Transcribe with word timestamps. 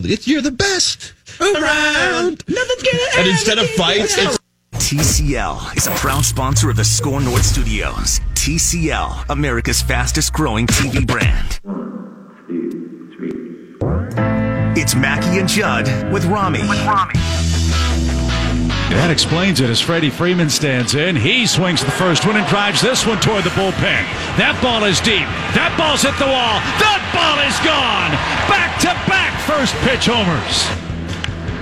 It's, 0.00 0.28
you're 0.28 0.42
the 0.42 0.52
best 0.52 1.12
around. 1.40 2.44
Nothing's 2.46 2.82
gonna 2.84 3.02
And 3.16 3.28
instead 3.28 3.58
of 3.58 3.68
fights, 3.70 4.16
it's 4.16 4.38
TCL 4.74 5.76
is 5.76 5.88
a 5.88 5.90
proud 5.90 6.24
sponsor 6.24 6.70
of 6.70 6.76
the 6.76 6.84
SKOR 6.84 7.20
North 7.20 7.44
Studios. 7.44 8.20
TCL, 8.34 9.28
America's 9.28 9.82
fastest 9.82 10.32
growing 10.32 10.68
TV 10.68 11.04
brand. 11.04 11.58
It's 14.78 14.94
Mackey 14.94 15.40
and 15.40 15.48
Judd 15.48 16.12
with 16.12 16.24
Rami. 16.26 16.60
With 16.60 16.80
Rami. 16.86 17.14
That 18.88 19.10
explains 19.12 19.60
it 19.60 19.68
as 19.68 19.80
Freddie 19.80 20.08
Freeman 20.08 20.48
stands 20.48 20.94
in. 20.94 21.14
He 21.14 21.46
swings 21.46 21.84
the 21.84 21.92
first 21.92 22.24
one 22.24 22.36
and 22.36 22.46
drives 22.48 22.80
this 22.80 23.04
one 23.04 23.20
toward 23.20 23.44
the 23.44 23.52
bullpen. 23.52 24.00
That 24.40 24.56
ball 24.64 24.84
is 24.88 24.96
deep. 25.04 25.28
That 25.52 25.76
ball's 25.76 26.00
hit 26.00 26.16
the 26.16 26.24
wall. 26.24 26.56
That 26.80 27.04
ball 27.12 27.36
is 27.44 27.52
gone. 27.60 28.16
Back 28.48 28.80
to 28.80 28.96
back 29.04 29.36
first 29.44 29.76
pitch 29.84 30.08
homers. 30.08 30.64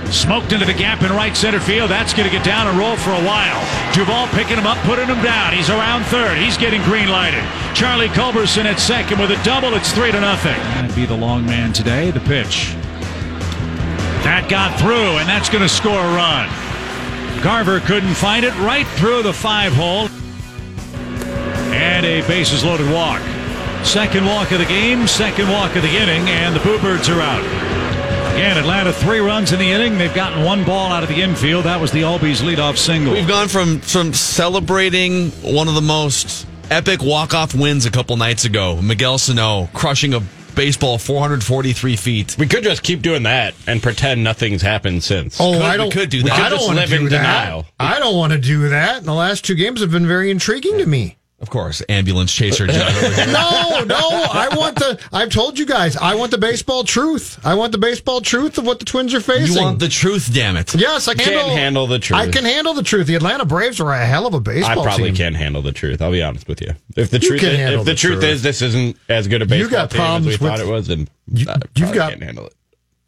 Smoked 0.07 0.55
into 0.55 0.63
the 0.63 0.73
gap 0.73 1.03
in 1.03 1.11
right 1.11 1.35
center 1.35 1.59
field. 1.59 1.91
That's 1.91 2.15
going 2.15 2.29
to 2.29 2.31
get 2.31 2.45
down 2.47 2.67
and 2.67 2.79
roll 2.79 2.95
for 2.95 3.11
a 3.11 3.23
while. 3.27 3.59
Duvall 3.91 4.27
picking 4.31 4.55
him 4.55 4.65
up, 4.65 4.79
putting 4.87 5.11
him 5.11 5.19
down. 5.19 5.51
He's 5.51 5.69
around 5.69 6.07
third. 6.07 6.37
He's 6.39 6.55
getting 6.55 6.81
green 6.83 7.09
lighted. 7.11 7.43
Charlie 7.75 8.07
Culberson 8.07 8.63
at 8.63 8.79
second 8.79 9.19
with 9.19 9.35
a 9.35 9.43
double. 9.43 9.75
It's 9.75 9.91
three 9.91 10.15
to 10.15 10.21
nothing. 10.21 10.55
That'd 10.79 10.95
be 10.95 11.05
the 11.05 11.17
long 11.17 11.45
man 11.45 11.73
today. 11.73 12.09
The 12.11 12.23
pitch. 12.23 12.71
That 14.23 14.47
got 14.47 14.79
through, 14.79 15.19
and 15.19 15.27
that's 15.27 15.49
going 15.49 15.63
to 15.63 15.69
score 15.69 15.99
a 15.99 16.15
run. 16.15 16.47
Garver 17.41 17.79
couldn't 17.81 18.15
find 18.15 18.43
it 18.45 18.53
right 18.59 18.87
through 18.97 19.23
the 19.23 19.33
five 19.33 19.73
hole. 19.73 20.09
And 21.73 22.05
a 22.05 22.21
bases 22.27 22.63
loaded 22.63 22.91
walk. 22.91 23.21
Second 23.85 24.25
walk 24.25 24.51
of 24.51 24.59
the 24.59 24.65
game, 24.65 25.07
second 25.07 25.49
walk 25.49 25.75
of 25.75 25.83
the 25.83 25.89
inning, 25.89 26.27
and 26.27 26.55
the 26.55 26.59
Bluebirds 26.59 27.09
are 27.09 27.21
out. 27.21 27.43
Again, 28.33 28.57
Atlanta 28.57 28.93
three 28.93 29.19
runs 29.19 29.51
in 29.51 29.59
the 29.59 29.71
inning. 29.71 29.97
They've 29.97 30.13
gotten 30.13 30.43
one 30.43 30.63
ball 30.63 30.91
out 30.91 31.03
of 31.03 31.09
the 31.09 31.21
infield. 31.21 31.65
That 31.65 31.81
was 31.81 31.91
the 31.91 32.01
Albies 32.01 32.41
leadoff 32.41 32.77
single. 32.77 33.13
We've 33.13 33.27
gone 33.27 33.47
from 33.47 33.79
from 33.79 34.13
celebrating 34.13 35.31
one 35.41 35.67
of 35.67 35.75
the 35.75 35.81
most 35.81 36.45
epic 36.69 37.01
walk 37.01 37.33
off 37.33 37.55
wins 37.55 37.85
a 37.85 37.91
couple 37.91 38.15
nights 38.17 38.45
ago. 38.45 38.79
Miguel 38.81 39.17
Sano 39.17 39.69
crushing 39.73 40.13
a 40.13 40.21
baseball 40.57 40.97
443 40.97 41.95
feet. 41.95 42.35
We 42.37 42.47
could 42.47 42.63
just 42.63 42.83
keep 42.83 43.01
doing 43.01 43.23
that 43.23 43.53
and 43.67 43.81
pretend 43.81 44.23
nothing's 44.23 44.61
happened 44.61 45.03
since. 45.03 45.39
Oh, 45.39 45.53
Could- 45.53 45.61
I 45.61 45.77
don't. 45.77 45.91
could 45.93 46.09
do 46.09 46.23
that. 46.23 46.33
I 46.33 46.49
don't 46.49 46.59
want 46.65 46.73
to 46.79 46.81
live 46.81 46.89
do 46.89 46.95
in 46.97 47.03
that. 47.11 47.17
denial. 47.17 47.65
I 47.79 47.99
don't 47.99 48.17
want 48.17 48.33
to 48.33 48.39
do 48.39 48.67
that. 48.69 48.97
And 48.97 49.05
the 49.05 49.13
last 49.13 49.45
two 49.45 49.55
games 49.55 49.79
have 49.81 49.91
been 49.91 50.07
very 50.07 50.29
intriguing 50.31 50.77
to 50.79 50.85
me. 50.85 51.17
Of 51.39 51.51
course, 51.51 51.83
ambulance 51.87 52.33
chaser 52.33 52.65
Judd 52.67 52.95
over 53.03 53.13
here. 53.13 53.27
No, 53.27 53.83
no. 53.85 53.95
I 53.99 54.49
want 54.57 54.75
the. 54.75 54.99
I've 55.13 55.29
told 55.29 55.59
you 55.59 55.67
guys. 55.67 55.95
I 55.95 56.15
want 56.15 56.31
the 56.31 56.39
baseball 56.39 56.83
truth. 56.83 57.39
I 57.45 57.53
want 57.53 57.71
the 57.73 57.77
baseball 57.77 58.21
truth 58.21 58.57
of 58.57 58.65
what 58.65 58.79
the 58.79 58.85
Twins 58.85 59.13
are 59.13 59.21
facing. 59.21 59.55
You 59.55 59.61
want 59.61 59.77
the 59.77 59.87
truth, 59.87 60.31
damn 60.33 60.57
it. 60.57 60.73
Yes, 60.73 61.07
I 61.07 61.13
can 61.13 61.25
Can't 61.25 61.51
handle 61.51 61.85
the 61.85 61.99
truth. 61.99 62.19
I 62.19 62.31
can 62.31 62.43
handle 62.43 62.73
the 62.73 62.81
truth. 62.81 63.05
The 63.05 63.13
Atlanta 63.13 63.45
Braves 63.45 63.79
are 63.79 63.91
a 63.91 64.03
hell 64.03 64.25
of 64.25 64.33
a 64.33 64.39
baseball 64.39 64.79
I 64.79 64.83
probably 64.83 65.09
team. 65.09 65.15
can't 65.15 65.35
handle 65.35 65.61
the 65.61 65.71
truth. 65.71 66.01
I'll 66.01 66.11
be 66.11 66.23
honest 66.23 66.47
with 66.47 66.59
you. 66.59 66.71
If 66.95 67.11
the 67.11 67.19
You 67.19 67.27
truth, 67.29 67.41
can 67.41 67.49
is, 67.51 67.69
if 67.71 67.79
the, 67.85 67.91
the 67.91 67.95
truth, 67.95 68.13
truth. 68.19 68.23
is 68.23 68.41
this 68.41 68.63
isn't 68.63 68.97
as 69.07 69.27
good 69.27 69.43
a 69.43 69.45
You 69.45 69.49
baseball 69.49 69.69
got 69.69 69.91
team 69.91 70.01
as 70.01 70.25
we 70.25 70.37
problems 70.37 70.39
thought 70.39 70.59
it 70.59 70.71
was, 70.71 70.87
then 70.87 71.07
you, 71.27 71.45
you've 71.75 71.93
got- 71.93 72.09
can't 72.11 72.23
handle 72.23 72.47
it. 72.47 72.55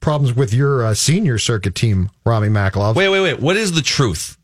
Problems 0.01 0.33
with 0.35 0.53
your 0.53 0.85
uh, 0.85 0.93
senior 0.93 1.37
circuit 1.39 1.75
team, 1.75 2.09
Rami 2.25 2.47
Makalov. 2.47 2.95
Wait, 2.95 3.09
wait, 3.09 3.19
wait. 3.21 3.39
What 3.41 3.57
is 3.57 3.73
the 3.73 3.81
truth? 3.81 4.37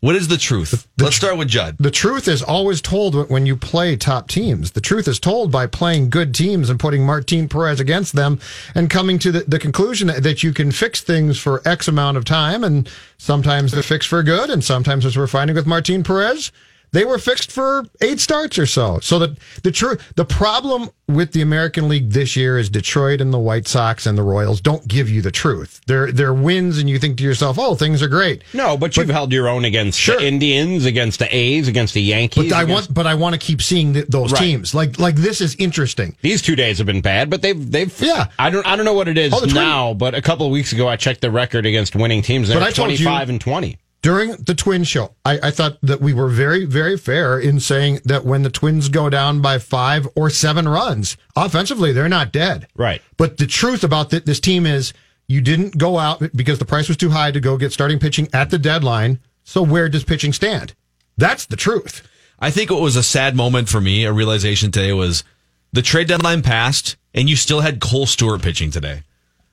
What 0.00 0.14
is 0.14 0.28
the 0.28 0.36
truth? 0.36 0.86
the 0.96 1.04
Let's 1.04 1.16
tr- 1.16 1.26
start 1.26 1.38
with 1.38 1.48
Judd. 1.48 1.76
The 1.78 1.90
truth 1.90 2.28
is 2.28 2.42
always 2.42 2.80
told 2.82 3.30
when 3.30 3.46
you 3.46 3.56
play 3.56 3.96
top 3.96 4.28
teams. 4.28 4.72
The 4.72 4.80
truth 4.80 5.08
is 5.08 5.18
told 5.18 5.50
by 5.50 5.66
playing 5.66 6.10
good 6.10 6.34
teams 6.34 6.68
and 6.68 6.78
putting 6.78 7.06
Martin 7.06 7.48
Perez 7.48 7.80
against 7.80 8.14
them 8.14 8.38
and 8.74 8.90
coming 8.90 9.18
to 9.20 9.32
the, 9.32 9.40
the 9.48 9.58
conclusion 9.58 10.08
that, 10.08 10.22
that 10.22 10.42
you 10.42 10.52
can 10.52 10.70
fix 10.70 11.00
things 11.00 11.38
for 11.38 11.66
X 11.66 11.88
amount 11.88 12.18
of 12.18 12.24
time. 12.26 12.62
And 12.62 12.88
sometimes 13.16 13.72
they're 13.72 13.82
fixed 13.82 14.08
for 14.08 14.22
good. 14.22 14.50
And 14.50 14.62
sometimes, 14.62 15.06
as 15.06 15.16
we're 15.16 15.26
finding 15.26 15.56
with 15.56 15.66
Martin 15.66 16.02
Perez, 16.02 16.52
they 16.92 17.04
were 17.04 17.18
fixed 17.18 17.50
for 17.52 17.84
eight 18.00 18.20
starts 18.20 18.58
or 18.58 18.66
so. 18.66 18.98
So 19.00 19.18
that 19.18 19.38
the 19.62 19.70
true, 19.72 19.96
the 20.14 20.24
problem 20.24 20.90
with 21.08 21.32
the 21.32 21.40
American 21.42 21.88
League 21.88 22.10
this 22.10 22.34
year 22.36 22.58
is 22.58 22.68
Detroit 22.68 23.20
and 23.20 23.32
the 23.32 23.38
White 23.38 23.68
Sox 23.68 24.06
and 24.06 24.18
the 24.18 24.22
Royals 24.22 24.60
don't 24.60 24.86
give 24.88 25.08
you 25.08 25.22
the 25.22 25.30
truth. 25.30 25.80
They're, 25.86 26.10
they're 26.10 26.34
wins 26.34 26.78
and 26.78 26.90
you 26.90 26.98
think 26.98 27.18
to 27.18 27.24
yourself, 27.24 27.58
oh, 27.60 27.74
things 27.76 28.02
are 28.02 28.08
great. 28.08 28.42
No, 28.52 28.76
but 28.76 28.96
you've 28.96 29.08
held 29.08 29.32
your 29.32 29.48
own 29.48 29.64
against 29.64 30.00
Sure. 30.00 30.18
the 30.18 30.26
Indians, 30.26 30.84
against 30.84 31.18
the 31.20 31.34
A's, 31.36 31.68
against 31.68 31.94
the 31.94 32.02
Yankees. 32.02 32.50
But 32.50 32.56
I 32.56 32.62
against- 32.62 32.88
want, 32.88 32.94
but 32.94 33.06
I 33.06 33.14
want 33.14 33.34
to 33.34 33.38
keep 33.38 33.62
seeing 33.62 33.92
th- 33.94 34.06
those 34.08 34.32
Right. 34.32 34.40
teams. 34.40 34.74
Like, 34.74 34.98
like 34.98 35.14
this 35.16 35.40
is 35.40 35.54
interesting. 35.56 36.16
These 36.22 36.42
two 36.42 36.56
days 36.56 36.78
have 36.78 36.86
been 36.86 37.02
bad, 37.02 37.30
but 37.30 37.40
they've 37.42 37.70
they've 37.70 37.94
Yeah. 38.00 38.26
I 38.38 38.50
don't 38.50 38.66
I 38.66 38.74
don't 38.74 38.84
know 38.84 38.94
what 38.94 39.06
it 39.08 39.16
is 39.18 39.32
Oh, 39.32 39.40
the 39.40 39.52
now, 39.54 39.94
but 39.94 40.14
a 40.14 40.22
couple 40.22 40.46
of 40.46 40.52
weeks 40.52 40.72
ago 40.72 40.88
I 40.88 40.96
checked 40.96 41.20
the 41.20 41.30
record 41.30 41.66
against 41.66 41.94
winning 41.94 42.22
teams. 42.22 42.48
They're 42.48 42.58
But 42.58 42.66
I 42.66 42.70
told 42.72 42.90
you- 42.90 42.96
twenty 42.96 43.04
five 43.04 43.28
and 43.28 43.40
twenty. 43.40 43.78
During 44.02 44.36
the 44.36 44.54
Twin 44.54 44.84
show, 44.84 45.14
I, 45.24 45.38
I 45.44 45.50
thought 45.50 45.78
that 45.82 46.00
we 46.00 46.14
were 46.14 46.28
very, 46.28 46.64
very 46.64 46.96
fair 46.96 47.38
in 47.40 47.58
saying 47.58 48.00
that 48.04 48.24
when 48.24 48.42
the 48.42 48.50
Twins 48.50 48.88
go 48.88 49.10
down 49.10 49.40
by 49.40 49.58
five 49.58 50.06
or 50.14 50.30
seven 50.30 50.68
runs, 50.68 51.16
offensively, 51.34 51.92
they're 51.92 52.08
not 52.08 52.32
dead. 52.32 52.68
Right. 52.76 53.02
But 53.16 53.38
the 53.38 53.46
truth 53.46 53.82
about 53.82 54.10
th- 54.10 54.24
this 54.24 54.38
team 54.38 54.64
is 54.64 54.92
you 55.26 55.40
didn't 55.40 55.76
go 55.76 55.98
out 55.98 56.22
because 56.36 56.58
the 56.58 56.64
price 56.64 56.88
was 56.88 56.96
too 56.96 57.10
high 57.10 57.32
to 57.32 57.40
go 57.40 57.56
get 57.56 57.72
starting 57.72 57.98
pitching 57.98 58.28
at 58.32 58.50
the 58.50 58.58
deadline. 58.58 59.18
So 59.42 59.62
where 59.62 59.88
does 59.88 60.04
pitching 60.04 60.32
stand? 60.32 60.74
That's 61.16 61.46
the 61.46 61.56
truth. 61.56 62.06
I 62.38 62.50
think 62.50 62.70
what 62.70 62.82
was 62.82 62.96
a 62.96 63.02
sad 63.02 63.34
moment 63.34 63.68
for 63.68 63.80
me, 63.80 64.04
a 64.04 64.12
realization 64.12 64.70
today 64.70 64.92
was 64.92 65.24
the 65.72 65.82
trade 65.82 66.08
deadline 66.08 66.42
passed 66.42 66.96
and 67.14 67.28
you 67.28 67.34
still 67.34 67.60
had 67.60 67.80
Kohl 67.80 68.06
Stewart 68.06 68.42
pitching 68.42 68.70
today. 68.70 69.02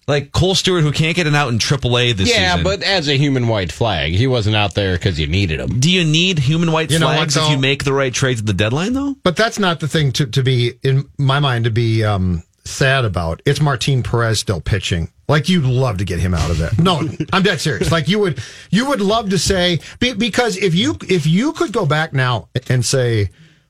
Like 0.08 0.31
Kohl 0.34 0.53
Stewart, 0.56 0.84
who 0.84 0.91
can't 0.91 1.16
get 1.16 1.28
an 1.28 1.36
out 1.36 1.50
in 1.50 1.59
AAA 1.59 2.14
this 2.16 2.30
Yeah, 2.30 2.56
season. 2.56 2.58
Yeah, 2.58 2.64
but 2.64 2.84
as 2.84 3.08
a 3.08 3.18
human 3.18 3.47
white 3.47 3.72
flag, 3.72 4.14
he 4.14 4.28
wasn't 4.28 4.56
out 4.56 4.74
there 4.74 4.94
because 4.96 5.19
you 5.19 5.28
needed 5.28 5.59
him. 5.62 5.80
do 5.80 5.90
you 5.90 6.03
need 6.03 6.40
human 6.40 6.72
white 6.72 6.91
You 6.91 7.00
know 7.00 7.06
what, 7.08 7.16
flags 7.16 7.38
if 7.38 7.50
you 7.50 7.58
make 7.58 7.84
the 7.86 7.94
right 7.94 8.14
trades 8.14 8.41
at 8.41 8.46
the 8.46 8.53
deadline, 8.53 8.94
though? 8.94 9.16
But 9.24 9.36
that's 9.38 9.59
not 9.59 9.80
the 9.80 9.88
thing 9.88 10.12
to, 10.14 10.25
to 10.25 10.44
be, 10.44 10.74
in 10.84 11.09
my 11.18 11.40
mind, 11.40 11.64
to 11.66 11.72
be 11.72 12.03
um, 12.03 12.44
sad 12.66 13.06
about. 13.06 13.41
It's 13.46 13.62
Martin 13.62 14.03
Perez 14.03 14.40
still 14.40 14.59
pitching. 14.59 15.09
Like 15.30 15.47
you'd 15.47 15.64
love 15.64 16.00
to 16.00 16.03
get 16.06 16.20
him 16.20 16.34
out 16.34 16.52
of 16.52 16.58
there. 16.58 16.72
No, 16.78 17.02
I'm 17.34 17.44
dead 17.44 17.62
serious. 17.62 17.90
Like 17.91 18.09
you 18.09 18.20
would, 18.20 18.44
you 18.72 18.90
would 18.90 19.00
love 19.00 19.29
to 19.29 19.40
say 19.40 19.79
because 20.00 20.58
if 20.58 20.76
you 20.76 20.97
if 21.08 21.26
you 21.26 21.53
could 21.53 21.72
go 21.72 21.85
back 21.85 22.11
now 22.11 22.50
and 22.70 22.85
say 22.85 23.29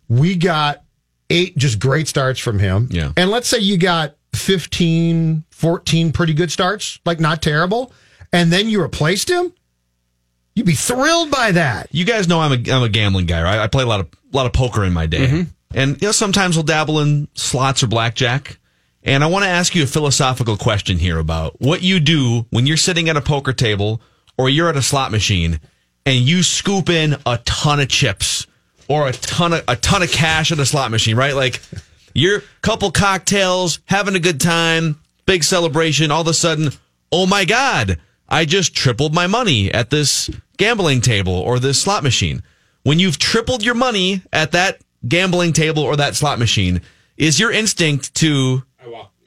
we 0.09 0.35
got 0.35 0.81
eight 1.29 1.55
just 1.55 1.77
great 1.79 2.07
starts 2.07 2.39
from 2.39 2.57
him, 2.57 2.87
Yeah. 2.91 3.11
and 3.15 3.29
let's 3.29 3.47
say 3.47 3.59
you 3.59 3.77
got 3.77 4.15
15, 4.35 5.43
14 5.49 6.11
pretty 6.11 6.33
good 6.33 6.51
starts, 6.51 6.99
like 7.05 7.19
not 7.19 7.41
terrible, 7.41 7.91
and 8.31 8.51
then 8.51 8.69
you 8.69 8.81
replaced 8.81 9.29
him, 9.29 9.53
you'd 10.55 10.65
be 10.65 10.73
thrilled 10.73 11.31
by 11.31 11.51
that. 11.51 11.87
You 11.91 12.05
guys 12.05 12.27
know 12.27 12.39
I'm 12.41 12.51
a 12.51 12.71
I'm 12.71 12.83
a 12.83 12.89
gambling 12.89 13.25
guy, 13.25 13.41
right? 13.41 13.59
I 13.59 13.67
play 13.67 13.83
a 13.83 13.87
lot 13.87 13.99
of 13.99 14.07
a 14.33 14.35
lot 14.37 14.45
of 14.45 14.53
poker 14.53 14.83
in 14.83 14.93
my 14.93 15.05
day, 15.05 15.27
Mm-hmm. 15.27 15.41
and 15.73 16.01
you 16.01 16.07
know 16.07 16.11
sometimes 16.11 16.55
we'll 16.55 16.63
dabble 16.63 16.99
in 16.99 17.27
slots 17.35 17.83
or 17.83 17.87
blackjack. 17.87 18.57
And 19.05 19.21
I 19.21 19.27
want 19.27 19.43
to 19.43 19.49
ask 19.49 19.75
you 19.75 19.83
a 19.83 19.87
philosophical 19.87 20.55
question 20.55 20.97
here 20.97 21.19
about 21.19 21.59
what 21.59 21.81
you 21.81 21.99
do 21.99 22.45
when 22.51 22.65
you're 22.65 22.77
sitting 22.77 23.09
at 23.09 23.17
a 23.17 23.21
poker 23.21 23.51
table 23.51 24.01
or 24.37 24.49
you're 24.49 24.69
at 24.69 24.77
a 24.77 24.81
slot 24.81 25.11
machine 25.11 25.59
and 26.05 26.19
you 26.19 26.41
scoop 26.41 26.89
in 26.89 27.17
a 27.25 27.37
ton 27.43 27.81
of 27.81 27.89
chips 27.89 28.47
or 28.87 29.09
a 29.09 29.11
ton 29.11 29.51
of 29.51 29.63
a 29.67 29.75
ton 29.75 30.03
of 30.03 30.09
cash 30.09 30.53
at 30.53 30.59
a 30.59 30.65
slot 30.65 30.89
machine, 30.89 31.17
right? 31.17 31.35
Like 31.35 31.59
you're 32.13 32.43
couple 32.61 32.91
cocktails, 32.91 33.79
having 33.85 34.15
a 34.15 34.19
good 34.19 34.39
time, 34.39 34.99
big 35.25 35.43
celebration. 35.43 36.11
All 36.11 36.21
of 36.21 36.27
a 36.27 36.33
sudden, 36.33 36.71
oh 37.11 37.25
my 37.25 37.45
god, 37.45 37.99
I 38.29 38.45
just 38.45 38.75
tripled 38.75 39.13
my 39.13 39.27
money 39.27 39.71
at 39.71 39.89
this 39.89 40.29
gambling 40.57 41.01
table 41.01 41.33
or 41.33 41.59
this 41.59 41.81
slot 41.81 42.03
machine. 42.03 42.43
When 42.83 42.99
you've 42.99 43.19
tripled 43.19 43.63
your 43.63 43.75
money 43.75 44.21
at 44.31 44.51
that 44.51 44.79
gambling 45.07 45.53
table 45.53 45.83
or 45.83 45.95
that 45.97 46.15
slot 46.15 46.39
machine, 46.39 46.81
is 47.17 47.39
your 47.39 47.51
instinct 47.51 48.13
to 48.15 48.63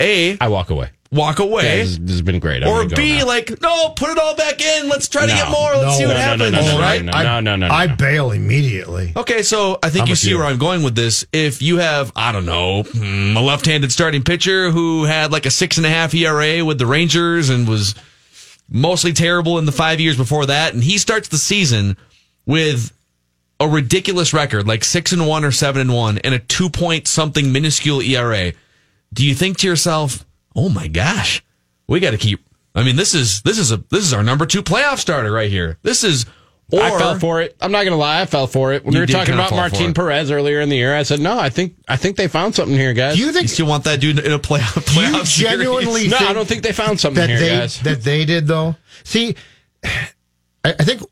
A, 0.01 0.37
I 0.41 0.49
walk 0.49 0.71
away. 0.71 0.91
Walk 1.13 1.39
away? 1.39 1.65
Yeah, 1.79 1.85
this, 1.85 1.99
this 1.99 2.11
has 2.13 2.23
been 2.23 2.39
great. 2.39 2.63
I'm 2.63 2.69
or 2.69 2.89
B, 2.89 3.19
now. 3.19 3.27
like, 3.27 3.61
no, 3.63 3.91
put 3.91 4.11
it 4.11 4.19
all 4.19 4.35
back 4.37 4.61
in. 4.61 4.89
Let's 4.89 5.09
try 5.09 5.23
to 5.23 5.29
get 5.33 5.51
more. 5.51 5.73
Let's 5.75 5.83
No, 5.85 5.91
see 5.99 6.07
what 6.07 6.15
no, 6.15 6.19
no, 6.19 6.21
happens. 6.21 6.53
no, 6.53 6.61
no, 6.61 6.73
no, 6.73 6.81
right? 6.81 7.05
no, 7.05 7.13
I- 7.13 7.23
no, 7.23 7.41
no, 7.41 7.57
no, 7.57 7.69
I 7.69 7.87
bail 7.87 8.31
immediately. 8.33 9.13
Okay, 9.17 9.43
so 9.43 9.79
I 9.83 9.91
think 9.91 10.03
I'm 10.05 10.09
you 10.09 10.17
see 10.17 10.31
you. 10.31 10.39
where 10.39 10.47
I'm 10.47 10.59
going 10.59 10.83
with 10.83 10.95
this. 10.95 11.27
If 11.33 11.63
you 11.63 11.79
have, 11.79 12.13
I 12.17 12.33
don't 12.33 12.47
know, 12.47 12.83
hmm, 12.83 13.37
a 13.37 13.41
left-handed 13.41 13.93
starting 13.93 14.23
pitcher 14.23 14.71
who 14.71 15.05
had 15.05 15.33
like 15.33 15.47
a 15.47 15.51
six 15.51 15.77
and 15.77 15.87
a 15.87 15.91
half 15.91 16.15
ERA 16.15 16.65
with 16.65 16.79
the 16.79 16.87
Rangers 16.87 17.49
and 17.51 17.67
was 17.69 17.95
mostly 18.69 19.13
terrible 19.13 19.59
in 19.59 19.65
the 19.65 19.73
five 19.73 20.01
years 20.01 20.17
before 20.17 20.47
that, 20.47 20.75
and 20.75 20.83
he 20.83 20.99
starts 20.99 21.29
the 21.29 21.39
season 21.39 21.97
with 22.47 22.93
a 23.61 23.67
ridiculous 23.69 24.35
record, 24.35 24.67
like 24.69 24.85
six 24.85 25.13
and 25.13 25.27
one 25.27 25.45
or 25.45 25.51
seven 25.53 25.81
and 25.81 25.95
one, 25.95 26.19
and 26.19 26.35
a 26.35 26.39
two 26.41 26.69
point 26.69 27.07
something 27.09 27.53
minuscule 27.53 28.03
ERA, 28.03 28.53
do 29.15 29.25
you 29.25 29.35
think 29.35 29.57
to 29.59 29.67
yourself, 29.67 30.26
"Oh 30.57 30.69
my 30.69 30.89
gosh, 30.89 31.45
we 31.87 32.01
got 32.01 32.11
to 32.13 32.19
keep"? 32.19 32.41
I 32.75 32.83
mean, 32.83 32.97
this 32.97 33.15
is 33.15 33.43
this 33.43 33.59
is 33.59 33.71
a 33.71 33.77
this 33.91 34.05
is 34.05 34.13
our 34.13 34.23
number 34.23 34.47
two 34.47 34.63
playoff 34.63 34.99
starter 34.99 35.31
right 35.31 35.51
here. 35.51 35.79
This 35.83 36.03
is. 36.05 36.27
Or, 36.73 36.83
I 36.83 36.91
fell 36.99 37.17
for 37.17 37.41
it. 37.41 37.57
I'm 37.61 37.71
not 37.71 37.85
gonna 37.85 37.97
lie, 37.97 38.23
I 38.23 38.27
fell 38.27 38.49
for 38.49 38.73
it. 38.73 38.85
When 38.85 38.93
You 38.93 38.99
we 38.99 39.03
were 39.05 39.07
talking 39.07 39.35
about 39.35 39.53
Martin. 39.53 39.95
Perez 39.95 40.33
earlier 40.33 40.61
in 40.61 40.69
the 40.69 40.75
year, 40.75 40.97
I 40.97 41.05
said, 41.05 41.21
no, 41.21 41.39
I 41.39 41.49
think 41.49 41.77
I 41.87 41.95
think 41.95 42.17
they 42.17 42.27
found 42.27 42.57
something 42.57 42.77
here, 42.77 42.93
guys. 42.93 43.15
Do 43.15 43.21
you 43.21 43.27
think 43.27 43.35
You 43.35 43.41
think 43.43 43.51
still 43.51 43.67
want 43.69 43.85
that 43.85 44.01
dude 44.01 44.19
in 44.19 44.33
a 44.33 44.39
playoff? 44.41 44.75
do 44.95 45.01
you 45.01 45.07
playoff 45.13 45.27
series? 45.27 45.59
genuinely 45.59 46.09
no, 46.09 46.17
I 46.17 46.33
don't 46.33 46.49
think 46.49 46.65
they 46.65 46.73
found 46.73 46.99
something 46.99 47.21
that 47.21 47.29
here, 47.29 47.39
they 47.39 47.49
guys. 47.51 47.81
that 47.83 48.03
they 48.03 48.25
did 48.25 48.49
though? 48.49 48.75
See, 49.05 49.37
I, 49.85 50.11
I 50.65 50.73
think 50.73 51.03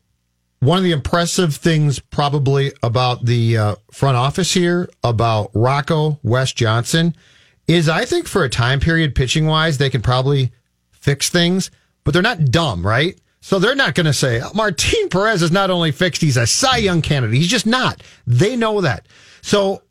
one 0.59 0.77
of 0.77 0.83
the 0.83 0.91
impressive 0.91 1.55
things 1.55 1.99
probably 1.99 2.73
about 2.83 3.23
the 3.25 3.57
uh, 3.57 3.75
front 3.93 4.17
office 4.17 4.53
here 4.53 4.89
about 5.05 5.51
Rocco 5.53 6.19
Wes 6.21 6.51
Johnson 6.51 7.15
is 7.67 7.89
I 7.89 8.05
think 8.05 8.27
for 8.27 8.43
a 8.43 8.49
time 8.49 8.79
period 8.79 9.15
pitching 9.15 9.47
wise 9.47 9.77
they 9.77 9.89
can 9.89 10.01
probably 10.01 10.51
fix 10.91 11.29
things, 11.29 11.71
but 12.03 12.13
they're 12.13 12.21
not 12.21 12.45
dumb, 12.45 12.85
right? 12.85 13.19
So 13.41 13.59
they're 13.59 13.75
not 13.75 13.95
going 13.95 14.05
to 14.05 14.13
say 14.13 14.41
oh, 14.41 14.51
Martin 14.53 15.09
Perez 15.09 15.41
is 15.41 15.51
not 15.51 15.69
only 15.69 15.91
fixed, 15.91 16.21
he's 16.21 16.37
a 16.37 16.47
Cy 16.47 16.77
Young 16.77 17.01
candidate. 17.01 17.37
He's 17.37 17.47
just 17.47 17.67
not. 17.67 18.01
They 18.25 18.55
know 18.55 18.81
that. 18.81 19.07
So 19.41 19.83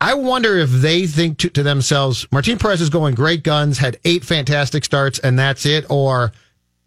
I 0.00 0.14
wonder 0.14 0.56
if 0.56 0.70
they 0.70 1.06
think 1.06 1.38
to, 1.38 1.50
to 1.50 1.62
themselves, 1.62 2.26
Martin 2.32 2.58
Perez 2.58 2.80
is 2.80 2.88
going 2.88 3.14
great 3.14 3.42
guns, 3.42 3.78
had 3.78 3.98
eight 4.04 4.24
fantastic 4.24 4.84
starts, 4.84 5.18
and 5.18 5.38
that's 5.38 5.66
it, 5.66 5.84
or 5.90 6.32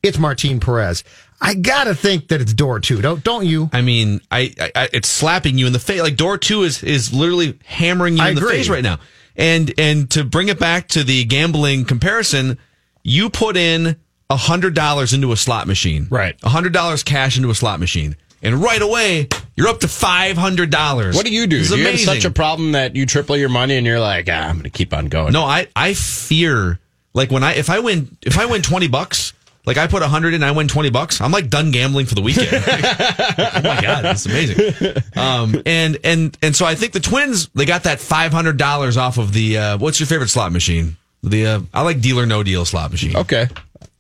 it's 0.02 0.18
Martin 0.18 0.60
Perez. 0.60 1.04
I 1.44 1.56
gotta 1.56 1.94
think 1.94 2.30
that 2.30 2.40
it's 2.42 2.54
door 2.54 2.80
two, 2.80 3.02
don't 3.02 3.24
don't 3.24 3.46
you? 3.46 3.70
I 3.74 3.82
mean, 3.82 4.22
I, 4.32 4.54
I, 4.60 4.72
I 4.76 4.90
it's 4.94 5.10
slapping 5.10 5.58
you 5.58 5.68
in 5.68 5.74
the 5.74 5.80
face. 5.80 6.02
Like 6.02 6.16
door 6.16 6.38
two 6.38 6.64
is 6.64 6.82
is 6.82 7.14
literally 7.14 7.60
hammering 7.66 8.18
you 8.18 8.24
I 8.24 8.30
in 8.30 8.36
the 8.36 8.42
face 8.42 8.70
right 8.70 8.84
now. 8.84 9.00
And 9.36 9.74
and 9.78 10.10
to 10.12 10.24
bring 10.24 10.48
it 10.48 10.58
back 10.60 10.88
to 10.90 11.04
the 11.04 11.26
gambling 11.26 11.86
comparison, 11.86 12.58
you 13.04 13.30
put 13.30 13.58
in 13.58 13.98
a 14.30 14.38
hundred 14.38 14.74
dollars 14.74 15.12
into 15.14 15.32
a 15.32 15.38
slot 15.38 15.68
machine, 15.68 16.08
Right. 16.10 16.36
A 16.44 16.50
hundred 16.50 16.72
dollars 16.72 17.04
cash 17.04 17.36
into 17.36 17.50
a 17.50 17.56
slot 17.56 17.80
machine, 17.80 18.16
and 18.42 18.64
right 18.64 18.82
away 18.82 19.28
you're 19.56 19.68
up 19.68 19.82
to 19.82 19.88
five 19.88 20.38
hundred 20.38 20.70
dollars. 20.70 21.16
What 21.16 21.26
do 21.26 21.32
you 21.34 21.46
do? 21.46 21.60
It's 21.60 21.70
do 21.70 21.76
you 21.78 21.88
amazing. 21.88 22.08
have 22.08 22.16
such 22.18 22.26
a 22.26 22.32
problem 22.34 22.72
that 22.72 22.96
you 22.96 23.06
triple 23.06 23.36
your 23.36 23.50
money 23.50 23.76
and 23.76 23.86
you're 23.86 24.00
like, 24.00 24.28
ah, 24.30 24.48
I'm 24.48 24.56
gonna 24.58 24.70
keep 24.70 24.94
on 24.94 25.08
going? 25.08 25.34
No, 25.34 25.44
I 25.44 25.68
I 25.76 25.94
fear 25.94 26.80
like 27.14 27.32
when 27.32 27.44
I 27.44 27.54
if 27.56 27.70
I 27.70 27.80
win 27.80 28.16
if 28.22 28.40
I 28.40 28.46
win 28.46 28.62
twenty 28.62 28.88
bucks, 28.88 29.34
like 29.66 29.78
I 29.78 29.88
put 29.88 30.02
a 30.02 30.08
hundred 30.08 30.34
in, 30.34 30.44
I 30.44 30.52
win 30.52 30.68
twenty 30.68 30.90
bucks. 30.90 31.22
I'm 31.22 31.32
like 31.32 31.50
done 31.50 31.72
gambling 31.72 32.06
for 32.06 32.16
the 32.16 32.22
weekend. 32.22 32.50
oh 32.54 33.62
my 33.64 33.82
god, 33.82 34.04
that's 34.04 34.26
amazing. 34.26 35.02
Um, 35.16 35.62
and 35.66 35.98
and 36.04 36.38
and 36.42 36.56
so 36.56 36.66
I 36.66 36.76
think 36.76 36.94
the 36.94 37.00
Twins 37.00 37.48
they 37.50 37.66
got 37.66 37.84
that 37.84 38.00
five 38.00 38.34
hundred 38.34 38.58
dollars 38.58 38.98
off 38.98 39.18
of 39.18 39.32
the 39.32 39.58
uh, 39.58 39.78
what's 39.78 40.00
your 40.00 40.08
favorite 40.08 40.30
slot 40.30 40.52
machine? 40.52 40.98
The 41.24 41.46
uh, 41.46 41.60
I 41.74 41.82
like 41.84 42.02
deal 42.02 42.20
or 42.20 42.26
no 42.26 42.44
deal 42.44 42.66
slot 42.66 42.92
machine. 42.92 43.16
Okay, 43.16 43.48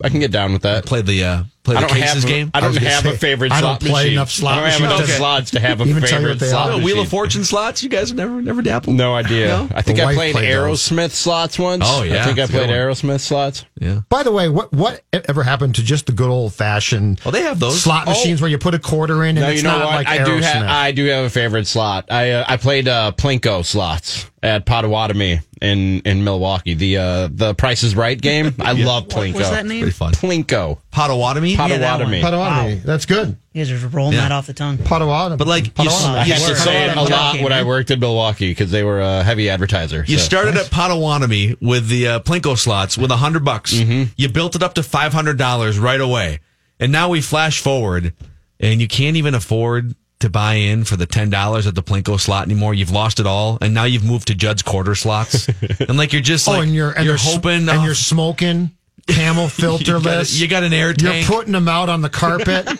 I 0.03 0.09
can 0.09 0.19
get 0.19 0.31
down 0.31 0.51
with 0.51 0.63
that. 0.63 0.85
Play 0.85 1.01
the 1.01 1.23
uh, 1.23 1.43
play 1.63 1.75
I 1.77 1.81
the 1.81 1.87
don't 1.87 1.97
cases 1.97 2.23
have 2.23 2.31
game. 2.31 2.51
I 2.53 2.59
don't 2.59 2.69
was 2.69 2.77
gonna 2.79 2.89
have 2.89 3.03
say, 3.03 3.13
a 3.13 3.17
favorite 3.17 3.51
I 3.51 3.59
slot 3.61 3.79
don't 3.79 3.89
play 3.89 4.01
machine. 4.03 4.13
enough 4.13 4.31
slot 4.31 4.53
I 4.53 4.61
don't 4.61 4.69
have 4.71 4.81
enough 4.81 5.05
to 5.05 5.07
slots 5.13 5.51
to 5.51 5.59
have 5.59 5.81
a 5.81 5.85
even 5.85 6.03
favorite 6.03 6.39
slot 6.39 6.53
are. 6.67 6.71
Oh, 6.73 6.77
machine. 6.77 6.85
Wheel 6.85 7.01
of 7.01 7.07
Fortune 7.09 7.43
slots. 7.43 7.81
You 7.83 7.89
guys 7.89 8.09
have 8.09 8.17
never 8.17 8.41
never 8.41 8.61
dabbled. 8.61 8.95
No 8.95 9.13
idea. 9.15 9.47
No? 9.47 9.69
I 9.73 9.81
think 9.81 9.97
The 9.97 10.03
I 10.03 10.05
wife 10.07 10.15
played 10.15 10.33
played 10.35 10.49
those. 10.53 10.89
Aerosmith 10.89 11.11
slots 11.11 11.57
once. 11.57 11.83
Oh, 11.87 12.03
yeah. 12.03 12.21
I 12.21 12.25
think 12.25 12.37
I 12.39 12.41
That's 12.41 12.49
a 12.49 12.53
good 12.53 12.57
played 12.65 12.69
one. 12.69 12.77
Aerosmith 12.77 13.19
slots. 13.21 13.65
Yeah. 13.79 14.01
By 14.09 14.23
the 14.23 14.31
way, 14.31 14.49
what 14.49 14.71
what 14.73 15.03
ever 15.13 15.43
happened 15.43 15.75
to 15.75 15.83
just 15.83 16.05
the 16.05 16.11
good 16.11 16.29
old 16.29 16.53
fashioned 16.53 17.21
Well, 17.23 17.31
they 17.31 17.43
have 17.43 17.59
those. 17.59 17.81
slot 17.81 18.07
machines 18.07 18.41
where 18.41 18.49
you 18.49 18.57
put 18.57 18.73
a 18.73 18.79
quarter 18.79 19.23
in 19.23 19.37
and 19.37 19.39
No, 19.45 19.49
it's 19.49 19.61
you 19.61 19.67
know 19.67 19.77
not 19.77 19.85
what? 19.85 19.95
like 19.95 20.07
I 20.07 20.23
do 20.23 20.31
Aerosmith? 20.39 20.41
have 20.43 20.63
I 20.69 20.91
do 20.91 21.05
have 21.05 21.25
a 21.25 21.29
favorite 21.29 21.67
slot. 21.67 22.05
I 22.11 22.31
uh, 22.31 22.45
I 22.47 22.57
played 22.57 22.87
uh, 22.87 23.11
Plinko 23.15 23.65
slots 23.65 24.29
at 24.41 24.65
Potawatomi 24.65 25.39
in 25.61 25.99
in 26.01 26.23
Milwaukee. 26.23 26.73
The 26.73 26.97
uh, 26.97 27.29
the 27.31 27.53
Price 27.55 27.83
is 27.83 27.95
Right 27.95 28.19
game. 28.19 28.53
I 28.59 28.73
love 28.73 29.07
Plinko. 29.07 29.35
What's 29.35 29.49
that 29.49 29.65
name? 29.65 29.81
Pretty 29.81 29.93
fun. 29.95 30.13
Plinko. 30.13 30.79
Potawatomi. 30.91 31.52
Pot- 31.55 31.69
Yeah, 31.69 31.77
Potawatomi. 31.77 32.21
one. 32.21 32.31
Potawatomi. 32.31 32.75
Wow. 32.75 32.81
That's 32.85 33.05
good. 33.05 33.37
You 33.53 33.65
guys 33.65 33.71
are 33.83 33.87
rolling 33.87 34.13
Yeah. 34.13 34.21
that 34.21 34.31
off 34.31 34.47
the 34.47 34.53
tongue. 34.53 34.77
Potawatomi. 34.77 35.37
But, 35.37 35.47
like, 35.47 35.65
you 35.65 35.71
Potawatomi. 35.71 36.15
I 36.15 36.19
had 36.19 36.27
Yes, 36.27 36.47
to 36.47 36.55
say 36.55 36.89
it 36.89 36.97
a 36.97 37.01
lot 37.01 37.39
when 37.41 37.53
I 37.53 37.63
worked 37.63 37.91
in 37.91 37.99
Milwaukee 37.99 38.49
because 38.49 38.71
they 38.71 38.83
were 38.83 38.99
a 39.01 39.23
heavy 39.23 39.49
advertiser. 39.49 40.03
You 40.07 40.17
so. 40.17 40.23
started 40.23 40.55
at 40.57 40.69
Potawatomi 40.71 41.55
with 41.61 41.87
the 41.87 42.07
uh, 42.07 42.19
Plinko 42.19 42.57
slots 42.57 42.97
with 42.97 43.11
a 43.11 43.17
hundred 43.17 43.45
bucks. 43.45 43.73
You 43.73 44.29
built 44.29 44.55
it 44.55 44.63
up 44.63 44.73
to 44.75 44.83
five 44.83 45.13
hundred 45.13 45.37
dollars 45.37 45.77
right 45.79 46.01
away, 46.01 46.39
and 46.79 46.91
now 46.91 47.09
we 47.09 47.21
flash 47.21 47.59
forward, 47.59 48.13
and 48.59 48.81
you 48.81 48.87
can't 48.87 49.15
even 49.17 49.33
afford 49.35 49.95
to 50.19 50.29
buy 50.29 50.53
in 50.53 50.85
for 50.85 50.95
the 50.95 51.05
ten 51.05 51.29
dollars 51.29 51.67
at 51.67 51.75
the 51.75 51.83
Plinko 51.83 52.17
slot 52.19 52.45
anymore. 52.45 52.73
You've 52.73 52.91
lost 52.91 53.19
it 53.19 53.27
all, 53.27 53.57
and 53.61 53.73
now 53.73 53.83
you've 53.83 54.05
moved 54.05 54.27
to 54.29 54.35
Judd's 54.35 54.61
quarter 54.61 54.95
slots, 54.95 55.47
and 55.79 55.97
like 55.97 56.13
you're 56.13 56.21
just 56.21 56.47
like 56.47 56.59
oh, 56.59 56.61
and 56.61 56.73
you're 56.73 56.91
and 56.91 57.05
you're 57.05 57.15
you're 57.15 57.17
hoping, 57.17 57.67
and 57.67 57.69
oh, 57.69 57.83
you're 57.83 57.93
smoking 57.95 58.71
camel 59.07 59.43
you, 59.45 59.49
filterless. 59.49 60.03
got, 60.03 60.33
you 60.33 60.47
got 60.47 60.63
an 60.63 60.73
air 60.73 60.93
tank. 60.93 61.27
You're 61.27 61.37
putting 61.37 61.53
them 61.53 61.67
out 61.67 61.89
on 61.89 62.01
the 62.01 62.09
carpet. 62.09 62.65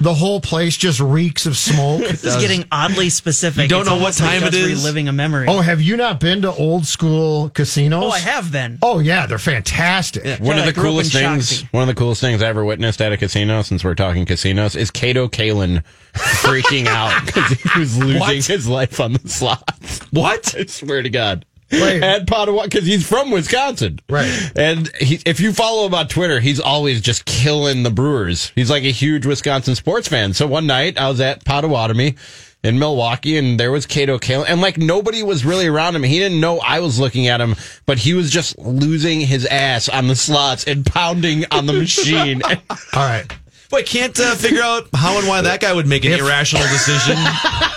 the 0.00 0.14
whole 0.14 0.40
place 0.40 0.76
just 0.78 0.98
reeks 1.00 1.44
of 1.44 1.56
smoke. 1.58 2.00
This 2.00 2.24
is 2.24 2.36
getting 2.36 2.64
oddly 2.72 3.10
specific. 3.10 3.62
You 3.64 3.68
don't 3.68 3.80
It's 3.80 3.88
know 3.90 3.94
what 3.96 4.18
almost 4.18 4.20
like 4.22 4.30
time 4.40 4.42
it 4.48 4.52
Judd's 4.52 4.56
is? 4.56 4.82
Reliving 4.82 5.08
a 5.08 5.12
memory. 5.12 5.46
Oh, 5.48 5.60
have 5.60 5.82
you 5.82 5.96
not 5.96 6.20
been 6.20 6.40
to 6.42 6.52
old 6.52 6.86
school 6.86 7.50
casinos? 7.50 8.04
Oh, 8.04 8.08
I 8.10 8.18
have 8.20 8.50
been. 8.50 8.78
Oh 8.82 8.98
yeah, 9.00 9.26
they're 9.26 9.38
fantastic. 9.38 10.40
One 10.40 10.56
Yeah, 10.56 10.62
of 10.62 10.68
I 10.68 10.70
the 10.70 10.72
grew 10.72 10.82
up 10.82 10.86
in 10.88 10.92
coolest 11.10 11.12
things, 11.12 11.62
Shakopee. 11.64 11.72
one 11.72 11.82
of 11.82 11.88
the 11.88 11.94
coolest 11.98 12.20
things 12.22 12.42
I 12.42 12.46
ever 12.48 12.64
witnessed 12.64 13.02
at 13.02 13.12
a 13.12 13.16
casino, 13.18 13.60
since 13.62 13.84
we're 13.84 13.94
talking 13.94 14.24
casinos, 14.24 14.74
is 14.74 14.90
Kato 14.90 15.28
Kaelin 15.28 15.84
freaking 16.14 16.86
out 16.86 17.20
because 17.26 17.50
he 17.60 17.78
was 17.78 17.98
losing 17.98 18.20
What? 18.20 18.36
his 18.46 18.66
life 18.68 19.00
on 19.00 19.12
the 19.14 19.28
slots. 19.28 20.00
what? 20.12 20.54
I 20.56 20.64
swear 20.66 21.02
to 21.02 21.10
God. 21.10 21.44
Wait. 21.72 22.02
At 22.02 22.26
Potawatomi, 22.26 22.68
because 22.68 22.86
he's 22.86 23.06
from 23.08 23.30
Wisconsin, 23.30 24.00
Right. 24.08 24.52
And 24.56 24.90
he, 25.00 25.20
if 25.26 25.40
you 25.40 25.52
follow 25.52 25.86
him 25.86 25.94
on 25.94 26.08
Twitter, 26.08 26.40
he's 26.40 26.60
always 26.60 27.00
just 27.00 27.24
killing 27.24 27.82
the 27.82 27.90
Brewers. 27.90 28.50
He's 28.54 28.70
like 28.70 28.82
a 28.84 28.90
huge 28.90 29.24
Wisconsin 29.26 29.74
sports 29.74 30.08
fan. 30.08 30.32
So 30.34 30.46
one 30.46 30.66
night 30.66 30.98
I 30.98 31.08
was 31.08 31.20
at 31.20 31.44
Potawatomi 31.44 32.16
in 32.62 32.78
Milwaukee, 32.78 33.38
and 33.38 33.58
there 33.58 33.72
was 33.72 33.86
Kato 33.86 34.18
Kaelin, 34.18 34.44
and 34.48 34.60
like 34.60 34.76
nobody 34.76 35.22
was 35.22 35.44
really 35.46 35.66
around 35.66 35.96
him. 35.96 36.02
He 36.02 36.18
didn't 36.18 36.40
know 36.40 36.58
I 36.58 36.80
was 36.80 36.98
looking 37.00 37.26
at 37.28 37.40
him, 37.40 37.56
but 37.86 37.98
he 37.98 38.12
was 38.14 38.30
just 38.30 38.58
losing 38.58 39.20
his 39.20 39.46
ass 39.46 39.88
on 39.88 40.08
the 40.08 40.16
slots 40.16 40.64
and 40.64 40.84
pounding 40.84 41.44
on 41.50 41.64
the 41.66 41.72
machine. 41.72 42.42
All 42.44 42.56
right. 42.94 43.24
Wait, 43.72 43.86
can't 43.86 44.18
uh, 44.18 44.34
figure 44.34 44.62
out 44.62 44.88
how 44.94 45.16
and 45.18 45.28
why 45.28 45.40
that 45.42 45.60
guy 45.60 45.72
would 45.72 45.86
make 45.86 46.04
an 46.04 46.10
If- 46.12 46.20
irrational 46.20 46.64
decision. 46.64 47.16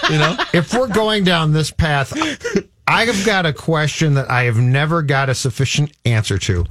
You 0.09 0.17
know, 0.17 0.35
If 0.53 0.73
we're 0.73 0.89
going 0.89 1.23
down 1.23 1.53
this 1.53 1.71
path, 1.71 2.11
I 2.87 3.05
have 3.05 3.25
got 3.25 3.45
a 3.45 3.53
question 3.53 4.15
that 4.15 4.29
I 4.29 4.43
have 4.43 4.57
never 4.57 5.01
got 5.01 5.29
a 5.29 5.35
sufficient 5.35 5.91
answer 6.05 6.37
to. 6.39 6.65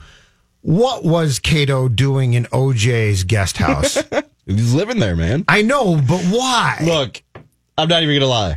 What 0.61 1.04
was 1.04 1.38
Kato 1.38 1.88
doing 1.88 2.35
in 2.35 2.45
OJ's 2.47 3.25
guest 3.25 3.57
house? 3.57 3.99
he's 4.47 4.75
living 4.75 5.00
there, 5.00 5.16
man. 5.16 5.45
I 5.49 5.62
know, 5.62 5.97
but 5.97 6.23
why? 6.26 6.78
Look, 6.83 7.23
I'm 7.76 7.88
not 7.88 8.02
even 8.02 8.16
gonna 8.16 8.26
lie. 8.26 8.57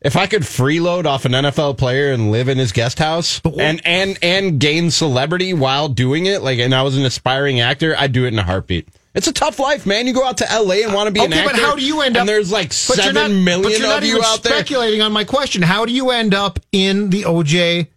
If 0.00 0.16
I 0.16 0.26
could 0.26 0.42
freeload 0.42 1.04
off 1.06 1.24
an 1.24 1.32
NFL 1.32 1.78
player 1.78 2.12
and 2.12 2.30
live 2.30 2.48
in 2.48 2.58
his 2.58 2.72
guest 2.72 2.98
house 2.98 3.40
and 3.58 3.80
and 3.84 4.18
and 4.22 4.60
gain 4.60 4.90
celebrity 4.90 5.54
while 5.54 5.88
doing 5.88 6.26
it, 6.26 6.42
like, 6.42 6.58
and 6.58 6.74
I 6.74 6.82
was 6.82 6.96
an 6.96 7.04
aspiring 7.04 7.60
actor, 7.60 7.94
I'd 7.96 8.12
do 8.12 8.24
it 8.24 8.32
in 8.32 8.38
a 8.38 8.44
heartbeat. 8.44 8.88
It's 9.16 9.26
a 9.26 9.32
tough 9.32 9.58
life, 9.58 9.86
man. 9.86 10.06
You 10.06 10.12
go 10.12 10.24
out 10.24 10.36
to 10.38 10.44
LA 10.44 10.84
and 10.84 10.92
want 10.94 11.06
to 11.08 11.10
be 11.10 11.20
an 11.24 11.32
okay, 11.32 11.40
actor. 11.42 11.52
but 11.54 11.60
how 11.60 11.74
do 11.74 11.82
you 11.84 12.02
end 12.02 12.16
and 12.16 12.18
up? 12.18 12.26
there's 12.26 12.52
like 12.52 12.68
but 12.68 12.96
you're 12.98 13.06
seven 13.14 13.42
million 13.44 13.62
not, 13.62 13.68
but 13.70 13.78
you're 13.78 13.88
not 13.88 13.98
of 14.02 14.04
you 14.04 14.14
even 14.16 14.24
out 14.24 14.42
there. 14.42 14.52
speculating 14.52 15.00
on 15.02 15.10
my 15.12 15.24
question. 15.24 15.62
How 15.62 15.86
do 15.86 15.92
you 15.92 16.10
end 16.10 16.34
up 16.34 16.60
in 16.70 17.10
the 17.10 17.22
OJ? 17.22 17.88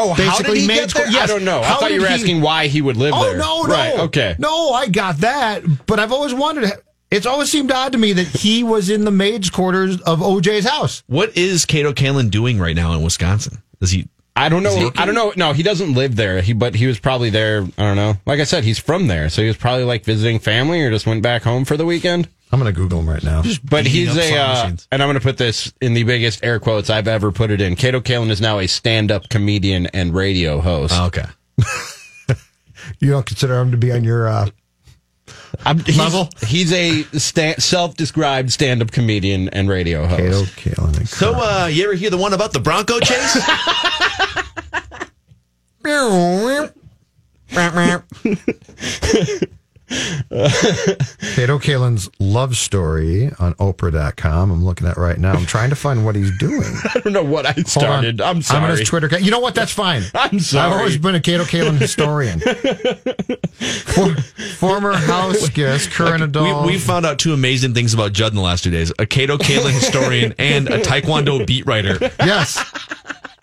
Oh, 0.00 0.12
how 0.12 0.38
did 0.40 0.56
he 0.56 0.66
made 0.66 0.76
get 0.76 0.94
there? 0.94 1.10
yes. 1.10 1.24
I 1.24 1.26
don't 1.26 1.44
know. 1.44 1.60
I 1.60 1.74
thought 1.74 1.92
you 1.92 2.00
were 2.00 2.06
he- 2.06 2.14
asking 2.14 2.40
why 2.40 2.68
he 2.68 2.80
would 2.80 2.96
live 2.96 3.12
Oh 3.16 3.22
there. 3.24 3.34
Oh 3.34 3.38
no, 3.38 3.62
no, 3.64 3.74
Right, 3.74 3.98
okay. 3.98 4.36
no. 4.38 4.70
I 4.70 4.86
got 4.86 5.16
that, 5.18 5.64
but 5.86 5.98
I've 5.98 6.12
always 6.12 6.32
wondered. 6.32 6.70
It's 7.10 7.26
always 7.26 7.50
seemed 7.50 7.72
odd 7.72 7.92
to 7.92 7.98
me 7.98 8.12
that 8.12 8.26
he 8.28 8.62
was 8.62 8.90
in 8.90 9.04
the 9.04 9.10
maid's 9.10 9.50
quarters 9.50 10.00
of 10.02 10.20
OJ's 10.20 10.66
house. 10.68 11.02
what 11.06 11.36
is 11.36 11.64
Kato 11.66 11.92
Kaelin 11.92 12.30
doing 12.30 12.58
right 12.60 12.76
now 12.76 12.92
in 12.92 13.02
Wisconsin? 13.02 13.58
Does 13.80 13.90
he? 13.90 14.06
I 14.38 14.48
don't 14.48 14.62
know. 14.62 14.90
I 14.96 15.04
don't 15.04 15.14
know. 15.14 15.32
No, 15.36 15.52
he 15.52 15.62
doesn't 15.62 15.94
live 15.94 16.16
there. 16.16 16.40
He 16.40 16.52
but 16.52 16.74
he 16.74 16.86
was 16.86 16.98
probably 16.98 17.30
there. 17.30 17.62
I 17.76 17.82
don't 17.82 17.96
know. 17.96 18.14
Like 18.24 18.40
I 18.40 18.44
said, 18.44 18.64
he's 18.64 18.78
from 18.78 19.06
there, 19.06 19.28
so 19.28 19.42
he 19.42 19.48
was 19.48 19.56
probably 19.56 19.84
like 19.84 20.04
visiting 20.04 20.38
family 20.38 20.82
or 20.82 20.90
just 20.90 21.06
went 21.06 21.22
back 21.22 21.42
home 21.42 21.64
for 21.64 21.76
the 21.76 21.84
weekend. 21.84 22.28
I'm 22.50 22.58
going 22.60 22.72
to 22.72 22.78
Google 22.80 23.00
him 23.00 23.08
right 23.08 23.22
now. 23.22 23.42
But 23.62 23.86
he's 23.86 24.16
a, 24.16 24.38
uh, 24.38 24.70
and 24.90 25.02
I'm 25.02 25.06
going 25.08 25.14
to 25.14 25.20
put 25.20 25.36
this 25.36 25.70
in 25.82 25.92
the 25.92 26.04
biggest 26.04 26.42
air 26.42 26.58
quotes 26.58 26.88
I've 26.88 27.06
ever 27.06 27.30
put 27.30 27.50
it 27.50 27.60
in. 27.60 27.76
Kato 27.76 28.00
Kaelin 28.00 28.30
is 28.30 28.40
now 28.40 28.58
a 28.58 28.66
stand-up 28.66 29.28
comedian 29.28 29.86
and 29.88 30.14
radio 30.14 30.62
host. 30.62 30.94
Oh, 30.96 31.06
okay. 31.08 31.26
You 33.00 33.10
don't 33.10 33.26
consider 33.26 33.58
him 33.60 33.70
to 33.70 33.76
be 33.76 33.92
on 33.92 34.04
your. 34.04 34.28
Uh, 34.28 34.48
I'm, 35.64 35.78
he's, 35.80 35.98
Level? 35.98 36.28
He's 36.46 36.72
a 36.72 37.02
sta- 37.18 37.58
self-described 37.58 38.52
stand-up 38.52 38.90
comedian 38.90 39.48
and 39.50 39.68
radio 39.68 40.06
host. 40.06 40.56
Kato 40.56 40.82
Kaelin. 40.82 41.08
So, 41.08 41.34
uh, 41.34 41.66
you 41.66 41.84
ever 41.84 41.94
hear 41.94 42.10
the 42.10 42.16
one 42.16 42.32
about 42.32 42.52
the 42.52 42.60
Bronco 42.60 43.00
chase? 43.00 43.38
Kato 49.88 51.58
Kaelin's 51.58 52.10
love 52.18 52.56
story 52.56 53.30
on 53.38 53.54
Oprah.com. 53.54 54.50
I'm 54.50 54.64
looking 54.64 54.86
at 54.86 54.96
right 54.96 55.18
now. 55.18 55.32
I'm 55.32 55.46
trying 55.46 55.70
to 55.70 55.76
find 55.76 56.04
what 56.04 56.14
he's 56.14 56.36
doing. 56.38 56.62
I 56.94 57.00
don't 57.00 57.12
know 57.12 57.22
what 57.24 57.46
I 57.46 57.54
started. 57.62 58.20
I'm 58.20 58.42
sorry. 58.42 58.64
I'm 58.64 58.70
on 58.70 58.76
his 58.76 58.86
Twitter. 58.88 59.06
account. 59.06 59.22
You 59.22 59.30
know 59.30 59.40
what? 59.40 59.54
That's 59.54 59.72
fine. 59.72 60.02
I'm 60.14 60.40
sorry. 60.40 60.70
I've 60.72 60.78
always 60.78 60.98
been 60.98 61.14
a 61.14 61.20
Kato 61.20 61.44
Kaelin 61.44 61.78
historian. 61.78 62.40
For, 63.88 64.14
former 64.58 64.92
house 64.92 65.48
guest, 65.48 65.90
current 65.90 66.20
we, 66.20 66.24
adult. 66.24 66.66
we 66.66 66.78
found 66.78 67.06
out 67.06 67.18
two 67.18 67.32
amazing 67.32 67.74
things 67.74 67.94
about 67.94 68.12
Judd 68.12 68.32
in 68.32 68.36
the 68.36 68.42
last 68.42 68.64
two 68.64 68.70
days: 68.70 68.92
a 68.98 69.06
Kato 69.06 69.38
Kaelin 69.38 69.72
historian 69.72 70.34
and 70.38 70.68
a 70.68 70.80
Taekwondo 70.80 71.46
beat 71.46 71.66
writer. 71.66 71.98
yes. 72.20 72.62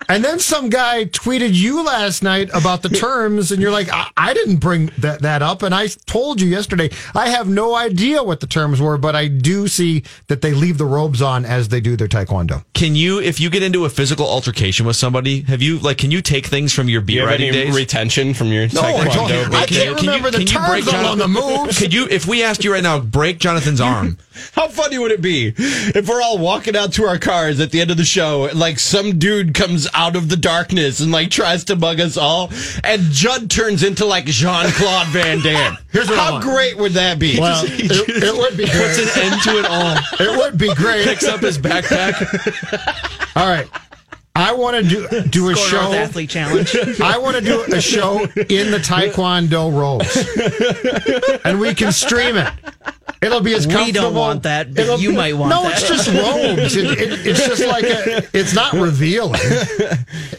And 0.07 0.23
then 0.23 0.39
some 0.39 0.69
guy 0.69 1.05
tweeted 1.05 1.53
you 1.53 1.83
last 1.83 2.21
night 2.23 2.49
about 2.53 2.81
the 2.81 2.89
terms, 2.89 3.51
and 3.51 3.61
you're 3.61 3.71
like, 3.71 3.89
I, 3.91 4.09
I 4.15 4.33
didn't 4.33 4.57
bring 4.57 4.91
that, 4.99 5.21
that 5.21 5.41
up. 5.41 5.63
And 5.63 5.73
I 5.73 5.87
told 6.05 6.39
you 6.41 6.47
yesterday, 6.47 6.89
I 7.13 7.29
have 7.29 7.47
no 7.49 7.75
idea 7.75 8.23
what 8.23 8.39
the 8.39 8.47
terms 8.47 8.79
were, 8.81 8.97
but 8.97 9.15
I 9.15 9.27
do 9.27 9.67
see 9.67 10.03
that 10.27 10.41
they 10.41 10.51
leave 10.53 10.77
the 10.77 10.85
robes 10.85 11.21
on 11.21 11.45
as 11.45 11.69
they 11.69 11.81
do 11.81 11.95
their 11.95 12.07
taekwondo. 12.07 12.63
Can 12.73 12.95
you, 12.95 13.19
if 13.19 13.39
you 13.39 13.49
get 13.49 13.63
into 13.63 13.85
a 13.85 13.89
physical 13.89 14.25
altercation 14.27 14.85
with 14.85 14.95
somebody, 14.95 15.41
have 15.41 15.61
you 15.61 15.79
like, 15.79 15.97
can 15.97 16.11
you 16.11 16.21
take 16.21 16.45
things 16.45 16.73
from 16.73 16.87
your 16.89 17.01
Do 17.01 17.05
beat 17.07 17.13
you 17.15 17.19
have 17.21 17.29
writing 17.29 17.51
days? 17.51 17.75
retention 17.75 18.33
from 18.33 18.47
your 18.49 18.67
No, 18.73 18.81
I 18.81 18.91
taekwondo? 18.93 19.13
told 19.13 19.29
you, 19.31 19.57
I 19.57 19.65
can't 19.65 19.99
remember 20.01 20.31
the 20.31 20.43
terms 20.45 20.87
on 20.93 21.17
the 21.17 21.27
moves. 21.27 21.79
Could 21.79 21.93
you, 21.93 22.07
if 22.09 22.25
we 22.27 22.43
asked 22.43 22.63
you 22.63 22.71
right 22.73 22.83
now, 22.83 22.99
break 22.99 23.39
Jonathan's 23.39 23.81
arm? 23.81 24.17
How 24.53 24.67
funny 24.67 24.97
would 24.97 25.11
it 25.11 25.21
be 25.21 25.53
if 25.57 26.07
we're 26.07 26.21
all 26.21 26.37
walking 26.37 26.75
out 26.75 26.93
to 26.93 27.05
our 27.05 27.17
cars 27.17 27.59
at 27.59 27.71
the 27.71 27.81
end 27.81 27.91
of 27.91 27.97
the 27.97 28.05
show 28.05 28.45
and 28.45 28.59
like 28.59 28.79
some 28.79 29.17
dude 29.19 29.53
comes 29.53 29.87
out 29.93 30.15
of 30.15 30.29
the 30.29 30.35
darkness 30.37 30.99
and 30.99 31.11
like 31.11 31.29
tries 31.29 31.63
to 31.65 31.75
bug 31.75 31.99
us 31.99 32.17
all 32.17 32.51
and 32.83 33.01
Judd 33.03 33.49
turns 33.49 33.83
into 33.83 34.05
like 34.05 34.25
Jean 34.25 34.69
Claude 34.71 35.07
Van 35.07 35.39
Damme? 35.41 35.77
Here's 35.91 36.09
what 36.09 36.17
How 36.19 36.41
great 36.41 36.77
would 36.77 36.93
that 36.93 37.19
be? 37.19 37.39
Well, 37.39 37.63
it, 37.67 37.89
it 37.91 38.35
would 38.37 38.57
be 38.57 38.65
Puts 38.65 38.75
great. 39.13 39.25
an 39.25 39.31
end 39.33 39.41
to 39.43 39.59
it 39.59 39.65
all. 39.65 39.97
It 40.19 40.37
would 40.37 40.57
be 40.57 40.73
great. 40.75 41.05
Picks 41.05 41.25
up 41.25 41.39
his 41.41 41.57
backpack. 41.57 42.15
All 43.35 43.47
right. 43.47 43.67
I 44.37 44.51
want 44.51 44.75
to 44.75 44.83
do 44.83 45.07
do 45.29 45.49
a 45.49 45.55
Score 45.55 45.67
show. 45.69 45.81
North 45.83 45.95
Athlete 45.95 46.29
Challenge. 46.29 46.75
I 46.99 47.17
want 47.17 47.37
to 47.37 47.41
do 47.41 47.63
a 47.73 47.79
show 47.79 48.19
in 48.19 48.69
the 48.69 48.79
Taekwondo 48.83 49.71
robes, 49.73 51.41
and 51.45 51.57
we 51.57 51.73
can 51.73 51.93
stream 51.93 52.35
it. 52.35 52.51
It'll 53.25 53.41
be 53.41 53.53
as 53.53 53.65
comfortable. 53.65 53.85
We 53.85 53.91
don't 53.91 54.13
want 54.13 54.43
that, 54.43 54.73
but 54.73 54.79
It'll 54.83 54.99
you 54.99 55.09
be- 55.09 55.15
might 55.15 55.33
want 55.33 55.49
no, 55.49 55.63
that. 55.63 55.73
it's 55.73 55.87
just 55.87 56.07
robes. 56.07 56.75
It, 56.75 56.85
it, 56.99 57.25
it's 57.27 57.47
just 57.47 57.65
like 57.65 57.83
a. 57.83 58.27
It's 58.37 58.53
not 58.53 58.73
revealing. 58.73 59.41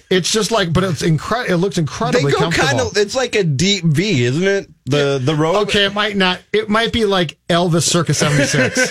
It's 0.09 0.31
just 0.31 0.51
like, 0.53 0.73
but 0.73 0.85
it's 0.85 1.03
incredible. 1.03 1.55
It 1.55 1.57
looks 1.59 1.77
they 1.77 1.81
incredibly 1.81 2.31
go 2.33 2.39
comfortable. 2.39 2.67
kind 2.69 2.81
of. 2.81 2.97
It's 2.97 3.15
like 3.17 3.35
a 3.35 3.43
deep 3.45 3.85
V, 3.85 4.25
isn't 4.25 4.47
it? 4.47 4.71
The 4.85 5.21
the 5.23 5.35
robe. 5.35 5.69
Okay, 5.69 5.85
it 5.87 5.95
might 5.95 6.17
not. 6.17 6.41
It 6.53 6.69
might 6.69 6.93
be 6.93 7.05
like 7.07 7.39
Elvis 7.49 7.83
Circa 7.83 8.15
'76. 8.15 8.91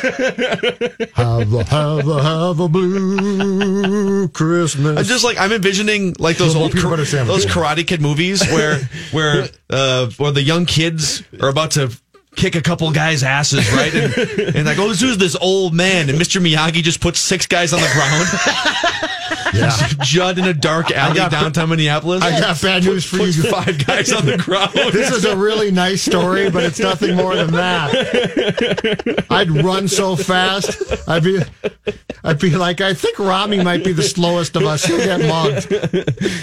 have 1.14 1.54
a 1.54 1.64
have 1.64 2.08
a 2.08 2.22
have 2.24 2.60
a 2.60 2.68
blue 2.68 4.28
Christmas. 4.30 4.98
I'm 5.00 5.06
just 5.06 5.24
like 5.24 5.38
I'm 5.40 5.52
envisioning 5.54 6.16
like 6.20 6.36
those 6.38 6.56
old 6.56 6.72
peanut 6.74 6.90
butter 6.90 7.06
sandwich. 7.06 7.44
those 7.44 7.46
Karate 7.46 7.88
Kid 7.88 8.02
movies 8.02 8.46
where 8.48 8.80
where 9.12 9.48
uh 9.70 10.10
where 10.18 10.32
the 10.32 10.42
young 10.42 10.66
kids 10.66 11.24
are 11.42 11.50
about 11.50 11.72
to 11.72 11.98
kick 12.36 12.56
a 12.56 12.62
couple 12.62 12.92
guys' 12.92 13.24
asses, 13.24 13.72
right? 13.72 13.94
And, 13.94 14.14
and 14.56 14.66
like, 14.66 14.78
oh, 14.78 14.94
who's 14.94 15.18
this 15.18 15.36
old 15.40 15.74
man? 15.74 16.10
And 16.10 16.20
Mr. 16.20 16.42
Miyagi 16.42 16.84
just 16.84 17.02
puts 17.02 17.20
six 17.20 17.46
guys 17.46 17.74
on 17.74 17.82
the 17.82 17.90
ground. 17.94 19.12
Yeah. 19.54 19.76
Judd 20.02 20.38
in 20.40 20.46
a 20.46 20.54
dark 20.54 20.92
alley 20.92 21.20
downtown 21.30 21.70
Minneapolis. 21.70 22.24
I 22.24 22.40
got 22.40 22.62
bad 22.62 22.84
news 22.84 23.06
for 23.06 23.18
you. 23.18 23.32
five 23.44 23.86
guys 23.86 24.12
on 24.12 24.26
the 24.26 24.38
ground. 24.46 24.72
This 24.94 25.12
is 25.12 25.26
a 25.26 25.36
really 25.38 25.72
nice 25.72 26.02
story, 26.02 26.50
but 26.50 26.64
it's 26.64 26.80
nothing 26.80 27.16
more 27.16 27.36
than 27.36 27.52
that. 27.52 29.26
I'd 29.30 29.50
run 29.52 29.88
so 29.88 30.16
fast. 30.16 30.82
I'd 31.08 31.24
be, 31.24 31.40
I'd 32.24 32.40
be 32.40 32.52
like, 32.52 32.82
I 32.82 32.94
think 32.94 33.20
Rami 33.20 33.64
might 33.64 33.84
be 33.84 33.92
the 33.94 34.04
slowest 34.04 34.56
of 34.56 34.64
us. 34.64 34.86
He'll 34.86 34.98
get 34.98 35.22
mugged. 35.22 35.72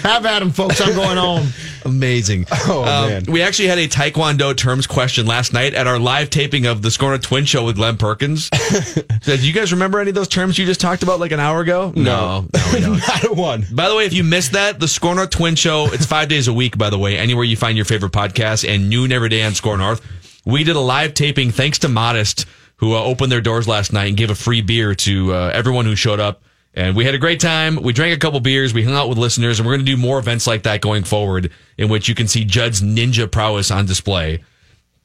Have 0.03 0.25
at 0.25 0.41
him, 0.41 0.51
folks. 0.51 0.81
I'm 0.81 0.95
going 0.95 1.17
home. 1.17 1.47
Amazing. 1.85 2.45
Oh, 2.67 2.81
Um, 2.83 3.09
man. 3.09 3.23
We 3.27 3.41
actually 3.41 3.67
had 3.67 3.77
a 3.77 3.87
Taekwondo 3.87 4.55
terms 4.55 4.87
question 4.87 5.25
last 5.25 5.53
night 5.53 5.73
at 5.73 5.87
our 5.87 5.99
live 5.99 6.29
taping 6.29 6.65
of 6.65 6.81
the 6.81 6.91
Scorner 6.91 7.17
Twin 7.17 7.45
Show 7.45 7.65
with 7.65 7.75
Glenn 7.75 7.97
Perkins. 7.97 8.49
do 9.23 9.35
you 9.37 9.53
guys 9.53 9.71
remember 9.73 9.99
any 9.99 10.09
of 10.09 10.15
those 10.15 10.27
terms 10.27 10.57
you 10.57 10.65
just 10.65 10.79
talked 10.81 11.03
about 11.03 11.19
like 11.19 11.31
an 11.31 11.39
hour 11.39 11.61
ago? 11.61 11.91
No, 11.95 12.03
no, 12.03 12.47
we 12.73 12.79
don't. 12.79 13.02
Not 13.07 13.23
a 13.25 13.33
one. 13.33 13.65
By 13.71 13.89
the 13.89 13.95
way, 13.95 14.05
if 14.05 14.13
you 14.13 14.23
missed 14.23 14.53
that, 14.53 14.79
the 14.79 14.87
SKOR 14.87 15.15
North 15.15 15.29
Twin 15.29 15.55
Show, 15.55 15.87
it's 15.91 16.05
five 16.05 16.29
days 16.29 16.47
a 16.47 16.53
week, 16.53 16.77
by 16.77 16.89
the 16.89 16.97
way, 16.97 17.17
anywhere 17.17 17.43
you 17.43 17.55
find 17.57 17.75
your 17.75 17.85
favorite 17.85 18.11
podcast 18.11 18.67
and 18.67 18.89
noon 18.89 19.11
every 19.11 19.29
day 19.29 19.43
on 19.43 19.53
SKOR 19.53 19.77
North. 19.77 20.01
We 20.45 20.63
did 20.63 20.75
a 20.75 20.79
live 20.79 21.13
taping 21.13 21.51
thanks 21.51 21.79
to 21.79 21.87
Modist, 21.87 22.45
who 22.77 22.93
uh, 22.93 23.03
opened 23.03 23.31
their 23.31 23.41
doors 23.41 23.67
last 23.67 23.93
night 23.93 24.07
and 24.07 24.17
gave 24.17 24.29
a 24.29 24.35
free 24.35 24.61
beer 24.61 24.93
to 24.95 25.33
uh, 25.33 25.51
everyone 25.53 25.85
who 25.85 25.95
showed 25.95 26.19
up. 26.19 26.43
And 26.73 26.95
we 26.95 27.05
had 27.05 27.13
a 27.13 27.19
great 27.19 27.39
time. 27.39 27.75
We 27.75 27.93
drank 27.93 28.15
a 28.15 28.19
couple 28.19 28.39
beers. 28.39 28.73
We 28.73 28.83
hung 28.83 28.95
out 28.95 29.07
with 29.07 29.17
listeners, 29.17 29.59
and 29.59 29.67
we're 29.67 29.75
going 29.75 29.85
to 29.85 29.91
do 29.91 29.97
more 29.97 30.17
events 30.17 30.47
like 30.47 30.63
that 30.63 30.81
going 30.81 31.03
forward 31.03 31.51
in 31.77 31.87
which 31.87 32.07
you 32.09 32.15
can 32.15 32.27
see 32.27 32.45
Judd's 32.45 32.81
ninja 32.81 33.31
prowess 33.31 33.69
on 33.69 33.85
display. 33.85 34.43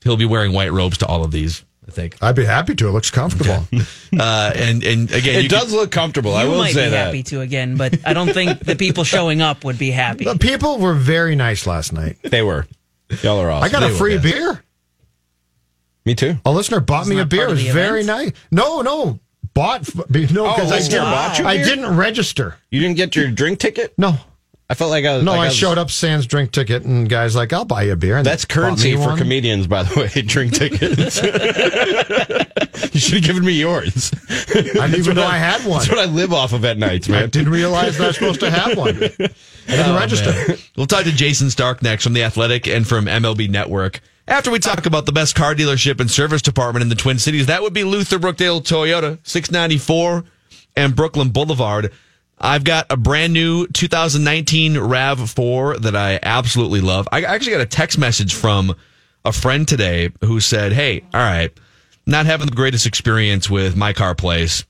He'll 0.02 0.16
be 0.16 0.24
wearing 0.24 0.52
white 0.52 0.72
robes 0.72 0.98
to 0.98 1.06
all 1.06 1.24
of 1.24 1.30
these, 1.30 1.64
I 1.88 1.90
think. 1.90 2.16
I'd 2.22 2.36
be 2.36 2.44
happy 2.44 2.74
to. 2.74 2.88
It 2.88 2.92
looks 2.92 3.10
comfortable. 3.10 3.66
Uh, 4.18 4.50
and, 4.56 4.82
and 4.84 5.12
again, 5.12 5.36
It 5.40 5.42
you 5.42 5.48
does 5.50 5.70
look 5.70 5.90
comfortable. 5.90 6.34
I 6.34 6.44
will 6.46 6.56
might 6.56 6.72
say 6.72 6.86
be 6.86 6.90
that. 6.92 7.06
happy 7.06 7.22
to 7.24 7.42
again, 7.42 7.76
but 7.76 7.98
I 8.06 8.14
don't 8.14 8.32
think 8.32 8.58
the 8.60 8.74
people 8.74 9.04
showing 9.04 9.42
up 9.42 9.64
would 9.64 9.78
be 9.78 9.90
happy. 9.90 10.24
The 10.24 10.38
people 10.38 10.78
were 10.78 10.94
very 10.94 11.36
nice 11.36 11.66
last 11.66 11.92
night. 11.92 12.16
They 12.22 12.40
were. 12.40 12.66
Y'all 13.22 13.38
are 13.38 13.50
awesome. 13.50 13.64
I 13.64 13.68
got 13.68 13.82
a 13.82 13.86
They 13.88 13.92
were, 13.92 13.98
free 13.98 14.18
beer. 14.18 14.62
Me 16.06 16.14
too. 16.14 16.36
A 16.46 16.50
listener 16.50 16.80
bought 16.80 17.06
me 17.06 17.18
a 17.20 17.26
beer. 17.26 17.48
It 17.48 17.50
was 17.50 17.62
very 17.64 18.00
event? 18.00 18.06
nice. 18.06 18.32
No, 18.50 18.80
no. 18.80 19.18
Bought. 19.52 19.94
No, 19.94 20.02
because 20.04 20.72
Oh, 20.72 20.74
I, 20.74 20.78
didn't, 20.80 21.00
bought 21.02 21.40
I 21.40 21.56
didn't 21.58 21.96
register. 21.96 22.56
You 22.70 22.80
didn't 22.80 22.96
get 22.96 23.14
your 23.14 23.30
drink 23.30 23.58
ticket? 23.58 23.92
No. 23.98 24.16
I 24.70 24.74
felt 24.74 24.90
like 24.90 25.06
I 25.06 25.14
was. 25.16 25.24
No, 25.24 25.32
like 25.32 25.40
I 25.40 25.44
was- 25.46 25.56
showed 25.56 25.78
up 25.78 25.90
Sans 25.90 26.26
drink 26.26 26.52
ticket, 26.52 26.84
and 26.84 27.08
guys 27.08 27.34
like, 27.34 27.52
I'll 27.54 27.64
buy 27.64 27.84
you 27.84 27.92
a 27.92 27.96
beer. 27.96 28.18
And 28.18 28.26
That's 28.26 28.44
currency 28.44 28.92
for 28.94 29.00
one. 29.00 29.18
comedians, 29.18 29.66
by 29.66 29.82
the 29.84 29.98
way. 29.98 30.08
Drink 30.22 30.52
tickets. 30.54 31.22
you 32.94 33.00
should 33.00 33.14
have 33.14 33.24
given 33.24 33.44
me 33.44 33.52
yours. 33.52 34.12
I 34.50 34.62
didn't 34.62 34.94
even 34.96 35.16
know 35.16 35.24
I 35.24 35.38
had 35.38 35.62
one. 35.64 35.78
That's 35.78 35.88
what 35.90 35.98
I 35.98 36.04
live 36.04 36.32
off 36.34 36.52
of 36.52 36.64
at 36.66 36.76
nights, 36.78 37.08
I 37.08 37.12
man. 37.12 37.30
didn't 37.30 37.50
realize 37.52 37.96
that 37.98 38.04
I 38.04 38.06
was 38.08 38.16
supposed 38.16 38.40
to 38.40 38.50
have 38.50 38.76
one. 38.76 38.88
I 38.96 39.00
didn't 39.00 39.32
Oh, 39.70 39.96
register. 39.98 40.56
We'll 40.76 40.86
talk 40.86 41.04
to 41.04 41.12
Jayson 41.12 41.50
Stark 41.50 41.82
next 41.82 42.04
from 42.04 42.12
The 42.12 42.22
Athletic 42.24 42.66
and 42.66 42.86
from 42.86 43.06
MLB 43.06 43.48
Network. 43.48 44.00
After 44.26 44.50
we 44.50 44.58
talk 44.58 44.84
about 44.84 45.06
the 45.06 45.12
best 45.12 45.34
car 45.34 45.54
dealership 45.54 46.00
and 46.00 46.10
service 46.10 46.42
department 46.42 46.82
in 46.82 46.90
the 46.90 46.94
Twin 46.94 47.18
Cities, 47.18 47.46
that 47.46 47.62
would 47.62 47.72
be 47.72 47.84
Luther 47.84 48.18
Brookdale 48.18 48.60
Toyota, 48.62 49.18
694 49.22 50.24
and 50.76 50.94
Brooklyn 50.94 51.30
Boulevard. 51.30 51.90
I've 52.40 52.64
got 52.64 52.86
a 52.90 52.96
brand 52.96 53.32
new 53.32 53.66
2019 53.68 54.74
RAV4 54.74 55.82
that 55.82 55.96
I 55.96 56.18
absolutely 56.22 56.80
love. 56.80 57.08
I 57.10 57.22
actually 57.22 57.52
got 57.52 57.60
a 57.60 57.66
text 57.66 57.98
message 57.98 58.34
from 58.34 58.74
a 59.24 59.32
friend 59.32 59.66
today 59.66 60.10
who 60.24 60.40
said, 60.40 60.72
Hey, 60.72 61.02
all 61.12 61.20
right, 61.20 61.50
not 62.06 62.26
having 62.26 62.46
the 62.46 62.54
greatest 62.54 62.86
experience 62.86 63.50
with 63.50 63.76
my 63.76 63.92
car 63.92 64.14
place. 64.14 64.64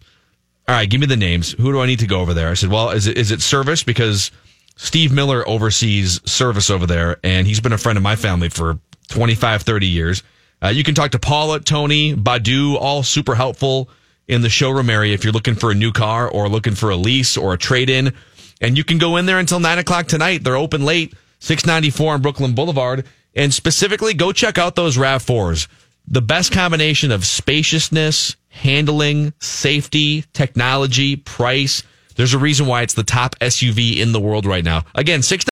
All 0.66 0.74
right, 0.74 0.88
give 0.88 1.00
me 1.00 1.06
the 1.06 1.16
names. 1.16 1.52
Who 1.52 1.72
do 1.72 1.80
I 1.80 1.86
need 1.86 2.00
to 2.00 2.06
go 2.06 2.20
over 2.20 2.34
there? 2.34 2.48
I 2.50 2.54
said, 2.54 2.70
Well, 2.70 2.90
is 2.90 3.06
it 3.06 3.18
is 3.18 3.30
it 3.30 3.42
service? 3.42 3.82
Because 3.82 4.30
Steve 4.76 5.12
Miller 5.12 5.46
oversees 5.48 6.20
service 6.30 6.70
over 6.70 6.86
there, 6.86 7.18
and 7.22 7.46
he's 7.46 7.60
been 7.60 7.72
a 7.72 7.78
friend 7.78 7.96
of 7.96 8.02
my 8.02 8.16
family 8.16 8.48
for 8.48 8.78
25, 9.08 9.62
30 9.62 9.86
years. 9.86 10.22
Uh, 10.62 10.68
you 10.68 10.84
can 10.84 10.94
talk 10.94 11.12
to 11.12 11.18
Paula, 11.18 11.60
Tony, 11.60 12.14
Badu, 12.14 12.76
all 12.76 13.02
super 13.02 13.34
helpful 13.34 13.88
in 14.28 14.42
the 14.42 14.50
showroom 14.50 14.90
area 14.90 15.14
if 15.14 15.24
you're 15.24 15.32
looking 15.32 15.54
for 15.54 15.70
a 15.70 15.74
new 15.74 15.90
car 15.90 16.28
or 16.28 16.48
looking 16.48 16.74
for 16.74 16.90
a 16.90 16.96
lease 16.96 17.36
or 17.36 17.54
a 17.54 17.58
trade 17.58 17.90
in. 17.90 18.12
And 18.60 18.76
you 18.76 18.84
can 18.84 18.98
go 18.98 19.16
in 19.16 19.26
there 19.26 19.38
until 19.38 19.60
9 19.60 19.78
o'clock 19.78 20.06
tonight. 20.06 20.44
They're 20.44 20.56
open 20.56 20.84
late, 20.84 21.14
694 21.40 22.14
on 22.14 22.22
Brooklyn 22.22 22.54
Boulevard. 22.54 23.06
And 23.34 23.52
specifically, 23.52 24.14
go 24.14 24.32
check 24.32 24.58
out 24.58 24.74
those 24.74 24.96
RAV4s. 24.96 25.68
The 26.06 26.22
best 26.22 26.52
combination 26.52 27.12
of 27.12 27.24
spaciousness, 27.24 28.36
handling, 28.48 29.32
safety, 29.40 30.24
technology, 30.32 31.16
price. 31.16 31.82
There's 32.16 32.34
a 32.34 32.38
reason 32.38 32.66
why 32.66 32.82
it's 32.82 32.94
the 32.94 33.04
top 33.04 33.36
SUV 33.38 33.98
in 33.98 34.12
the 34.12 34.20
world 34.20 34.44
right 34.44 34.64
now. 34.64 34.84
Again, 34.94 35.22
six. 35.22 35.44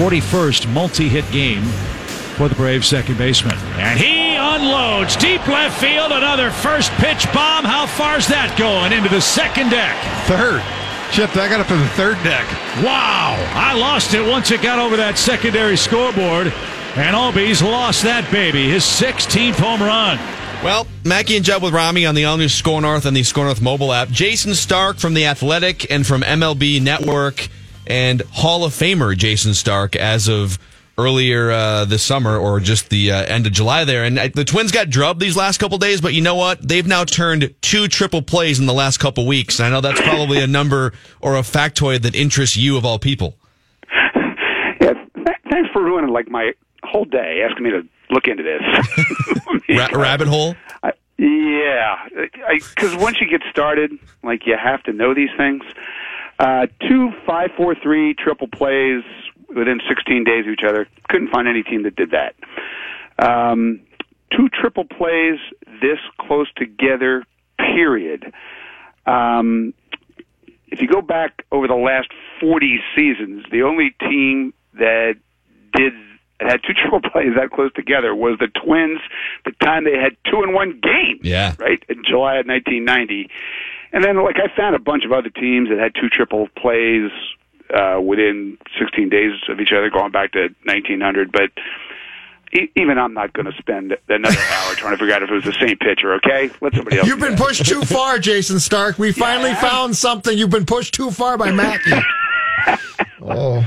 41st 0.00 0.72
multi-hit 0.72 1.30
game 1.30 1.62
for 2.40 2.48
the 2.48 2.54
Braves 2.54 2.86
second 2.86 3.18
baseman. 3.18 3.54
And 3.76 4.00
he 4.00 4.34
unloads 4.34 5.14
deep 5.14 5.46
left 5.46 5.78
field. 5.78 6.10
Another 6.10 6.50
first 6.50 6.90
pitch 6.92 7.26
bomb. 7.34 7.66
How 7.66 7.84
far's 7.86 8.26
that 8.28 8.56
going? 8.56 8.94
Into 8.94 9.10
the 9.10 9.20
second 9.20 9.68
deck. 9.68 9.94
Third. 10.24 10.64
Chip, 11.12 11.36
I 11.36 11.50
got 11.50 11.60
up 11.60 11.66
to 11.66 11.76
the 11.76 11.86
third 11.88 12.16
deck. 12.24 12.46
Wow. 12.82 13.36
I 13.52 13.74
lost 13.74 14.14
it 14.14 14.26
once 14.26 14.50
it 14.50 14.62
got 14.62 14.78
over 14.78 14.96
that 14.96 15.18
secondary 15.18 15.76
scoreboard. 15.76 16.46
And 16.96 17.14
Albies 17.14 17.62
lost 17.62 18.02
that 18.04 18.26
baby. 18.32 18.70
His 18.70 18.84
16th 18.84 19.56
home 19.56 19.82
run. 19.82 20.16
Well, 20.64 20.86
Mackey 21.04 21.36
and 21.36 21.44
Judd 21.44 21.62
with 21.62 21.74
Rami 21.74 22.06
on 22.06 22.14
the 22.14 22.24
all 22.24 22.38
new 22.38 22.48
SKOR 22.48 22.80
North 22.80 23.04
and 23.04 23.14
the 23.14 23.22
SKOR 23.22 23.44
North 23.44 23.60
mobile 23.60 23.92
app. 23.92 24.08
Jayson 24.08 24.54
Stark 24.54 24.96
from 24.96 25.12
The 25.12 25.26
Athletic 25.26 25.90
and 25.90 26.06
from 26.06 26.22
MLB 26.22 26.80
Network 26.80 27.50
and 27.86 28.22
Hall 28.32 28.64
of 28.64 28.72
Famer 28.72 29.16
Jayson 29.16 29.54
Stark 29.54 29.96
as 29.96 30.28
of 30.28 30.58
earlier 30.98 31.50
uh, 31.50 31.84
this 31.86 32.02
summer 32.02 32.36
or 32.36 32.60
just 32.60 32.90
the 32.90 33.10
uh, 33.10 33.22
end 33.22 33.46
of 33.46 33.52
July 33.52 33.84
there. 33.84 34.04
And 34.04 34.18
the 34.18 34.44
Twins 34.44 34.70
got 34.70 34.90
drubbed 34.90 35.20
these 35.20 35.36
last 35.36 35.58
couple 35.58 35.78
days, 35.78 36.00
but 36.00 36.12
you 36.12 36.20
know 36.20 36.34
what? 36.34 36.66
They've 36.66 36.86
now 36.86 37.04
turned 37.04 37.54
two 37.62 37.88
triple 37.88 38.22
plays 38.22 38.58
in 38.58 38.66
the 38.66 38.74
last 38.74 38.98
couple 38.98 39.26
weeks. 39.26 39.58
And 39.58 39.66
I 39.66 39.70
know 39.70 39.80
that's 39.80 40.00
probably 40.00 40.40
a 40.42 40.46
number 40.46 40.92
or 41.20 41.36
a 41.36 41.40
factoid 41.40 42.02
that 42.02 42.14
interests 42.14 42.56
you 42.56 42.76
of 42.76 42.84
all 42.84 42.98
people. 42.98 43.36
Yeah, 44.80 44.94
th- 45.14 45.36
thanks 45.50 45.68
for 45.74 45.82
ruining 45.82 46.10
like 46.10 46.30
my 46.30 46.52
whole 46.82 47.04
day, 47.04 47.46
asking 47.46 47.64
me 47.64 47.70
to 47.70 47.82
look 48.08 48.26
into 48.26 48.42
this. 48.42 48.62
Ra- 49.68 49.88
rabbit 49.92 50.26
hole. 50.26 50.56
I, 50.82 50.92
yeah, 51.18 51.96
because 52.48 52.96
once 52.96 53.20
you 53.20 53.28
get 53.28 53.42
started, 53.50 53.92
like 54.24 54.46
you 54.46 54.56
have 54.56 54.82
to 54.84 54.94
know 54.94 55.12
these 55.12 55.28
things. 55.36 55.62
Uh, 56.40 56.66
two 56.88 57.10
five 57.26 57.50
four 57.54 57.74
three 57.74 58.14
triple 58.14 58.48
plays 58.48 59.02
within 59.54 59.78
16 59.86 60.24
days 60.24 60.46
of 60.46 60.52
each 60.52 60.64
other. 60.66 60.88
Couldn't 61.10 61.28
find 61.28 61.46
any 61.46 61.62
team 61.62 61.82
that 61.82 61.96
did 61.96 62.12
that. 62.12 62.34
Um, 63.18 63.80
two 64.34 64.48
triple 64.48 64.84
plays 64.84 65.38
this 65.82 65.98
close 66.18 66.48
together. 66.56 67.24
Period. 67.58 68.32
Um, 69.06 69.74
if 70.68 70.80
you 70.80 70.88
go 70.88 71.02
back 71.02 71.44
over 71.52 71.68
the 71.68 71.74
last 71.74 72.08
40 72.40 72.80
seasons, 72.96 73.44
the 73.50 73.62
only 73.62 73.94
team 74.00 74.54
that 74.74 75.16
did 75.74 75.92
had 76.40 76.62
two 76.62 76.72
triple 76.80 77.02
plays 77.10 77.34
that 77.36 77.50
close 77.50 77.72
together 77.74 78.14
was 78.14 78.38
the 78.38 78.48
Twins. 78.48 79.00
The 79.44 79.52
time 79.62 79.84
they 79.84 79.98
had 79.98 80.16
two 80.30 80.42
in 80.42 80.54
one 80.54 80.80
game. 80.82 81.20
Yeah. 81.22 81.54
Right 81.58 81.82
in 81.88 82.02
July 82.08 82.38
of 82.38 82.46
1990. 82.46 83.28
And 83.92 84.04
then, 84.04 84.22
like, 84.22 84.36
I 84.36 84.54
found 84.56 84.76
a 84.76 84.78
bunch 84.78 85.04
of 85.04 85.12
other 85.12 85.30
teams 85.30 85.68
that 85.68 85.78
had 85.78 85.94
two 85.94 86.08
triple 86.08 86.48
plays 86.56 87.10
uh, 87.74 88.00
within 88.00 88.58
16 88.78 89.08
days 89.08 89.32
of 89.48 89.60
each 89.60 89.72
other, 89.72 89.90
going 89.90 90.12
back 90.12 90.32
to 90.32 90.48
1900. 90.64 91.32
But 91.32 91.50
e- 92.52 92.70
even 92.76 92.98
I'm 92.98 93.14
not 93.14 93.32
going 93.32 93.46
to 93.46 93.52
spend 93.58 93.96
another 94.08 94.38
hour 94.52 94.74
trying 94.74 94.92
to 94.92 94.98
figure 94.98 95.14
out 95.14 95.22
if 95.22 95.30
it 95.30 95.34
was 95.34 95.44
the 95.44 95.56
same 95.60 95.76
pitcher. 95.78 96.14
Okay, 96.14 96.50
let 96.60 96.74
somebody 96.74 96.98
else. 96.98 97.08
You've 97.08 97.20
been 97.20 97.36
pushed 97.36 97.66
too 97.66 97.82
far, 97.82 98.18
Jayson 98.18 98.60
Stark. 98.60 98.98
We 98.98 99.12
finally 99.12 99.54
found 99.54 99.96
something. 99.96 100.36
You've 100.36 100.50
been 100.50 100.66
pushed 100.66 100.94
too 100.94 101.10
far 101.10 101.36
by 101.36 101.50
Mackey. 101.50 101.92
oh. 103.22 103.66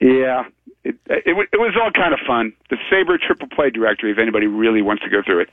Yeah, 0.00 0.44
it, 0.84 0.96
it, 1.06 1.48
it 1.52 1.60
was 1.60 1.76
all 1.80 1.90
kind 1.90 2.14
of 2.14 2.20
fun. 2.26 2.52
The 2.70 2.76
SABR 2.90 3.20
triple 3.20 3.48
play 3.48 3.70
directory, 3.70 4.12
if 4.12 4.18
anybody 4.18 4.46
really 4.46 4.82
wants 4.82 5.02
to 5.02 5.10
go 5.10 5.22
through 5.22 5.40
it. 5.40 5.50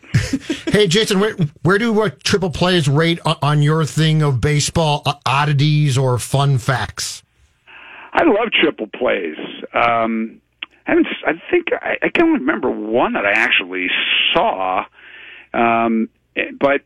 Hey, 0.67 0.85
Jason, 0.85 1.19
where, 1.19 1.35
where 1.63 1.77
do 1.77 2.01
uh, 2.01 2.09
triple 2.23 2.49
plays 2.49 2.87
rate 2.87 3.19
on, 3.25 3.37
on 3.41 3.61
your 3.61 3.85
thing 3.85 4.21
of 4.21 4.41
baseball 4.41 5.01
uh, 5.05 5.13
oddities 5.25 5.97
or 5.97 6.19
fun 6.19 6.57
facts? 6.57 7.23
I 8.13 8.23
love 8.25 8.51
triple 8.51 8.87
plays. 8.87 9.37
Um, 9.73 10.41
I 10.85 10.91
haven't. 10.91 11.07
I 11.25 11.33
think 11.49 11.67
I, 11.71 11.97
I 12.01 12.09
can't 12.09 12.39
remember 12.39 12.69
one 12.69 13.13
that 13.13 13.25
I 13.25 13.31
actually 13.31 13.87
saw. 14.33 14.85
Um, 15.53 16.09
eh, 16.35 16.51
but 16.59 16.81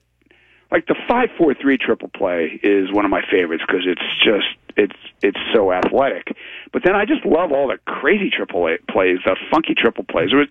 like 0.71 0.87
the 0.87 0.95
five 1.07 1.29
four 1.37 1.53
three 1.53 1.77
triple 1.77 2.09
play 2.09 2.59
is 2.63 2.91
one 2.91 3.05
of 3.05 3.11
my 3.11 3.21
favorites 3.29 3.63
because 3.67 3.85
it's 3.85 4.01
just 4.23 4.47
it's 4.77 4.95
it's 5.21 5.39
so 5.53 5.71
athletic. 5.71 6.35
But 6.71 6.83
then 6.83 6.95
I 6.95 7.05
just 7.05 7.25
love 7.25 7.51
all 7.51 7.67
the 7.67 7.77
crazy 7.85 8.29
triple 8.29 8.69
plays, 8.89 9.19
the 9.25 9.35
funky 9.51 9.75
triple 9.75 10.05
plays. 10.05 10.29
There 10.29 10.39
was 10.39 10.47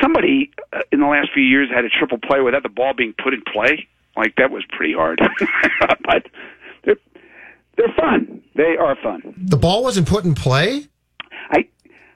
somebody 0.00 0.50
uh, 0.72 0.80
in 0.90 1.00
the 1.00 1.06
last 1.06 1.28
few 1.34 1.42
years 1.42 1.68
had 1.70 1.84
a 1.84 1.90
triple 1.90 2.18
play 2.18 2.40
without 2.40 2.62
the 2.62 2.70
ball 2.70 2.94
being 2.94 3.14
put 3.22 3.34
in 3.34 3.42
play. 3.42 3.86
Like 4.16 4.36
that 4.36 4.50
was 4.50 4.64
pretty 4.68 4.94
hard, 4.94 5.20
but 6.04 6.26
they're 6.84 6.96
they're 7.76 7.94
fun. 7.96 8.42
They 8.54 8.76
are 8.76 8.96
fun. 9.02 9.34
The 9.36 9.56
ball 9.56 9.82
wasn't 9.82 10.08
put 10.08 10.24
in 10.24 10.34
play? 10.34 10.88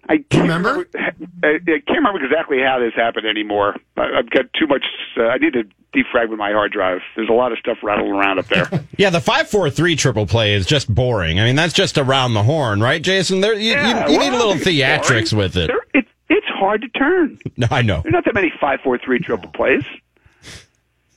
I 0.09 0.19
can't 0.31 0.43
remember? 0.43 0.87
I, 0.95 1.59
can't 1.65 1.89
remember 1.89 2.25
exactly 2.25 2.59
how 2.61 2.79
this 2.79 2.95
happened 2.95 3.27
anymore. 3.27 3.77
I've 3.97 4.31
got 4.31 4.47
too 4.59 4.67
much. 4.67 4.85
Uh, 5.17 5.25
I 5.25 5.39
need 5.39 5.53
to 5.55 5.65
defragment 5.95 6.37
my 6.39 6.53
hard 6.53 6.73
drive. 6.73 7.01
There's 7.17 7.29
a 7.29 7.33
lot 7.33 7.53
of 7.53 7.59
stuff 7.59 7.79
rattling 7.83 8.13
around 8.13 8.39
up 8.39 8.47
there. 8.47 8.69
Yeah, 8.99 9.11
the 9.11 9.21
five 9.21 9.49
four 9.49 9.69
three 9.71 9.95
triple 9.97 10.27
play 10.27 10.55
is 10.55 10.65
just 10.67 10.93
boring. 10.93 11.39
I 11.41 11.45
mean, 11.45 11.57
that's 11.57 11.73
just 11.75 11.99
around 11.99 12.35
the 12.35 12.43
horn, 12.43 12.81
right, 12.81 13.03
Jason? 13.03 13.41
There, 13.41 13.55
you, 13.55 13.73
Yeah, 13.73 14.07
you, 14.07 14.13
you 14.13 14.19
well, 14.19 14.31
need 14.31 14.35
a 14.37 14.39
little 14.39 14.55
theatrics 14.55 15.33
boring. 15.33 15.45
with 15.45 15.57
it. 15.57 15.67
There- 15.69 15.87
It's 15.95 16.09
it's 16.29 16.47
hard 16.49 16.83
to 16.83 16.89
turn. 16.89 17.39
No, 17.57 17.67
I 17.73 17.83
know. 17.83 18.01
There's 18.03 18.13
not 18.13 18.25
that 18.25 18.35
many 18.35 18.53
five 18.61 18.81
four 18.83 18.99
three 18.99 19.19
triple 19.19 19.51
plays. 19.51 19.83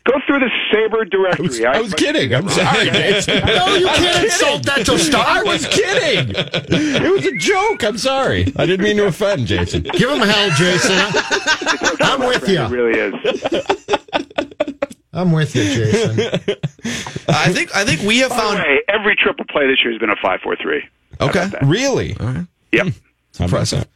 Go 0.09 0.19
through 0.25 0.39
the 0.39 0.49
SABR 0.71 1.09
directory. 1.11 1.65
I 1.65 1.79
was 1.81 1.93
kidding. 1.93 2.33
I'm 2.33 2.49
saying, 2.49 2.93
Jason. 2.93 3.43
No, 3.45 3.75
you 3.75 3.85
can't 3.87 4.23
insult 4.25 4.63
that 4.65 4.85
to 4.85 5.17
I 5.19 5.43
was 5.43 5.67
kidding. 5.67 6.33
It 6.35 7.11
was 7.11 7.25
a 7.25 7.35
joke. 7.37 7.83
I'm 7.83 7.97
sorry. 7.97 8.51
I 8.55 8.65
didn't 8.65 8.83
mean 8.83 8.97
to 8.97 9.05
offend, 9.07 9.45
Jason. 9.47 9.83
Give 9.83 10.09
him 10.09 10.19
hell, 10.19 10.49
Jason. 10.57 10.97
I'm 12.01 12.21
with 12.21 12.47
It 12.47 12.53
you. 12.53 12.67
really 12.67 12.99
is. 12.99 13.13
I'm 15.13 15.31
with 15.31 15.55
you, 15.55 15.63
Jason. 15.63 16.19
I 17.27 17.51
think 17.51 17.75
I 17.75 17.83
think 17.85 18.01
we 18.01 18.19
have 18.19 18.29
By 18.29 18.37
found. 18.37 18.59
way, 18.59 18.81
every 18.87 19.15
triple 19.15 19.45
play 19.45 19.67
this 19.67 19.83
year 19.83 19.91
has 19.91 19.99
been 19.99 20.09
a 20.09 20.15
five 20.21 20.39
four 20.41 20.55
three. 20.55 20.83
Okay, 21.21 21.49
Really? 21.63 22.15
Yep. 22.71 22.87
Hmm. 22.87 22.89
How 23.37 23.45
about 23.45 23.67
that? 23.67 23.87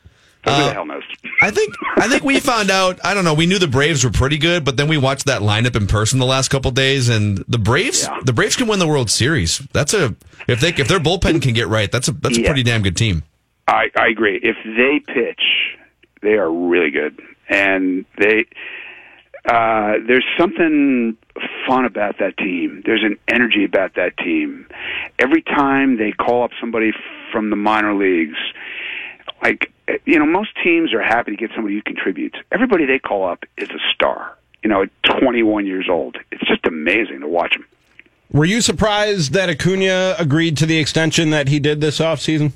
Who 0.46 0.52
Uh, 0.52 0.68
the 0.68 0.74
hell 0.74 0.86
knows? 0.86 1.04
I 1.42 1.52
think 1.52 1.74
I 1.98 2.08
think 2.10 2.24
we 2.24 2.40
found 2.40 2.70
out. 2.70 3.00
I 3.04 3.14
don't 3.14 3.24
know. 3.24 3.34
We 3.34 3.46
knew 3.46 3.60
the 3.60 3.68
Braves 3.68 4.04
were 4.04 4.10
pretty 4.12 4.38
good, 4.38 4.66
but 4.66 4.76
then 4.78 4.88
we 4.88 4.98
watched 4.98 5.26
that 5.28 5.42
lineup 5.42 5.76
in 5.76 5.88
person 5.88 6.20
the 6.20 6.26
last 6.26 6.50
couple 6.50 6.70
days, 6.72 7.08
and 7.10 7.38
the 7.48 7.58
Braves 7.58 8.04
Yeah. 8.10 8.20
the 8.24 8.34
Braves 8.34 8.56
can 8.58 8.68
win 8.68 8.80
the 8.80 8.88
World 8.88 9.10
Series. 9.10 9.60
That's 9.72 9.94
a 9.94 10.16
if 10.48 10.60
they 10.60 10.70
if 10.70 10.88
their 10.88 11.00
bullpen 11.00 11.42
can 11.42 11.54
get 11.54 11.68
right, 11.68 11.92
that's 11.92 12.08
a 12.08 12.12
that's 12.12 12.38
a 12.38 12.42
Yeah. 12.42 12.48
pretty 12.48 12.64
damn 12.64 12.82
good 12.82 12.98
team. 12.98 13.24
I, 13.68 13.90
I 13.98 14.08
agree. 14.08 14.38
If 14.44 14.58
they 14.66 15.00
pitch, 15.14 15.42
they 16.22 16.34
are 16.34 16.52
really 16.52 16.92
good, 16.92 17.22
and 17.50 18.04
they 18.18 18.46
uh, 19.46 19.94
there's 20.08 20.26
something 20.40 21.18
fun 21.68 21.84
about 21.86 22.18
that 22.20 22.38
team. 22.38 22.82
There's 22.86 23.04
an 23.04 23.18
energy 23.28 23.66
about 23.66 23.96
that 23.96 24.16
team. 24.18 24.68
Every 25.20 25.42
time 25.42 25.98
they 25.98 26.12
call 26.14 26.44
up 26.44 26.52
somebody 26.62 26.92
from 27.32 27.50
the 27.50 27.56
minor 27.58 27.94
leagues, 27.94 28.38
like 29.42 29.73
you 30.06 30.18
know, 30.20 30.26
most 30.26 30.50
teams 30.64 30.94
are 30.94 31.02
happy 31.02 31.32
to 31.32 31.38
get 31.38 31.52
somebody 31.56 31.76
who 31.76 31.82
contributes. 31.82 32.38
Everybody 32.52 32.86
they 32.86 33.00
call 33.00 33.28
up 33.28 33.44
is 33.58 33.70
a 33.70 33.80
star. 33.94 34.38
You 34.64 34.70
know, 34.70 34.84
at 34.84 34.90
21 35.20 35.66
years 35.66 35.88
old, 35.90 36.18
it's 36.32 36.46
just 36.48 36.66
amazing 36.66 37.20
to 37.20 37.28
watch 37.28 37.54
them. 37.54 37.66
Were 38.32 38.46
you 38.46 38.62
surprised 38.62 39.34
that 39.34 39.50
Acuna 39.50 40.16
agreed 40.18 40.58
to 40.58 40.66
the 40.66 40.80
extension 40.80 41.30
that 41.32 41.50
he 41.50 41.60
did 41.60 41.82
this 41.82 42.00
offseason? 42.00 42.54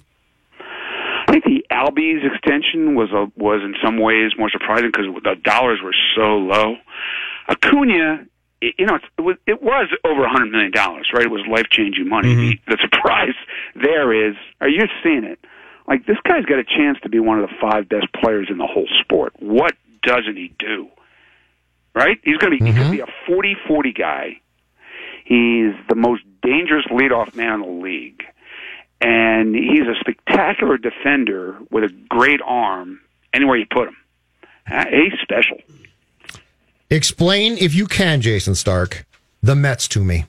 I 0.60 1.32
think 1.32 1.44
the 1.44 1.66
Albies 1.70 2.26
extension 2.26 2.96
was 2.96 3.12
a, 3.12 3.30
was 3.36 3.62
in 3.62 3.76
some 3.84 4.00
ways 4.00 4.32
more 4.40 4.50
surprising 4.50 4.88
because 4.92 5.08
the 5.24 5.36
dollars 5.44 5.80
were 5.84 5.94
so 6.16 6.38
low. 6.38 6.78
Acuna, 7.50 8.26
it, 8.62 8.76
you 8.80 8.86
know, 8.86 8.96
it's- 8.96 9.10
it 9.18 9.22
was 9.22 9.36
it 9.46 9.62
was 9.62 9.88
over 10.06 10.24
a 10.24 10.30
hundred 10.30 10.52
million 10.52 10.72
dollars, 10.72 11.10
right? 11.14 11.24
It 11.26 11.32
was 11.32 11.46
life 11.52 11.68
changing 11.70 12.08
money. 12.08 12.30
Mm-hmm. 12.34 12.72
The, 12.72 12.78
the 12.78 12.82
surprise 12.82 13.36
there 13.76 14.30
is, 14.30 14.36
are 14.62 14.70
you 14.70 14.84
seeing 15.04 15.24
it? 15.26 15.40
Like 15.88 16.06
this 16.06 16.18
guy's 16.24 16.46
got 16.46 16.60
a 16.60 16.64
chance 16.64 16.98
to 17.04 17.10
be 17.10 17.20
one 17.20 17.40
of 17.40 17.50
the 17.50 17.56
five 17.62 17.88
best 17.88 18.08
players 18.14 18.48
in 18.50 18.58
the 18.58 18.68
whole 18.68 18.88
sport. 19.02 19.34
What 19.40 19.74
doesn't 20.04 20.36
he 20.36 20.54
do? 20.60 20.90
Right? 21.94 22.20
He's 22.24 22.38
going 22.38 22.58
to 22.58 22.64
be 22.64 22.72
he 22.72 22.78
could 22.78 22.92
be 22.92 23.00
a 23.00 23.08
40-40 23.28 23.98
guy. 23.98 24.42
He's 25.26 25.74
the 25.90 25.96
most 25.96 26.24
dangerous 26.42 26.86
leadoff 26.92 27.36
man 27.36 27.56
in 27.56 27.62
the 27.62 27.84
league 27.84 28.24
and 29.02 29.56
he's 29.56 29.88
a 29.88 29.96
spectacular 30.00 30.78
defender 30.78 31.58
with 31.70 31.84
a 31.84 31.94
great 32.10 32.42
arm 32.44 33.00
anywhere 33.34 33.58
you 33.58 33.66
put 33.70 33.88
him. 33.88 33.98
Uh, 34.70 34.86
he's 34.90 35.20
special. 35.22 35.58
Explain, 36.90 37.58
if 37.58 37.74
you 37.76 37.86
can, 37.86 38.22
Jayson 38.22 38.56
Stark, 38.56 39.06
the 39.42 39.56
Mets 39.56 39.88
to 39.90 40.04
me. 40.04 40.26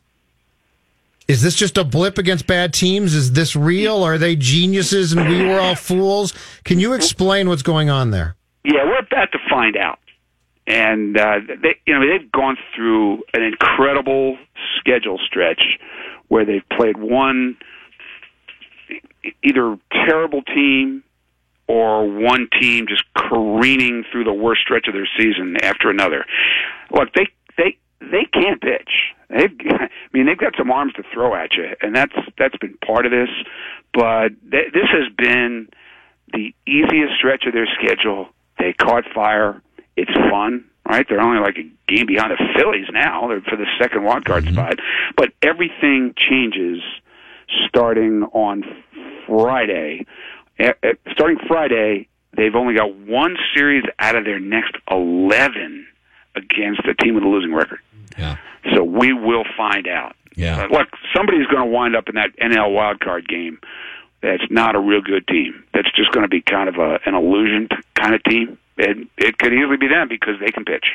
Is 1.29 1.43
this 1.43 1.55
just 1.55 1.77
a 1.77 1.85
blip 1.85 2.17
against 2.17 2.47
bad 2.47 2.73
teams? 2.73 3.15
Is 3.15 3.33
this 3.33 3.55
real? 3.55 4.03
Are 4.03 4.17
they 4.17 4.35
geniuses 4.35 5.13
and 5.13 5.29
we 5.29 5.45
were 5.45 5.61
all 5.61 5.75
fools? 5.75 6.33
Can 6.65 6.81
you 6.81 6.95
explain 6.95 7.51
what's 7.51 7.63
going 7.63 7.91
on 7.91 8.11
there? 8.11 8.35
Yeah, 8.65 8.85
we're 8.85 9.01
about 9.01 9.31
to 9.33 9.39
find 9.51 9.77
out. 9.77 9.99
And 10.67 11.19
uh, 11.19 11.41
they, 11.63 11.77
you 11.87 11.95
know, 11.95 12.01
they've 12.01 12.31
gone 12.33 12.57
through 12.75 13.23
an 13.35 13.43
incredible 13.43 14.39
schedule 14.79 15.19
stretch 15.27 15.63
where 16.29 16.47
they've 16.47 16.67
played 16.77 16.97
one 16.97 17.59
either 19.43 19.79
terrible 19.93 20.43
team 20.43 21.03
or 21.67 22.09
one 22.09 22.49
team 22.59 22.87
just 22.89 23.05
careening 23.15 24.05
through 24.11 24.25
the 24.25 24.33
worst 24.33 24.63
stretch 24.63 24.89
of 24.89 24.95
their 24.95 25.09
season 25.19 25.57
after 25.63 25.91
another. 25.91 26.25
Look, 26.91 27.13
they 27.15 27.29
they 27.57 27.77
they 28.01 28.25
can't 28.33 28.61
pitch. 28.61 29.15
They've, 29.29 29.55
I 29.71 29.89
mean, 30.13 30.27
they've 30.27 30.39
got 30.39 30.55
some 30.57 30.71
arms 30.71 30.93
to 30.95 31.03
throw 31.13 31.35
at 31.35 31.55
you, 31.55 31.75
and 31.83 31.95
that's 31.95 32.15
that's 32.39 32.57
been 32.59 32.79
part 32.85 33.07
of 33.07 33.13
this. 33.13 33.29
But 33.93 34.31
th- 34.51 34.73
this 34.73 34.89
has 34.91 35.13
been 35.17 35.69
the 36.33 36.55
easiest 36.67 37.15
stretch 37.19 37.45
of 37.47 37.53
their 37.53 37.69
schedule. 37.81 38.29
They 38.59 38.73
caught 38.73 39.05
fire. 39.15 39.63
It's 39.97 40.13
fun, 40.31 40.65
right? 40.89 41.07
They're 41.09 41.21
only 41.21 41.41
like 41.41 41.57
a 41.59 41.93
game 41.93 42.07
behind 42.07 42.33
the 42.33 42.45
Phillies 42.57 42.87
now. 42.93 43.29
They're 43.29 43.41
for 43.41 43.57
the 43.57 43.67
second 43.81 44.05
wild 44.05 44.25
card 44.25 44.45
mm-hmm. 44.45 44.55
spot. 44.55 44.79
But 45.17 45.33
everything 45.43 46.15
changes 46.17 46.83
starting 47.67 48.25
on 48.33 48.65
Friday. 49.27 50.07
Starting 51.13 51.39
Friday, 51.47 52.09
they've 52.37 52.55
only 52.55 52.75
got 52.75 52.95
one 52.95 53.37
series 53.55 53.85
out 53.99 54.17
of 54.17 54.25
their 54.25 54.41
next 54.41 54.75
11 54.91 55.87
against 56.39 56.81
a 56.87 56.95
team 56.95 57.15
with 57.15 57.25
a 57.25 57.29
losing 57.29 57.55
record. 57.55 57.81
Yeah. 58.19 58.37
So 58.75 58.83
we 58.83 59.13
will 59.13 59.45
find 59.57 59.87
out. 59.87 60.17
Yeah. 60.35 60.67
Look, 60.71 60.89
somebody's 61.15 61.47
going 61.47 61.63
to 61.63 61.71
wind 61.71 61.97
up 61.97 62.09
in 62.09 62.15
that 62.15 62.37
NL 62.37 62.71
wildcard 62.71 63.27
game. 63.27 63.59
That's 64.23 64.43
not 64.51 64.75
a 64.75 64.81
real 64.81 65.01
good 65.01 65.27
team. 65.27 65.65
That's 65.75 65.91
just 65.95 66.13
going 66.13 66.23
to 66.23 66.29
be 66.29 66.41
kind 66.41 66.69
of 66.69 66.77
a, 66.77 66.99
an 67.07 67.15
illusion 67.15 67.69
kind 67.95 68.15
of 68.15 68.23
team. 68.25 68.59
It, 68.77 69.09
it 69.17 69.39
could 69.39 69.53
easily 69.53 69.77
be 69.77 69.89
them 69.89 70.09
because 70.09 70.35
they 70.41 70.51
can 70.51 70.65
pitch. 70.65 70.87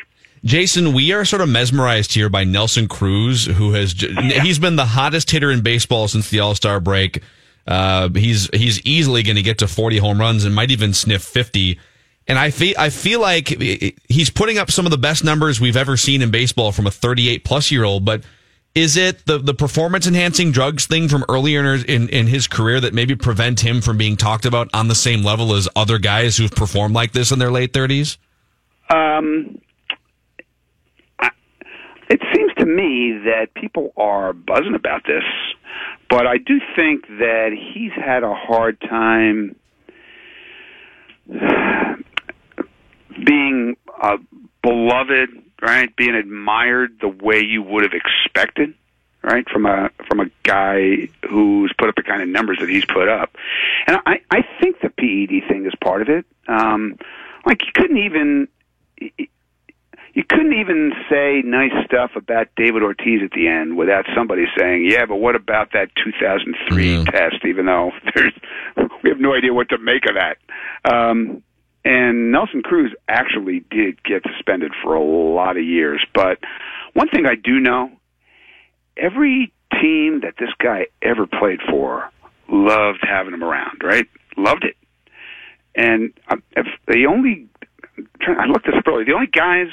Jason, 0.45 0.93
we 0.93 1.13
are 1.13 1.23
sort 1.23 1.41
of 1.41 1.47
mesmerized 1.47 2.13
here 2.13 2.27
by 2.27 2.43
Nelson 2.43 2.87
Cruz, 2.89 3.45
who 3.45 3.71
has 3.73 3.93
he's 3.93 4.59
been 4.59 4.75
the 4.75 4.85
hottest 4.85 5.31
hitter 5.31 5.51
in 5.51 5.61
baseball 5.61 6.09
since 6.09 6.29
the 6.29 6.41
All 6.41 6.53
Star 6.53 6.81
break. 6.81 7.21
Uh, 7.65 8.09
he's 8.09 8.49
he's 8.53 8.81
easily 8.81 9.23
going 9.23 9.37
to 9.37 9.41
get 9.41 9.59
to 9.59 9.69
40 9.69 9.97
home 9.97 10.19
runs 10.19 10.43
and 10.43 10.53
might 10.53 10.69
even 10.71 10.93
sniff 10.93 11.23
50. 11.23 11.79
And 12.27 12.39
I 12.39 12.51
feel 12.51 12.75
I 12.77 12.89
feel 12.89 13.19
like 13.19 13.49
he's 14.07 14.29
putting 14.29 14.57
up 14.57 14.71
some 14.71 14.85
of 14.85 14.91
the 14.91 14.97
best 14.97 15.23
numbers 15.23 15.59
we've 15.59 15.75
ever 15.75 15.97
seen 15.97 16.21
in 16.21 16.31
baseball 16.31 16.71
from 16.71 16.87
a 16.87 16.91
38 16.91 17.43
plus 17.43 17.69
year 17.69 17.83
old. 17.83 18.05
But 18.05 18.23
is 18.75 18.95
it 18.95 19.25
the 19.25 19.37
the 19.37 19.53
performance 19.53 20.07
enhancing 20.07 20.51
drugs 20.51 20.85
thing 20.85 21.09
from 21.09 21.25
earlier 21.27 21.75
in 21.75 22.07
in 22.09 22.27
his 22.27 22.47
career 22.47 22.79
that 22.79 22.93
maybe 22.93 23.15
prevent 23.15 23.59
him 23.59 23.81
from 23.81 23.97
being 23.97 24.15
talked 24.15 24.45
about 24.45 24.69
on 24.73 24.87
the 24.87 24.95
same 24.95 25.23
level 25.23 25.53
as 25.53 25.67
other 25.75 25.99
guys 25.99 26.37
who've 26.37 26.51
performed 26.51 26.95
like 26.95 27.11
this 27.11 27.31
in 27.31 27.39
their 27.39 27.51
late 27.51 27.73
30s? 27.73 28.17
Um, 28.89 29.59
it 32.09 32.21
seems 32.33 32.53
to 32.57 32.65
me 32.65 33.19
that 33.25 33.53
people 33.55 33.91
are 33.97 34.33
buzzing 34.33 34.75
about 34.75 35.03
this, 35.05 35.23
but 36.09 36.25
I 36.25 36.37
do 36.37 36.59
think 36.75 37.07
that 37.07 37.51
he's 37.53 37.91
had 37.93 38.23
a 38.23 38.33
hard 38.33 38.79
time 38.81 39.55
being 43.23 43.75
uh, 44.01 44.17
beloved, 44.61 45.29
right? 45.61 45.95
Being 45.95 46.15
admired 46.15 46.97
the 47.01 47.09
way 47.09 47.41
you 47.41 47.61
would 47.61 47.83
have 47.83 47.93
expected, 47.93 48.73
right? 49.21 49.47
From 49.49 49.65
a 49.65 49.89
from 50.07 50.19
a 50.19 50.25
guy 50.43 51.09
who's 51.29 51.73
put 51.77 51.89
up 51.89 51.95
the 51.95 52.03
kind 52.03 52.21
of 52.21 52.27
numbers 52.29 52.57
that 52.59 52.69
he's 52.69 52.85
put 52.85 53.07
up, 53.07 53.35
and 53.87 53.97
I 54.05 54.21
I 54.31 54.41
think 54.61 54.81
the 54.81 54.89
PED 54.89 55.47
thing 55.49 55.65
is 55.65 55.73
part 55.81 56.01
of 56.01 56.09
it. 56.09 56.25
Um, 56.47 56.97
like 57.45 57.61
you 57.61 57.71
couldn't 57.73 57.97
even. 57.97 58.47
you 60.15 60.23
couldn't 60.23 60.53
even 60.53 60.93
say 61.09 61.41
nice 61.43 61.71
stuff 61.85 62.11
about 62.15 62.47
David 62.55 62.83
Ortiz 62.83 63.21
at 63.23 63.31
the 63.31 63.47
end 63.47 63.75
without 63.75 64.05
somebody 64.15 64.45
saying, 64.57 64.85
"Yeah, 64.85 65.05
but 65.05 65.15
what 65.15 65.35
about 65.35 65.71
that 65.73 65.89
2003 65.95 66.85
mm-hmm. 66.85 67.03
test?" 67.05 67.43
Even 67.45 67.65
though 67.65 67.91
there's, 68.15 68.33
we 69.03 69.09
have 69.09 69.19
no 69.19 69.33
idea 69.33 69.53
what 69.53 69.69
to 69.69 69.77
make 69.79 70.05
of 70.07 70.15
that. 70.15 70.37
Um, 70.89 71.41
and 71.85 72.31
Nelson 72.31 72.61
Cruz 72.61 72.93
actually 73.07 73.65
did 73.69 74.03
get 74.03 74.23
suspended 74.35 74.71
for 74.81 74.95
a 74.95 75.03
lot 75.03 75.57
of 75.57 75.63
years. 75.63 76.05
But 76.13 76.39
one 76.93 77.09
thing 77.09 77.25
I 77.25 77.35
do 77.35 77.59
know 77.59 77.91
every 78.97 79.51
team 79.81 80.21
that 80.21 80.35
this 80.39 80.49
guy 80.59 80.87
ever 81.01 81.27
played 81.27 81.59
for 81.69 82.09
loved 82.47 82.99
having 83.01 83.33
him 83.33 83.43
around, 83.43 83.81
right? 83.83 84.07
Loved 84.37 84.63
it. 84.63 84.77
And 85.75 86.13
if 86.55 86.67
the 86.87 87.07
only, 87.07 87.47
I 88.21 88.45
looked 88.45 88.65
this 88.65 88.75
up 88.77 88.87
earlier, 88.87 89.05
the 89.05 89.13
only 89.13 89.27
guys 89.27 89.67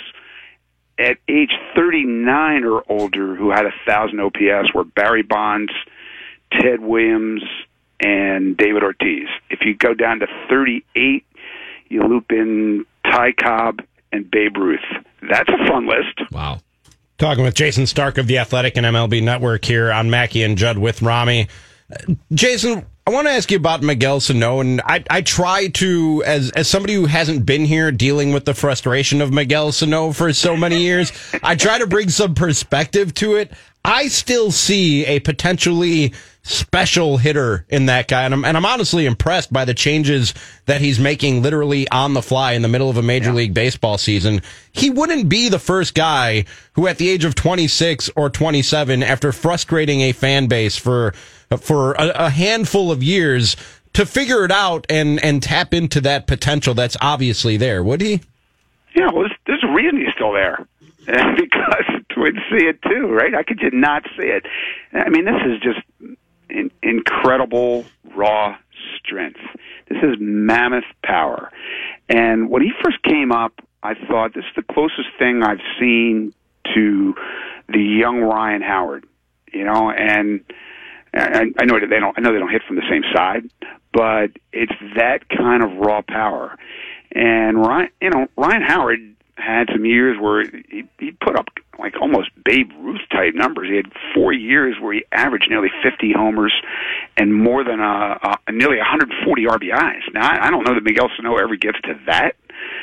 at 0.98 1.18
age 1.28 1.52
39 1.76 2.64
or 2.64 2.82
older 2.88 3.36
who 3.36 3.50
had 3.50 3.66
a 3.66 3.72
thousand 3.86 4.20
OPS 4.20 4.74
were 4.74 4.84
Barry 4.84 5.22
Bonds, 5.22 5.72
Ted 6.52 6.80
Williams, 6.80 7.42
and 8.00 8.56
David 8.56 8.82
Ortiz. 8.82 9.28
If 9.50 9.60
you 9.62 9.74
go 9.74 9.92
down 9.94 10.20
to 10.20 10.26
38 10.48 11.24
you 11.90 12.03
loop 12.03 12.33
in 12.33 12.87
Ty 13.05 13.33
Cobb 13.33 13.83
and 14.12 14.31
Babe 14.31 14.57
Ruth. 14.57 14.81
That's 15.29 15.48
a 15.48 15.59
fun 15.68 15.87
list. 15.87 16.33
Wow. 16.33 16.61
Talking 17.18 17.44
with 17.44 17.55
Jayson 17.55 17.87
Stark 17.87 18.16
of 18.16 18.26
the 18.26 18.38
Athletic 18.38 18.79
and 18.79 18.87
MLB 18.87 19.22
Network 19.22 19.64
here 19.64 19.92
on 19.92 20.09
Mackey 20.09 20.42
and 20.42 20.57
Judd 20.57 20.79
with 20.79 21.03
Rami. 21.03 21.48
Jason, 22.33 22.87
I 23.07 23.11
want 23.11 23.26
to 23.26 23.33
ask 23.33 23.50
you 23.50 23.57
about 23.57 23.83
Miguel 23.83 24.20
Sano, 24.20 24.61
and 24.61 24.81
I, 24.83 25.05
I 25.11 25.20
try 25.22 25.68
to, 25.68 26.22
as 26.24 26.50
as 26.53 26.68
somebody 26.68 26.94
who 26.94 27.07
hasn't 27.07 27.44
been 27.44 27.64
here 27.64 27.90
dealing 27.90 28.33
with 28.33 28.44
the 28.44 28.55
frustration 28.55 29.20
of 29.20 29.33
Miguel 29.33 29.72
Sano 29.72 30.12
for 30.12 30.33
so 30.33 30.57
many 30.57 30.81
years, 30.81 31.12
I 31.42 31.57
try 31.57 31.79
to 31.79 31.87
bring 31.87 32.09
some 32.09 32.35
perspective 32.35 33.12
to 33.14 33.35
it. 33.35 33.53
I 33.85 34.09
still 34.09 34.53
see 34.53 35.05
a 35.07 35.20
potentially 35.20 36.14
special 36.42 37.18
hitter 37.18 37.66
in 37.68 37.87
that 37.87 38.09
guy. 38.09 38.24
And 38.24 38.35
I'm, 38.35 38.44
and 38.44 38.57
I'm 38.57 38.64
honestly 38.64 39.07
impressed 39.07 39.53
by 39.53 39.64
the 39.64 39.74
changes 39.74 40.35
that 40.66 40.81
he's 40.81 40.98
making 40.98 41.42
literally 41.42 41.88
on 41.90 42.14
the 42.14 42.22
fly 42.22 42.53
in 42.53 42.62
the 42.62 42.68
middle 42.68 42.90
of 42.90 42.96
a 42.96 43.03
major 43.03 43.31
yeah. 43.31 43.37
league 43.37 43.55
baseball 43.55 43.98
season. 43.98 44.42
He 44.72 44.90
wouldn't 44.90 45.29
be 45.29 45.48
the 45.48 45.59
first 45.59 45.94
guy 45.94 46.46
who 46.74 46.87
at 46.87 46.98
the 46.98 47.09
age 47.09 47.24
of 47.24 47.35
26 47.35 48.11
or 48.16 48.31
27, 48.31 49.03
after 49.03 49.33
frustrating 49.33 50.00
a 50.03 50.12
fan 50.12 50.46
base 50.46 50.76
for, 50.76 51.12
for 51.61 51.92
a, 51.92 52.26
a 52.26 52.31
handful 52.31 52.90
of 52.90 53.03
years, 53.03 53.57
to 53.92 54.07
figure 54.07 54.44
it 54.44 54.53
out 54.53 54.87
and, 54.88 55.22
and 55.24 55.42
tap 55.42 55.74
into 55.74 56.00
that 56.00 56.26
potential 56.26 56.74
that's 56.74 56.96
obviously 57.00 57.57
there, 57.57 57.83
would 57.83 58.00
he? 58.00 58.20
Yeah, 58.94 59.11
well, 59.12 59.29
there's, 59.46 59.64
a 59.64 59.72
reason 59.72 59.98
he's 60.00 60.14
still 60.14 60.33
there. 60.33 60.66
because 61.37 62.00
would 62.20 62.37
see 62.50 62.66
it 62.66 62.81
too, 62.83 63.09
right? 63.09 63.35
I 63.35 63.42
could 63.42 63.59
just 63.59 63.74
not 63.74 64.05
see 64.16 64.26
it. 64.26 64.46
I 64.92 65.09
mean, 65.09 65.24
this 65.24 65.40
is 65.46 65.61
just 65.61 65.81
in, 66.50 66.70
incredible 66.82 67.84
raw 68.14 68.56
strength. 68.96 69.40
This 69.88 69.98
is 70.02 70.16
mammoth 70.18 70.84
power. 71.04 71.50
And 72.08 72.50
when 72.50 72.62
he 72.62 72.72
first 72.82 73.02
came 73.02 73.32
up, 73.32 73.52
I 73.82 73.94
thought 73.94 74.34
this 74.34 74.44
is 74.44 74.54
the 74.56 74.74
closest 74.74 75.08
thing 75.18 75.42
I've 75.42 75.60
seen 75.78 76.34
to 76.74 77.14
the 77.68 77.80
young 77.80 78.20
Ryan 78.20 78.62
Howard. 78.62 79.06
You 79.52 79.64
know, 79.64 79.90
and 79.90 80.44
I, 81.12 81.46
I 81.58 81.64
know 81.64 81.80
they 81.80 81.98
don't. 81.98 82.16
I 82.16 82.20
know 82.20 82.32
they 82.32 82.38
don't 82.38 82.50
hit 82.50 82.62
from 82.66 82.76
the 82.76 82.88
same 82.88 83.02
side, 83.14 83.50
but 83.92 84.30
it's 84.52 84.72
that 84.96 85.28
kind 85.28 85.62
of 85.62 85.76
raw 85.78 86.02
power. 86.02 86.56
And 87.12 87.58
Ryan, 87.58 87.90
you 88.00 88.10
know, 88.10 88.28
Ryan 88.36 88.62
Howard 88.62 89.16
had 89.36 89.68
some 89.72 89.84
years 89.84 90.16
where 90.20 90.44
he, 90.44 90.84
he 90.98 91.10
put 91.12 91.36
up 91.36 91.46
like 91.80 91.94
almost 92.00 92.30
Babe 92.44 92.70
Ruth 92.78 93.00
type 93.10 93.34
numbers. 93.34 93.68
He 93.68 93.76
had 93.76 93.90
four 94.14 94.32
years 94.32 94.76
where 94.80 94.94
he 94.94 95.04
averaged 95.12 95.46
nearly 95.48 95.68
50 95.82 96.12
homers 96.12 96.52
and 97.16 97.34
more 97.34 97.64
than 97.64 97.80
a, 97.80 98.36
a 98.46 98.52
nearly 98.52 98.76
140 98.76 99.46
RBIs. 99.46 100.02
Now 100.14 100.30
I, 100.30 100.46
I 100.46 100.50
don't 100.50 100.64
know 100.66 100.74
that 100.74 100.84
Miguel 100.84 101.08
Sano 101.16 101.36
ever 101.36 101.56
gets 101.56 101.80
to 101.82 101.98
that, 102.06 102.36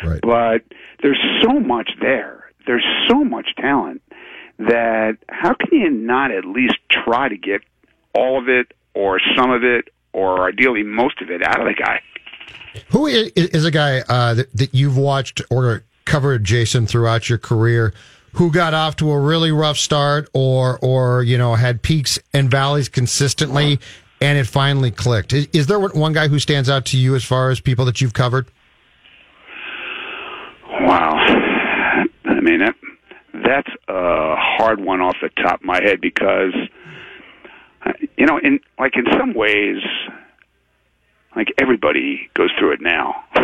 right. 0.04 0.20
but 0.22 0.64
there's 1.02 1.22
so 1.44 1.60
much 1.60 1.92
there. 2.02 2.52
There's 2.66 2.86
so 3.08 3.24
much 3.24 3.50
talent 3.58 4.02
that 4.60 5.18
how 5.30 5.54
can 5.54 5.80
you 5.80 5.90
not 5.90 6.32
at 6.32 6.44
least 6.44 6.76
try 6.90 7.30
to 7.30 7.38
get 7.38 7.62
all 8.14 8.40
of 8.40 8.50
it 8.50 8.74
or 8.94 9.20
some 9.36 9.52
of 9.52 9.64
it 9.64 9.90
or 10.14 10.48
ideally 10.48 10.84
most 10.84 11.22
of 11.22 11.30
it 11.30 11.44
out 11.44 11.60
of 11.60 11.68
the 11.68 11.74
guy? 11.74 12.02
Who 12.90 13.08
is 13.08 13.66
a 13.66 13.72
guy 13.72 14.00
uh, 14.02 14.34
that, 14.36 14.56
that 14.56 14.74
you've 14.74 14.98
watched 14.98 15.42
or 15.50 15.84
covered 16.06 16.44
Jason 16.44 16.88
throughout 16.88 17.30
your 17.30 17.38
career 17.38 17.94
who 18.34 18.52
got 18.52 18.74
off 18.74 18.96
to 18.98 19.10
a 19.12 19.20
really 19.20 19.52
rough 19.52 19.78
start 19.78 20.30
or 20.34 20.80
or 20.82 21.24
you 21.24 21.38
know 21.38 21.56
had 21.56 21.82
peaks 21.82 22.20
and 22.34 22.50
valleys 22.50 22.90
consistently 22.90 23.80
and 24.20 24.38
it 24.38 24.48
finally 24.48 24.92
clicked. 24.92 25.34
Is, 25.34 25.48
is 25.54 25.68
there 25.68 25.80
one 25.80 26.14
guy 26.14 26.28
who 26.28 26.40
stands 26.40 26.70
out 26.70 26.86
to 26.88 26.98
you 26.98 27.16
as 27.16 27.24
far 27.24 27.50
as 27.50 27.60
people 27.60 27.86
that 27.86 28.02
you've 28.02 28.14
covered? 28.14 28.48
Wow. 30.82 31.14
I 32.26 32.40
mean 32.42 32.60
that 32.60 32.76
that's 33.34 33.70
a 33.88 34.36
hard 34.38 34.80
one 34.80 35.02
off 35.02 35.16
the 35.22 35.30
top 35.42 35.62
of 35.62 35.66
my 35.66 35.82
head 35.82 36.02
because 36.02 36.54
you 38.18 38.26
know, 38.26 38.38
in 38.38 38.60
like 38.80 38.96
in 38.96 39.06
some 39.18 39.34
ways, 39.34 39.78
like 41.38 41.54
everybody 41.60 42.30
goes 42.34 42.50
through 42.60 42.74
it 42.74 42.82
now. 42.82 43.24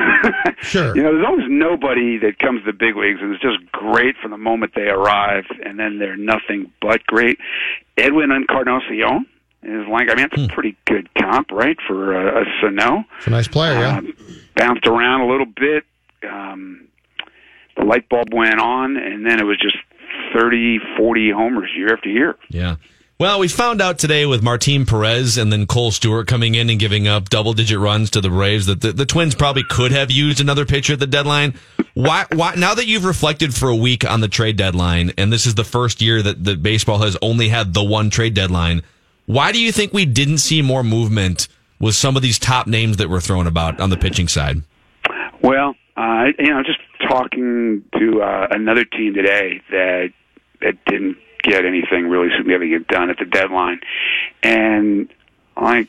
Sure. 0.62 0.96
You 0.96 1.04
know, 1.04 1.14
there's 1.14 1.26
always 1.26 1.46
nobody 1.50 2.18
that 2.20 2.40
comes 2.40 2.62
to 2.62 2.72
the 2.72 2.78
big 2.78 2.96
leagues 2.96 3.20
and 3.22 3.34
is 3.34 3.42
just 3.42 3.70
great 3.74 4.16
from 4.22 4.32
the 4.32 4.38
moment 4.38 4.72
they 4.76 4.88
arrive, 4.88 5.44
and 5.64 5.78
then 5.78 6.00
they're 6.00 6.16
nothing 6.16 6.72
but 6.82 7.06
great. 7.06 7.38
Edwin 7.98 8.32
Encarnacion 8.32 9.26
is 9.62 9.86
like, 9.90 10.10
I 10.10 10.16
mean, 10.16 10.30
it's 10.32 10.42
a 10.42 10.48
pretty 10.48 10.78
good 10.86 11.14
comp, 11.16 11.52
right, 11.52 11.78
for 11.86 12.16
uh, 12.16 12.42
a 12.42 12.46
Sano. 12.62 13.04
It's 13.18 13.28
a 13.28 13.32
nice 13.32 13.50
player, 13.50 13.74
yeah. 13.74 13.98
Um, 13.98 14.14
bounced 14.56 14.88
around 14.88 15.22
a 15.22 15.28
little 15.28 15.46
bit. 15.46 15.84
Um, 16.28 16.88
the 17.76 17.84
light 17.84 18.08
bulb 18.08 18.34
went 18.34 18.60
on, 18.60 18.96
and 18.96 19.26
then 19.26 19.42
it 19.42 19.44
was 19.44 19.60
just 19.60 19.78
30, 20.34 20.80
40 20.98 21.32
homers 21.32 21.72
year 21.76 21.94
after 21.94 22.10
year. 22.10 22.38
Yeah. 22.50 22.78
Well, 23.24 23.40
we 23.40 23.48
found 23.48 23.82
out 23.82 24.00
today 24.00 24.26
with 24.26 24.44
Martin 24.44 24.86
Perez 24.86 25.38
and 25.38 25.50
then 25.50 25.66
Kohl 25.66 25.92
Stewart 25.92 26.28
coming 26.28 26.56
in 26.56 26.70
and 26.70 26.78
giving 26.78 27.08
up 27.08 27.30
double 27.30 27.54
digit 27.54 27.80
runs 27.80 28.10
to 28.10 28.20
the 28.20 28.28
Braves 28.28 28.66
that 28.66 28.82
the, 28.82 28.92
the 28.92 29.06
Twins 29.06 29.34
probably 29.34 29.64
could 29.64 29.94
have 29.94 30.12
used 30.12 30.42
another 30.42 30.66
pitcher 30.66 30.92
at 30.92 31.00
the 31.00 31.08
deadline. 31.08 31.54
Why, 31.94 32.26
why, 32.34 32.56
now 32.56 32.74
that 32.74 32.86
you've 32.86 33.06
reflected 33.06 33.56
for 33.56 33.70
a 33.70 33.76
week 33.78 34.04
on 34.04 34.20
the 34.20 34.28
trade 34.28 34.58
deadline, 34.58 35.14
and 35.18 35.32
this 35.32 35.46
is 35.46 35.56
the 35.56 35.64
first 35.64 36.02
year 36.02 36.22
that 36.22 36.44
the 36.44 36.58
baseball 36.58 36.98
has 36.98 37.16
only 37.22 37.48
had 37.48 37.74
the 37.74 37.82
one 37.82 38.10
trade 38.10 38.34
deadline, 38.34 38.84
why 39.26 39.54
do 39.54 39.62
you 39.62 39.72
think 39.72 39.94
we 39.94 40.06
didn't 40.06 40.40
see 40.40 40.62
more 40.62 40.84
movement 40.84 41.48
with 41.80 41.96
some 41.96 42.18
of 42.18 42.24
these 42.24 42.38
top 42.38 42.68
names 42.68 42.98
that 42.98 43.08
were 43.08 43.22
thrown 43.22 43.48
about 43.48 43.80
on 43.80 43.90
the 43.90 43.96
pitching 43.96 44.28
side? 44.28 44.64
Well, 45.42 45.76
uh, 45.96 46.26
you 46.38 46.50
know, 46.50 46.62
just 46.62 46.80
talking 47.08 47.86
to 47.98 48.22
uh, 48.22 48.48
another 48.52 48.84
team 48.84 49.14
today 49.14 49.62
that 49.72 50.10
that 50.60 50.74
didn't 50.88 51.16
get 51.44 51.66
anything 51.66 52.08
really 52.08 52.30
significant 52.38 52.88
done 52.88 53.10
at 53.10 53.18
the 53.20 53.26
deadline, 53.26 53.80
and 54.42 55.10
I, 55.56 55.88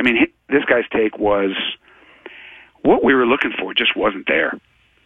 I 0.00 0.02
mean, 0.02 0.26
this 0.48 0.64
guy's 0.64 0.88
take 0.92 1.18
was 1.18 1.50
what 2.82 3.04
we 3.04 3.14
were 3.14 3.26
looking 3.26 3.52
for 3.58 3.74
just 3.74 3.96
wasn't 3.96 4.26
there. 4.26 4.52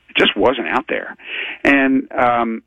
It 0.09 0.17
just 0.17 0.37
wasn't 0.37 0.69
out 0.69 0.87
there, 0.89 1.17
and 1.65 2.11
um, 2.13 2.63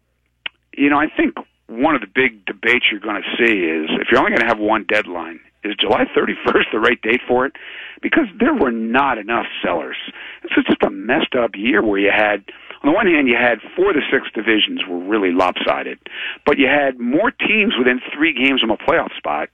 you 0.78 0.90
know, 0.90 1.00
I 1.00 1.08
think 1.16 1.36
one 1.68 1.96
of 1.96 2.02
the 2.02 2.08
big 2.08 2.46
debates 2.46 2.86
you're 2.92 3.00
going 3.00 3.22
to 3.22 3.38
see 3.38 3.66
is 3.66 3.90
if 4.00 4.08
you're 4.12 4.20
only 4.20 4.32
going 4.32 4.42
to 4.42 4.48
have 4.48 4.60
one 4.60 4.86
deadline, 4.88 5.40
is 5.64 5.76
July 5.80 6.06
31st 6.16 6.72
the 6.72 6.80
right 6.80 7.02
date 7.02 7.22
for 7.28 7.46
it? 7.46 7.54
Because 8.02 8.26
there 8.40 8.54
were 8.54 8.72
not 8.72 9.18
enough 9.18 9.48
sellers. 9.64 9.98
Was 10.44 10.66
just 10.66 10.84
a 10.84 10.92
messed 10.92 11.36
up 11.36 11.52
year 11.56 11.84
where 11.84 12.00
you 12.00 12.12
had, 12.16 12.46
on 12.86 12.92
the 12.92 12.96
one 12.96 13.08
hand, 13.08 13.28
you 13.28 13.36
had 13.36 13.58
four 13.76 13.94
the 13.94 14.02
six 14.12 14.28
divisions 14.36 14.86
were 14.88 15.00
really 15.00 15.32
lopsided, 15.32 15.98
but 16.46 16.60
you 16.60 16.68
had 16.68 17.00
more 17.00 17.32
teams 17.32 17.74
within 17.80 18.00
three 18.14 18.32
games 18.32 18.64
of 18.64 18.70
a 18.70 18.78
playoff 18.78 19.12
spot 19.18 19.50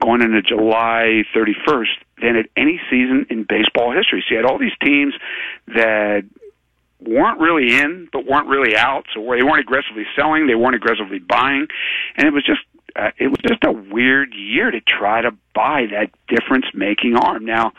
going 0.00 0.20
into 0.20 0.42
July 0.42 1.22
31st 1.32 1.94
than 2.20 2.34
at 2.34 2.46
any 2.56 2.80
season 2.90 3.26
in 3.30 3.46
baseball 3.48 3.92
history. 3.92 4.24
So 4.26 4.34
you 4.34 4.36
had 4.42 4.50
all 4.50 4.58
these 4.58 4.76
teams 4.82 5.14
that 5.68 6.24
weren't 6.98 7.38
really 7.38 7.72
in, 7.78 8.08
but 8.12 8.26
weren't 8.26 8.48
really 8.48 8.76
out. 8.76 9.04
So 9.14 9.20
they 9.20 9.44
weren't 9.44 9.60
aggressively 9.60 10.06
selling, 10.16 10.48
they 10.48 10.56
weren't 10.56 10.74
aggressively 10.74 11.20
buying, 11.20 11.68
and 12.16 12.26
it 12.26 12.32
was 12.32 12.44
just 12.44 12.62
uh, 12.96 13.12
it 13.16 13.28
was 13.28 13.38
just 13.46 13.62
a 13.62 13.70
weird 13.70 14.34
year 14.34 14.72
to 14.72 14.80
try 14.80 15.22
to 15.22 15.30
buy 15.54 15.86
that 15.92 16.10
difference 16.26 16.66
making 16.74 17.14
arm. 17.14 17.44
Now, 17.44 17.74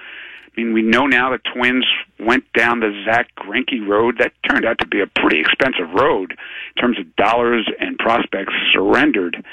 I 0.56 0.62
mean, 0.62 0.74
we 0.74 0.82
know 0.84 1.08
now 1.08 1.32
the 1.32 1.40
Twins 1.54 1.86
went 2.20 2.44
down 2.54 2.80
the 2.80 2.92
Zack 3.06 3.30
Greinke 3.36 3.88
road. 3.88 4.20
That 4.20 4.34
turned 4.48 4.66
out 4.66 4.78
to 4.80 4.88
be 4.88 5.02
a 5.02 5.08
pretty 5.08 5.40
expensive 5.40 5.90
road 5.94 6.32
in 6.76 6.82
terms 6.82 7.00
of 7.00 7.16
dollars 7.16 7.68
and 7.80 7.98
prospects 7.98 8.54
surrendered. 8.72 9.44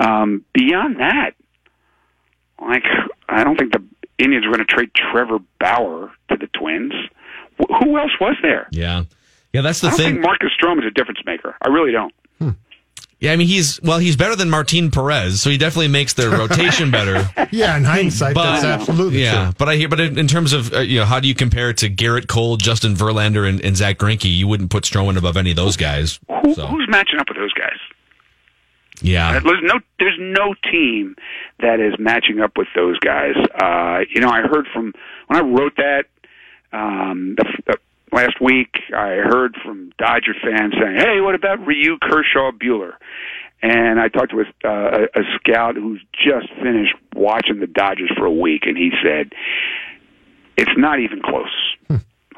Um, 0.00 0.44
beyond 0.52 0.98
that, 0.98 1.32
like 2.60 2.82
I 3.28 3.44
don't 3.44 3.56
think 3.58 3.72
the 3.72 3.82
Indians 4.18 4.44
were 4.46 4.52
going 4.54 4.66
to 4.66 4.72
trade 4.74 4.90
Trevor 4.94 5.38
Bauer 5.60 6.10
to 6.30 6.36
the 6.36 6.48
Twins. 6.48 6.92
Wh- 7.58 7.82
Who 7.84 7.96
else 7.98 8.12
was 8.20 8.36
there? 8.42 8.68
Yeah. 8.72 9.04
Yeah, 9.52 9.62
that's 9.62 9.80
the 9.80 9.90
thing. 9.90 9.94
I 9.94 9.96
don't 9.96 10.06
thing. 10.06 10.14
think 10.16 10.24
Marcus 10.26 10.50
Strom 10.54 10.78
is 10.78 10.84
a 10.84 10.90
difference 10.90 11.20
maker. 11.26 11.56
I 11.62 11.68
really 11.68 11.90
don't. 11.92 12.14
Yeah, 13.20 13.32
I 13.32 13.36
mean 13.36 13.48
he's 13.48 13.80
well, 13.82 13.98
he's 13.98 14.16
better 14.16 14.34
than 14.34 14.48
Martin 14.48 14.90
Perez, 14.90 15.42
so 15.42 15.50
he 15.50 15.58
definitely 15.58 15.88
makes 15.88 16.14
the 16.14 16.30
rotation 16.30 16.90
better. 16.90 17.28
Yeah, 17.52 17.76
in 17.76 17.82
hindsight, 17.82 18.34
but, 18.34 18.60
that's 18.60 18.64
absolutely 18.64 19.22
yeah. 19.22 19.46
true. 19.46 19.54
But 19.58 19.68
I 19.68 19.74
hear, 19.76 19.88
but 19.88 19.98
in 19.98 20.18
in 20.18 20.28
terms 20.28 20.52
of 20.52 20.72
uh, 20.72 20.80
you 20.80 21.00
know, 21.00 21.04
how 21.04 21.18
do 21.18 21.26
you 21.26 21.34
compare 21.34 21.68
it 21.70 21.78
to 21.78 21.90
Gerrit 21.90 22.28
Cole, 22.28 22.56
Justin 22.56 22.94
Verlander, 22.94 23.48
and, 23.48 23.60
and 23.60 23.76
Zack 23.76 23.98
Greinke? 23.98 24.32
You 24.32 24.46
wouldn't 24.46 24.70
put 24.70 24.84
Stroman 24.84 25.16
above 25.16 25.36
any 25.36 25.50
of 25.50 25.56
those 25.56 25.76
guys. 25.76 26.20
Who, 26.42 26.54
So 26.54 26.66
Who's 26.68 26.86
matching 26.88 27.18
up 27.18 27.28
with 27.28 27.38
those 27.38 27.52
guys? 27.54 27.78
yeah, 29.02 29.40
There's 29.40 29.62
no 29.62 29.80
there's 29.98 30.18
no 30.18 30.54
team 30.70 31.16
that 31.58 31.80
is 31.80 31.94
matching 31.98 32.40
up 32.40 32.56
with 32.56 32.68
those 32.74 32.98
guys. 33.00 33.34
Uh, 33.60 34.04
you 34.14 34.20
know, 34.20 34.30
I 34.30 34.42
heard 34.42 34.66
from 34.72 34.92
when 35.26 35.38
I 35.38 35.42
wrote 35.42 35.76
that 35.76 36.04
um, 36.72 37.34
the, 37.36 37.44
the, 37.66 37.78
last 38.12 38.40
week. 38.40 38.74
I 38.94 39.16
heard 39.22 39.56
from 39.64 39.92
Dodger 39.98 40.34
fans 40.42 40.74
saying, 40.80 40.96
"Hey, 40.98 41.20
what 41.20 41.34
about 41.34 41.64
Ryu 41.66 41.98
Kershaw 42.00 42.52
Buehler?" 42.52 42.92
And 43.62 44.00
I 44.00 44.08
talked 44.08 44.32
with 44.32 44.46
uh, 44.64 44.68
a, 45.14 45.20
a 45.20 45.22
scout 45.38 45.76
who's 45.76 46.02
just 46.12 46.48
finished 46.62 46.94
watching 47.14 47.60
the 47.60 47.66
Dodgers 47.66 48.10
for 48.16 48.24
a 48.24 48.32
week, 48.32 48.62
and 48.64 48.76
he 48.76 48.90
said 49.02 49.32
it's 50.56 50.70
not 50.76 50.98
even 51.00 51.20
close. 51.22 51.76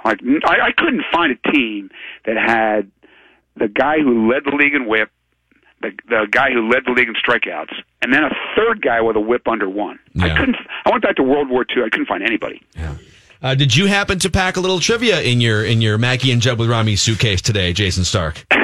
Like 0.05 0.21
I, 0.45 0.69
I 0.69 0.73
couldn't 0.77 1.05
find 1.13 1.33
a 1.33 1.51
team 1.53 1.91
that 2.27 2.37
had 2.37 2.91
the 3.57 3.69
guy 3.69 3.99
who 4.01 4.31
led 4.33 4.45
the 4.45 4.51
league 4.57 4.75
in 4.75 4.87
WHIP, 4.87 5.11
the 5.81 5.91
the 6.09 6.27
guy 6.31 6.51
who 6.53 6.69
led 6.69 6.83
the 6.87 6.93
league 6.93 7.09
in 7.09 7.15
strikeouts, 7.15 7.73
and 8.03 8.13
then 8.13 8.25
a 8.25 8.31
third 8.57 8.83
guy 8.83 9.01
with 9.01 9.15
a 9.15 9.21
WHIP 9.21 9.47
under 9.47 9.69
one. 9.69 10.01
I 10.21 10.37
couldn't. 10.37 10.57
I 10.85 10.91
went 10.91 11.05
back 11.05 11.17
to 11.17 11.23
World 11.23 11.49
War 11.51 11.65
II. 11.77 11.85
I 11.85 11.89
couldn't 11.89 12.07
find 12.07 12.23
anybody. 12.25 12.61
Uh, 13.42 13.55
did 13.57 13.74
you 13.74 13.87
happen 13.87 14.18
to 14.20 14.31
pack 14.31 14.57
a 14.57 14.61
little 14.61 14.78
trivia 14.78 15.20
in 15.20 15.40
your 15.40 15.64
in 15.64 15.81
your 15.81 15.98
Mackey 15.98 16.31
and 16.31 16.40
Jeb 16.40 16.59
with 16.61 16.70
Rami 16.70 16.94
suitcase 16.96 17.42
today, 17.42 17.72
Jayson 17.72 18.05
Stark? 18.05 18.44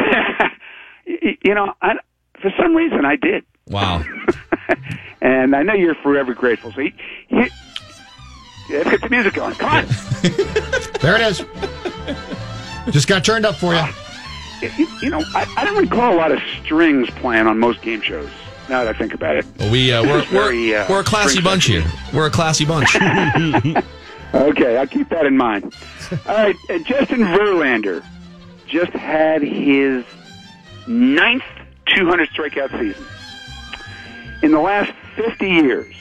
You 1.44 1.54
know, 1.54 1.72
I, 1.80 1.94
for 2.42 2.50
some 2.60 2.74
reason 2.74 3.04
I 3.06 3.16
did, 3.16 3.44
Wow. 3.68 4.04
and 5.22 5.54
I 5.54 5.62
know 5.62 5.72
you're 5.72 5.94
forever 5.94 6.34
grateful. 6.34 6.72
So 6.72 6.80
you, 6.80 6.92
you 7.28 7.46
yeah, 8.68 8.78
let's 8.78 8.90
get 8.90 9.00
the 9.02 9.08
music 9.08 9.34
going. 9.34 9.54
Come 9.54 9.70
on. 9.70 9.86
There 11.00 11.14
it 11.14 11.20
is. 11.22 11.44
Just 12.92 13.06
got 13.08 13.24
turned 13.24 13.46
up 13.46 13.54
for 13.54 13.72
you. 13.72 13.82
you, 14.76 14.88
you 15.00 15.10
know, 15.10 15.22
I, 15.34 15.46
I 15.56 15.64
don't 15.64 15.78
recall 15.78 16.12
a 16.12 16.16
lot 16.16 16.32
of 16.32 16.40
strings 16.64 17.08
playing 17.10 17.46
on 17.46 17.58
most 17.58 17.80
game 17.82 18.02
shows. 18.02 18.28
Now 18.68 18.84
that 18.84 18.94
I 18.94 18.98
think 18.98 19.14
about 19.14 19.36
it. 19.36 19.46
Well, 19.58 19.70
we 19.70 19.92
uh, 19.92 20.02
we're, 20.02 20.24
we're 20.32 20.80
uh, 20.80 20.86
we're 20.90 21.00
a 21.00 21.04
classy 21.04 21.40
bunch 21.40 21.66
here. 21.66 21.84
We're 22.12 22.26
a 22.26 22.30
classy 22.30 22.66
bunch. 22.66 22.94
Okay, 24.34 24.76
I'll 24.76 24.86
keep 24.86 25.08
that 25.08 25.26
in 25.26 25.36
mind. 25.36 25.74
All 26.26 26.34
right, 26.34 26.56
uh, 26.70 26.78
Justin 26.80 27.20
Verlander 27.20 28.04
just 28.66 28.92
had 28.92 29.42
his 29.42 30.04
ninth 30.86 31.42
200 31.86 32.28
strikeout 32.30 32.70
season. 32.78 33.04
In 34.42 34.52
the 34.52 34.60
last 34.60 34.92
50 35.16 35.48
years, 35.48 35.94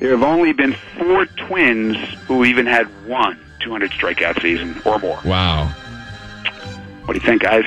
there 0.00 0.10
have 0.10 0.22
only 0.22 0.52
been 0.52 0.74
four 0.98 1.26
twins 1.26 1.96
who 2.26 2.44
even 2.44 2.66
had 2.66 2.86
one 3.06 3.38
200 3.60 3.90
strikeout 3.90 4.40
season 4.40 4.80
or 4.84 4.98
more. 4.98 5.20
wow. 5.24 5.66
What 7.04 7.14
do 7.14 7.20
you 7.20 7.26
think, 7.26 7.42
guys? 7.42 7.64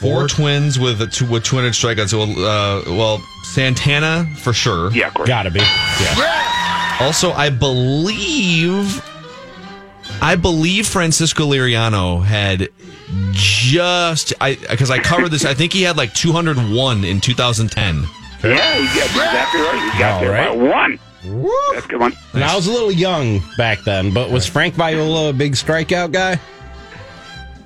Four 0.00 0.28
twins 0.28 0.78
with 0.78 1.00
a 1.00 1.06
two, 1.06 1.26
with 1.26 1.42
200 1.44 1.72
strikeouts. 1.72 2.12
Well, 2.12 2.30
uh, 2.44 2.82
well, 2.96 3.18
Santana 3.44 4.26
for 4.36 4.52
sure. 4.52 4.92
Yeah, 4.92 5.08
of 5.08 5.14
course. 5.14 5.28
Gotta 5.28 5.50
be. 5.50 5.60
Yeah. 5.60 6.65
Also, 7.00 7.32
I 7.32 7.50
believe, 7.50 9.02
I 10.22 10.34
believe 10.36 10.86
Francisco 10.86 11.44
Liriano 11.46 12.22
had 12.24 12.68
just 13.32 14.32
I 14.40 14.54
because 14.54 14.90
I 14.90 14.98
covered 14.98 15.28
this. 15.28 15.44
I 15.44 15.54
think 15.54 15.72
he 15.72 15.82
had 15.82 15.96
like 15.96 16.14
201 16.14 17.04
in 17.04 17.20
2010. 17.20 18.04
Yeah, 18.42 18.78
you 18.78 18.86
got 18.86 19.04
exactly 19.06 19.60
right. 19.60 19.92
You 19.92 19.98
got 19.98 20.12
All 20.14 20.20
there 20.20 20.30
right. 20.32 20.48
by 20.48 20.56
one. 20.56 20.98
That's 21.74 21.86
a 21.86 21.88
good 21.88 22.00
one. 22.00 22.12
And 22.34 22.44
I 22.44 22.54
was 22.54 22.66
a 22.66 22.72
little 22.72 22.92
young 22.92 23.40
back 23.58 23.80
then, 23.84 24.12
but 24.14 24.30
was 24.30 24.46
Frank 24.46 24.74
Viola 24.74 25.30
a 25.30 25.32
big 25.32 25.52
strikeout 25.52 26.12
guy? 26.12 26.38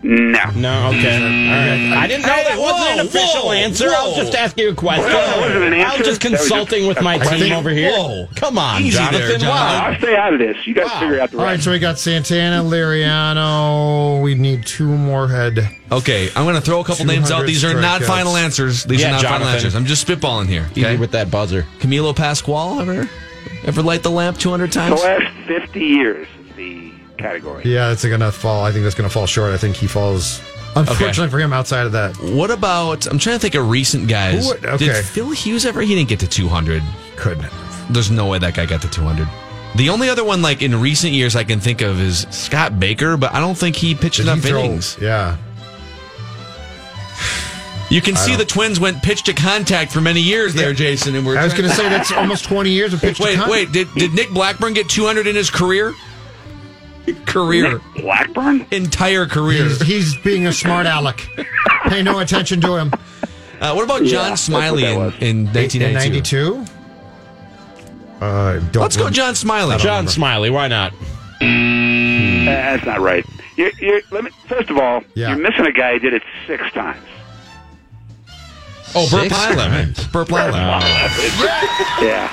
No. 0.03 0.51
No, 0.57 0.89
okay. 0.89 1.19
Mm. 1.21 1.51
All 1.51 1.57
right. 1.57 1.79
Mm. 1.79 1.93
I 1.97 2.07
didn't 2.07 2.23
know 2.27 2.33
Hey, 2.33 2.45
that 2.45 2.59
wasn't 2.59 3.01
an 3.01 3.07
official 3.07 3.43
whoa, 3.49 3.53
answer. 3.53 3.89
I 3.89 4.07
was 4.07 4.17
just 4.17 4.35
asking 4.35 4.65
you 4.65 4.71
a 4.71 4.75
question. 4.75 5.05
Well, 5.05 5.27
that 5.27 5.41
wasn't 5.41 5.65
an 5.65 5.75
I 5.75 5.97
was 5.99 6.07
just 6.07 6.21
That 6.23 6.31
was 6.31 6.39
just 6.41 6.49
consulting 6.49 6.87
with 6.87 7.03
my 7.03 7.19
team 7.19 7.27
question. 7.29 7.53
over 7.53 7.69
here. 7.71 7.93
Whoa. 7.93 8.27
Come 8.35 8.57
on, 8.59 8.81
Easy 8.83 8.97
there, 8.97 9.11
Jonathan. 9.13 9.49
Wow. 9.49 9.85
I'll 9.91 9.99
stay 9.99 10.17
out 10.17 10.33
of 10.33 10.39
this. 10.39 10.67
You 10.67 10.73
guys 10.75 10.87
Wow. 10.87 11.01
figure 11.01 11.21
out 11.21 11.31
the 11.31 11.37
right. 11.37 11.43
All 11.43 11.47
right, 11.49 11.53
right. 11.57 11.63
so 11.63 11.71
we 11.71 11.79
got 11.79 11.99
Santana, 11.99 12.63
Liriano. 12.65 14.23
We 14.23 14.35
need 14.35 14.65
two 14.67 14.87
more 14.89 15.29
head. 15.29 15.69
Okay, 15.93 16.29
I'm 16.35 16.45
going 16.45 16.55
to 16.55 16.61
throw 16.63 16.81
a 16.81 16.85
couple 16.85 17.05
names 17.05 17.31
out. 17.31 17.47
These 17.47 17.65
are 17.65 17.79
not 17.79 18.01
strikeouts. 18.01 18.07
final 18.07 18.37
answers. 18.37 18.85
These 18.85 19.01
Yeah, 19.03 19.09
are 19.09 19.13
not 19.13 19.23
final 19.23 19.49
answers. 19.49 19.75
I'm 19.75 19.85
just 19.87 20.07
spitballing 20.07 20.47
here. 20.47 20.67
Easy 20.73 20.87
Okay? 20.87 20.97
with 20.97 21.11
that 21.13 21.31
buzzer. 21.31 21.67
Camilo 21.79 22.15
Pascual 22.15 22.81
ever 22.81 23.09
ever 23.65 23.83
light 23.83 24.03
the 24.03 24.11
lamp 24.11 24.39
200 24.39 24.73
times? 24.73 25.01
The 25.01 25.07
last 25.07 25.37
50 25.47 25.81
years 25.81 26.27
the 26.57 26.90
category. 27.21 27.63
Yeah, 27.65 27.89
that's 27.89 28.05
going 28.05 28.21
to 28.21 28.33
fall. 28.33 28.65
I 28.65 28.73
think 28.73 28.83
that's 28.85 28.95
going 28.95 29.09
to 29.09 29.13
fall 29.13 29.27
short. 29.27 29.53
I 29.53 29.57
think 29.57 29.77
he 29.77 29.87
falls, 29.87 30.41
unfortunately 30.77 31.29
for 31.31 31.39
him, 31.39 31.53
outside 31.53 31.87
of 31.87 31.93
that. 31.93 32.17
What 32.17 32.51
about? 32.51 33.07
I'm 33.07 33.19
trying 33.19 33.37
to 33.37 33.41
think 33.41 33.55
of 33.55 33.69
recent 33.69 34.09
guys. 34.09 34.51
Who 34.51 34.55
okay. 34.69 34.77
Did 34.87 35.05
Phil 35.05 35.31
Hughes 35.31 35.67
ever? 35.67 35.81
He 35.83 35.95
didn't 35.95 36.09
get 36.09 36.21
to 36.21 36.29
200. 36.29 36.83
couldn't. 37.17 37.51
There's 37.91 38.11
no 38.11 38.27
way 38.29 38.39
that 38.39 38.55
guy 38.55 38.67
got 38.67 38.83
to 38.83 38.89
200. 38.91 39.29
The 39.77 39.89
only 39.91 40.09
other 40.09 40.25
one, 40.25 40.43
like 40.43 40.63
in 40.63 40.81
recent 40.81 41.13
years, 41.13 41.37
I 41.37 41.45
can 41.45 41.61
think 41.61 41.81
of 41.81 42.01
is 42.01 42.27
Scott 42.31 42.81
Baker, 42.81 43.17
but 43.17 43.33
I 43.35 43.41
don't 43.41 43.57
think 43.57 43.77
he 43.77 43.95
pitched 43.95 44.17
Did 44.17 44.27
enough 44.27 44.43
he 44.43 44.51
innings. 44.51 44.97
Yeah. 45.01 45.37
You 47.89 48.01
can 48.01 48.17
I 48.17 48.21
see 48.21 48.31
don't- 48.31 48.39
the 48.39 48.45
Twins 48.45 48.79
went 48.79 49.03
pitch 49.03 49.25
to 49.25 49.33
contact 49.33 49.91
for 49.93 50.01
many 50.01 50.21
years 50.21 50.55
there, 50.55 50.73
Jason. 50.73 51.17
And 51.17 51.27
we're 51.27 51.37
I 51.37 51.45
was 51.45 51.55
going 51.55 51.69
to 51.69 51.75
say 51.75 51.89
that's 51.89 52.13
almost 52.13 52.45
20 52.45 52.71
years 52.71 52.93
of 52.95 53.01
pitch 53.03 53.17
to 53.19 53.25
Wait, 53.25 53.49
wait. 53.49 53.73
Did, 53.73 53.93
did 53.95 54.13
Nick 54.15 54.31
Blackburn 54.31 54.75
get 54.75 54.89
200 54.89 55.27
in 55.27 55.35
his 55.35 55.51
career? 55.51 55.93
Career. 57.27 57.73
Nick 57.73 57.83
Blackburn? 57.97 58.67
Entire 58.71 59.27
career. 59.27 59.65
He's, 59.65 59.83
he's 59.83 60.17
being 60.19 60.47
a 60.47 60.53
smart 60.53 60.87
aleck. 60.87 61.27
Pay 61.85 62.03
no 62.03 62.19
attention 62.21 62.61
to 62.63 62.77
him. 62.77 62.93
Uh, 63.61 63.73
what 63.75 63.85
about 63.85 64.05
John 64.05 64.31
that's 64.31 64.43
Smiley 64.43 64.85
in, 64.85 64.99
was. 64.99 65.15
in 65.21 65.45
1992? 65.47 66.55
92? 66.59 68.25
Uh, 68.25 68.59
don't 68.71 68.83
Let's 68.83 68.97
go 68.97 69.11
John 69.11 69.35
Smiley. 69.35 69.77
John 69.79 70.07
Smiley, 70.09 70.51
why 70.51 70.69
not? 70.69 70.93
Eh, 71.41 72.45
that's 72.45 72.85
not 72.87 73.01
right. 73.01 73.25
You're, 73.57 73.71
you're, 73.81 74.01
let 74.11 74.25
me, 74.25 74.31
first 74.47 74.71
of 74.71 74.79
all, 74.79 75.03
Yeah. 75.15 75.31
you're 75.31 75.39
missing 75.39 75.67
a 75.67 75.73
guy 75.73 75.95
who 75.95 75.99
did 76.01 76.15
it 76.15 76.23
six 76.47 76.63
times. 76.73 77.05
Oh, 78.95 79.09
Burt 79.11 79.23
Six 79.31 79.35
Pilot. 79.35 79.57
times. 79.57 80.07
Burt 80.09 80.29
Pilot. 80.29 80.55
Yeah. 82.03 82.29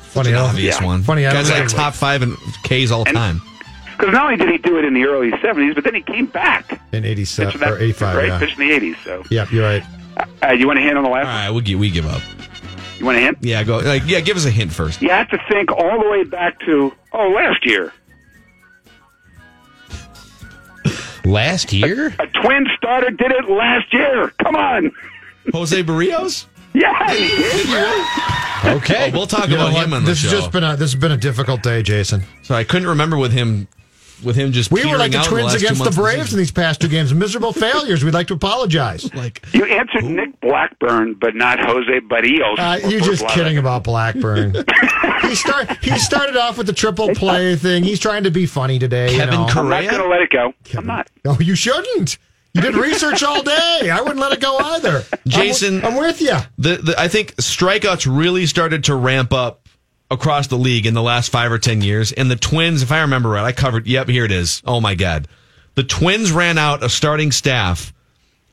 Funny 0.00 0.34
obvious 0.34 0.80
Yeah. 0.80 0.86
one. 0.86 1.02
Funny 1.02 1.22
how 1.24 1.32
Guy's 1.32 1.50
like 1.50 1.68
top 1.68 1.94
five 1.94 2.22
in 2.22 2.34
K's 2.64 2.90
all 2.90 3.04
And- 3.06 3.14
time. 3.16 3.42
Because 3.96 4.12
not 4.12 4.24
only 4.24 4.36
did 4.36 4.50
he 4.50 4.58
do 4.58 4.78
it 4.78 4.84
in 4.84 4.94
the 4.94 5.04
early 5.04 5.30
70s, 5.32 5.74
but 5.74 5.84
then 5.84 5.94
he 5.94 6.02
came 6.02 6.26
back. 6.26 6.80
in 6.92 7.04
87 7.04 7.60
that- 7.60 7.70
or 7.72 7.78
85. 7.78 8.16
right? 8.16 8.26
Yeah. 8.28 8.38
Pitched 8.38 8.58
in 8.58 8.68
the 8.68 8.74
80s. 8.74 8.96
So, 9.04 9.22
Yep, 9.30 9.52
you're 9.52 9.64
right. 9.64 9.82
uh, 10.44 10.52
you 10.52 10.66
want 10.66 10.78
a 10.78 10.82
hint 10.82 10.96
on 10.96 11.04
the 11.04 11.10
last 11.10 11.26
All 11.26 11.32
right, 11.32 11.50
we 11.50 11.62
give, 11.62 11.78
we 11.78 11.90
give 11.90 12.06
up. 12.06 12.20
You 12.98 13.04
want 13.06 13.18
a 13.18 13.20
hint? 13.20 13.38
Yeah, 13.42 13.62
go. 13.64 13.78
Like, 13.78 14.02
yeah, 14.06 14.20
give 14.20 14.36
us 14.36 14.46
a 14.46 14.50
hint 14.50 14.72
first. 14.72 15.02
You 15.02 15.10
have 15.10 15.28
to 15.30 15.38
think 15.50 15.70
all 15.72 16.00
the 16.00 16.08
way 16.08 16.24
back 16.24 16.58
to, 16.60 16.92
oh, 17.12 17.28
last 17.28 17.64
year. 17.66 17.92
Last 21.24 21.72
year? 21.72 22.14
A 22.20 22.26
twin 22.28 22.66
starter 22.76 23.10
did 23.10 23.32
it 23.32 23.48
last 23.50 23.92
year. 23.92 24.32
Come 24.42 24.54
on. 24.56 24.92
Jose 25.52 25.82
Berrios. 25.82 26.46
Yeah, 26.76 27.10
he 27.10 27.28
did. 27.28 28.76
Okay. 28.76 29.10
We'll 29.10 29.26
talk 29.26 29.48
You 29.48 29.54
about 29.54 29.72
him 29.72 29.94
on 29.94 30.04
the 30.04 30.10
this 30.10 30.18
show. 30.18 30.28
has 30.28 30.40
just 30.40 30.52
been 30.52 30.62
a 30.62 30.76
this 30.76 30.92
has 30.92 31.00
been 31.00 31.10
a 31.12 31.16
difficult 31.16 31.62
day, 31.62 31.82
Jason. 31.82 32.22
so 32.42 32.54
I 32.54 32.64
couldn't 32.64 32.88
remember 32.88 33.16
with 33.16 33.32
him, 33.32 33.66
with 34.24 34.36
him 34.36 34.52
just. 34.52 34.70
We 34.70 34.84
were 34.86 34.96
like 34.96 35.12
the 35.12 35.18
out 35.18 35.26
Twins 35.26 35.46
last 35.46 35.58
two 35.60 35.64
against 35.66 35.84
the 35.84 35.90
Braves 35.90 36.32
in 36.32 36.38
these 36.38 36.50
past 36.52 36.80
two 36.80 36.88
games. 36.88 37.12
Miserable 37.14 37.52
failures. 37.54 38.04
We'd 38.04 38.14
like 38.14 38.26
to 38.28 38.34
apologize. 38.34 39.10
Like, 39.16 39.42
You 39.54 39.64
answered 39.64 40.04
Nick 40.04 40.40
Blackburn, 40.40 41.14
but 41.14 41.34
not 41.34 41.58
Jose 41.58 42.00
Berrios. 42.00 42.58
Uh, 42.58 42.86
you're 42.88 43.00
just 43.00 43.22
Burt 43.22 43.30
kidding 43.32 43.56
about 43.58 43.82
Blackburn. 43.84 44.54
he 45.22 45.34
start 45.34 45.82
he 45.82 45.96
started 45.98 46.36
off 46.36 46.58
with 46.58 46.66
the 46.66 46.72
triple 46.74 47.08
play 47.14 47.56
thing. 47.56 47.82
He's 47.82 47.98
trying 47.98 48.24
to 48.24 48.30
be 48.30 48.44
funny 48.46 48.78
today. 48.78 49.12
you 49.12 49.18
Kevin 49.18 49.34
know. 49.34 49.46
Cor- 49.48 49.62
I'm 49.62 49.68
not 49.70 49.82
going 49.90 50.02
to 50.02 50.08
let 50.08 50.20
it 50.22 50.30
go. 50.30 50.52
I'm 50.76 50.86
not. 50.86 51.08
Oh, 51.24 51.38
you 51.40 51.54
shouldn't. 51.54 52.18
You 52.52 52.62
did 52.62 52.74
research 52.74 53.22
all 53.22 53.42
day. 53.42 53.90
I 53.92 54.00
wouldn't 54.00 54.18
let 54.20 54.32
it 54.32 54.40
go 54.40 54.56
either. 54.58 55.04
Jason- 55.26 55.84
I'm, 55.84 55.92
I'm 55.92 55.96
with 55.98 56.20
you. 56.20 56.36
the, 56.58 56.76
the 56.76 56.94
I 56.98 57.08
think 57.08 57.34
strikeouts 57.36 58.06
really 58.14 58.46
started 58.46 58.84
to 58.84 58.94
ramp 58.94 59.32
up 59.32 59.65
across 60.10 60.46
the 60.46 60.56
league 60.56 60.86
in 60.86 60.94
the 60.94 61.02
last 61.02 61.30
five 61.30 61.50
or 61.52 61.58
ten 61.58 61.80
years. 61.82 62.12
And 62.12 62.30
the 62.30 62.36
Twins, 62.36 62.82
if 62.82 62.92
I 62.92 63.00
remember 63.00 63.30
right, 63.30 63.44
I 63.44 63.52
covered. 63.52 63.86
Yep, 63.86 64.08
here 64.08 64.24
it 64.24 64.32
is. 64.32 64.62
Oh 64.64 64.80
my 64.80 64.94
God, 64.94 65.28
the 65.74 65.84
Twins 65.84 66.32
ran 66.32 66.58
out 66.58 66.82
a 66.82 66.88
starting 66.88 67.32
staff 67.32 67.92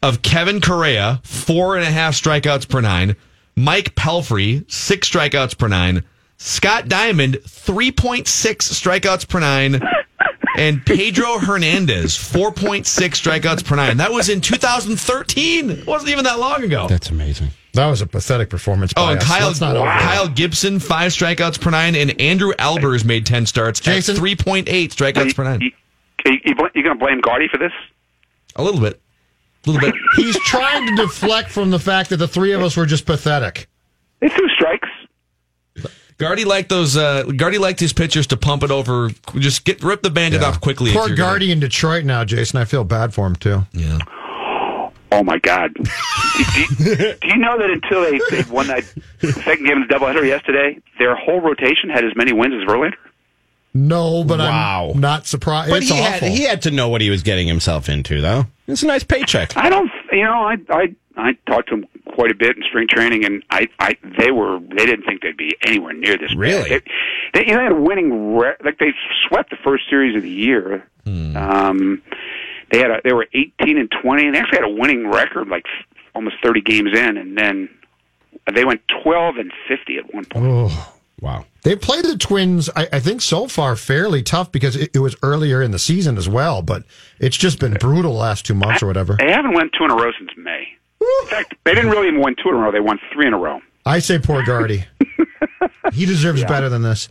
of 0.01 0.21
Kevin 0.21 0.61
Correia, 0.61 1.21
four 1.23 1.75
and 1.75 1.85
a 1.85 1.91
half 1.91 2.13
strikeouts 2.13 2.67
per 2.67 2.81
nine, 2.81 3.15
Mike 3.55 3.95
Pelfrey, 3.95 4.69
six 4.71 5.09
strikeouts 5.09 5.57
per 5.57 5.67
nine, 5.67 6.03
Scott 6.37 6.87
Diamond, 6.89 7.37
three 7.47 7.91
point 7.91 8.27
six 8.27 8.67
strikeouts 8.69 9.27
per 9.27 9.39
nine. 9.39 9.81
And 10.55 10.85
Pedro 10.85 11.37
Hernandez, 11.39 12.15
4.6 12.15 12.83
strikeouts 12.85 13.65
per 13.65 13.75
nine. 13.75 13.97
That 13.97 14.11
was 14.11 14.29
in 14.29 14.39
2013. 14.39 15.71
It 15.71 15.87
wasn't 15.87 16.11
even 16.11 16.25
that 16.25 16.37
long 16.37 16.63
ago. 16.63 16.87
That's 16.87 17.09
amazing. 17.09 17.47
That 17.73 17.87
was 17.87 18.01
a 18.01 18.07
pathetic 18.07 18.49
performance. 18.49 18.93
Oh, 18.95 19.05
by 19.05 19.11
and 19.13 19.21
us. 19.21 19.27
Kyle, 19.59 19.73
not. 19.73 20.01
Kyle 20.01 20.27
Gibson, 20.27 20.79
five 20.79 21.11
strikeouts 21.11 21.59
per 21.59 21.71
nine, 21.71 21.95
and 21.95 22.19
Andrew 22.21 22.53
Albers 22.53 23.03
made 23.03 23.25
10 23.25 23.47
starts 23.47 23.79
Jason? 23.79 24.15
3.8 24.15 24.65
strikeouts 24.65 25.35
per 25.35 25.43
nine. 25.43 25.61
You, 25.61 25.71
you, 26.25 26.31
you, 26.45 26.55
you 26.75 26.83
going 26.83 26.95
to 26.99 27.03
blame 27.03 27.19
Gardy 27.21 27.47
for 27.47 27.57
this? 27.57 27.71
A 28.55 28.63
little 28.63 28.79
bit. 28.79 29.01
A 29.65 29.71
little 29.71 29.81
bit. 29.89 29.95
He's 30.15 30.37
trying 30.41 30.85
to 30.95 30.95
deflect 31.03 31.49
from 31.49 31.71
the 31.71 31.79
fact 31.79 32.11
that 32.11 32.17
the 32.17 32.27
three 32.27 32.51
of 32.51 32.61
us 32.61 32.77
were 32.77 32.85
just 32.85 33.05
pathetic. 33.07 33.67
They 34.19 34.29
threw 34.29 34.47
strikes. 34.49 34.89
Gardy 36.19 36.45
liked 36.45 36.69
those, 36.69 36.95
uh, 36.95 37.23
Gardy 37.23 37.57
liked 37.57 37.79
his 37.79 37.91
pitchers 37.91 38.27
to 38.27 38.37
pump 38.37 38.61
it 38.61 38.69
over, 38.69 39.09
just 39.39 39.65
get, 39.65 39.83
rip 39.83 40.03
the 40.03 40.11
bandit 40.11 40.41
Yeah. 40.41 40.47
off 40.49 40.61
quickly. 40.61 40.91
if 40.91 40.95
Poor 40.95 41.07
you're 41.07 41.17
gonna- 41.17 41.29
Gardy 41.31 41.51
in 41.51 41.59
Detroit 41.59 42.05
now, 42.05 42.23
Jason. 42.23 42.59
I 42.59 42.65
feel 42.65 42.83
bad 42.83 43.13
for 43.15 43.25
him 43.25 43.35
too. 43.35 43.63
Yeah. 43.73 43.97
Oh 45.13 45.23
my 45.23 45.37
God! 45.37 45.73
do, 45.75 45.83
do, 46.77 46.95
do 46.95 47.27
you 47.27 47.37
know 47.37 47.57
that 47.57 47.69
until 47.69 48.01
they, 48.01 48.19
they 48.31 48.49
won 48.49 48.65
that 48.67 48.83
second 49.21 49.65
game 49.65 49.81
of 49.83 49.87
the 49.87 49.93
doubleheader 49.93 50.25
yesterday, 50.25 50.79
their 50.97 51.15
whole 51.15 51.39
rotation 51.39 51.89
had 51.91 52.03
as 52.03 52.15
many 52.15 52.33
wins 52.33 52.55
as 52.55 52.67
Verlander? 52.67 52.95
No, 53.75 54.23
but 54.23 54.39
Wow. 54.39 54.91
I'm 54.93 55.01
not 55.01 55.25
surprised. 55.27 55.69
But 55.69 55.83
it's 55.83 55.89
he 55.91 55.97
had, 55.97 56.21
he 56.23 56.43
had 56.43 56.61
to 56.63 56.71
know 56.71 56.89
what 56.89 57.01
he 57.01 57.09
was 57.09 57.23
getting 57.23 57.47
himself 57.47 57.89
into, 57.89 58.21
though. 58.21 58.45
It's 58.67 58.83
a 58.83 58.87
nice 58.87 59.03
paycheck. 59.03 59.55
I 59.57 59.69
don't. 59.69 59.91
You 60.11 60.23
know, 60.23 60.33
I 60.47 60.57
I 60.69 60.95
I 61.17 61.33
talked 61.47 61.69
to 61.69 61.75
him 61.75 61.87
quite 62.13 62.31
a 62.31 62.35
bit 62.35 62.55
in 62.57 62.63
spring 62.69 62.87
training, 62.87 63.25
and 63.25 63.43
I 63.49 63.67
I 63.79 63.97
they 64.19 64.31
were 64.31 64.59
they 64.59 64.85
didn't 64.85 65.05
think 65.05 65.21
they'd 65.21 65.37
be 65.37 65.55
anywhere 65.63 65.93
near 65.93 66.17
this. 66.17 66.35
Really? 66.35 66.69
They, 66.69 66.81
they, 67.33 67.47
you 67.47 67.53
know, 67.53 67.57
they 67.57 67.63
had 67.63 67.71
a 67.71 67.81
winning 67.81 68.35
re- 68.35 68.55
like 68.63 68.77
they 68.79 68.93
swept 69.27 69.49
the 69.49 69.57
first 69.63 69.83
series 69.89 70.15
of 70.15 70.23
the 70.23 70.29
year. 70.29 70.87
Um, 71.05 72.01
they 72.73 72.79
had 72.79 72.91
a 72.91 72.99
they 73.05 73.13
were 73.13 73.27
eighteen 73.33 73.77
and 73.77 73.89
twenty, 74.01 74.25
and 74.25 74.35
they 74.35 74.39
actually 74.39 74.57
had 74.59 74.69
a 74.69 74.73
winning 74.73 75.07
record 75.09 75.47
like 75.47 75.65
almost 76.15 76.35
thirty 76.43 76.59
games 76.59 76.89
in, 76.97 77.15
and 77.17 77.37
then 77.37 77.69
they 78.53 78.65
went 78.65 78.81
twelve 79.03 79.37
and 79.37 79.51
fifty 79.67 79.97
at 79.97 80.13
one 80.13 80.25
point. 80.25 80.45
Oh. 80.45 80.89
Wow. 81.21 81.45
They 81.63 81.77
played 81.77 82.03
the 82.03 82.17
Twins, 82.17 82.69
I, 82.75 82.89
I 82.91 82.99
think, 82.99 83.21
so 83.21 83.47
far 83.47 83.77
fairly 83.77 84.21
tough 84.23 84.51
because 84.51 84.75
it, 84.75 84.91
it 84.93 84.99
was 84.99 85.15
earlier 85.23 85.61
in 85.61 85.71
the 85.71 85.79
season 85.79 86.17
as 86.17 86.27
well. 86.27 86.61
But 86.61 86.83
it's 87.17 87.37
just 87.37 87.59
been 87.59 87.75
brutal 87.75 88.11
the 88.11 88.17
last 88.19 88.45
two 88.45 88.53
months 88.53 88.83
or 88.83 88.87
whatever. 88.87 89.15
They 89.17 89.31
haven't 89.31 89.53
won 89.53 89.69
two 89.77 89.85
in 89.85 89.91
a 89.91 89.95
row 89.95 90.11
since 90.19 90.31
May. 90.35 90.67
In 90.99 91.27
fact, 91.29 91.53
they 91.63 91.73
didn't 91.73 91.91
really 91.91 92.09
even 92.09 92.19
win 92.19 92.35
two 92.43 92.49
in 92.49 92.55
a 92.55 92.57
row. 92.57 92.73
They 92.73 92.81
won 92.81 92.99
three 93.13 93.25
in 93.25 93.33
a 93.33 93.37
row. 93.37 93.61
I 93.85 93.99
say 93.99 94.19
poor 94.19 94.43
Gardy. 94.43 94.83
he 95.93 96.05
deserves 96.05 96.43
better 96.43 96.67
than 96.67 96.81
this. 96.81 97.07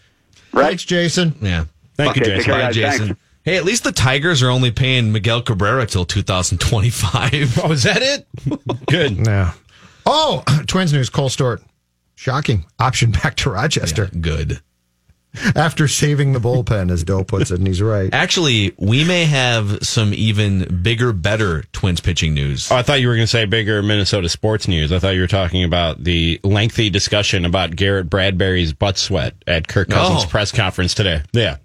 Right? 0.53 0.65
Thanks, 0.67 0.85
Jason. 0.85 1.35
Yeah. 1.41 1.65
Thank 1.95 2.17
you, 2.17 2.23
Okay, 2.23 2.31
take 2.33 2.37
Jason. 2.45 2.53
care, 2.53 2.67
Bye. 2.67 2.73
Jason. 2.73 3.07
Thanks. 3.07 3.21
Hey, 3.45 3.57
at 3.57 3.65
least 3.65 3.83
the 3.85 3.93
Tigers 3.93 4.43
are 4.43 4.51
only 4.51 4.71
paying 4.71 5.11
Miguel 5.13 5.43
Cabrera 5.43 5.87
till 5.87 6.05
2025. 6.05 7.59
Oh, 7.65 7.73
is 7.73 7.83
that 7.83 8.01
it? 8.03 8.27
Good. 8.87 9.27
Yeah. 9.27 9.53
Oh, 10.07 10.43
Twins 10.67 10.93
news. 10.93 11.11
Kohl 11.11 11.29
Stewart. 11.29 11.63
Shocking. 12.15 12.65
Option 12.79 13.11
back 13.11 13.35
to 13.37 13.51
Rochester 13.51 14.07
Good. 14.07 14.61
after 15.57 15.89
saving 15.89 16.35
the 16.35 16.39
bullpen, 16.39 16.91
as 16.91 17.03
Doe 17.05 17.25
puts 17.25 17.51
it, 17.51 17.59
and 17.59 17.67
he's 17.67 17.83
right. 17.83 18.11
Actually, 18.15 18.75
we 18.79 19.03
may 19.05 19.25
have 19.25 19.83
some 19.83 20.13
even 20.15 20.83
bigger, 20.83 21.13
better 21.13 21.65
Twins 21.73 22.01
pitching 22.01 22.35
news. 22.35 22.71
Oh, 22.71 22.77
I 22.77 22.83
thought 22.83 23.01
you 23.01 23.09
were 23.09 23.15
going 23.15 23.25
to 23.25 23.31
say 23.31 23.45
bigger 23.47 23.83
Minnesota 23.83 24.29
sports 24.29 24.69
news. 24.69 24.93
I 24.93 24.99
thought 25.01 25.15
you 25.15 25.21
were 25.23 25.27
talking 25.27 25.65
about 25.65 26.05
the 26.05 26.39
lengthy 26.45 26.91
discussion 26.91 27.45
about 27.45 27.75
Garrett 27.75 28.09
Bradbury's 28.11 28.73
butt 28.73 28.99
sweat 28.99 29.35
at 29.49 29.67
Kirk 29.69 29.89
Cousins' 29.89 30.25
Oh. 30.25 30.29
press 30.29 30.53
conference 30.53 30.95
today. 30.95 31.23
Yeah. 31.33 31.57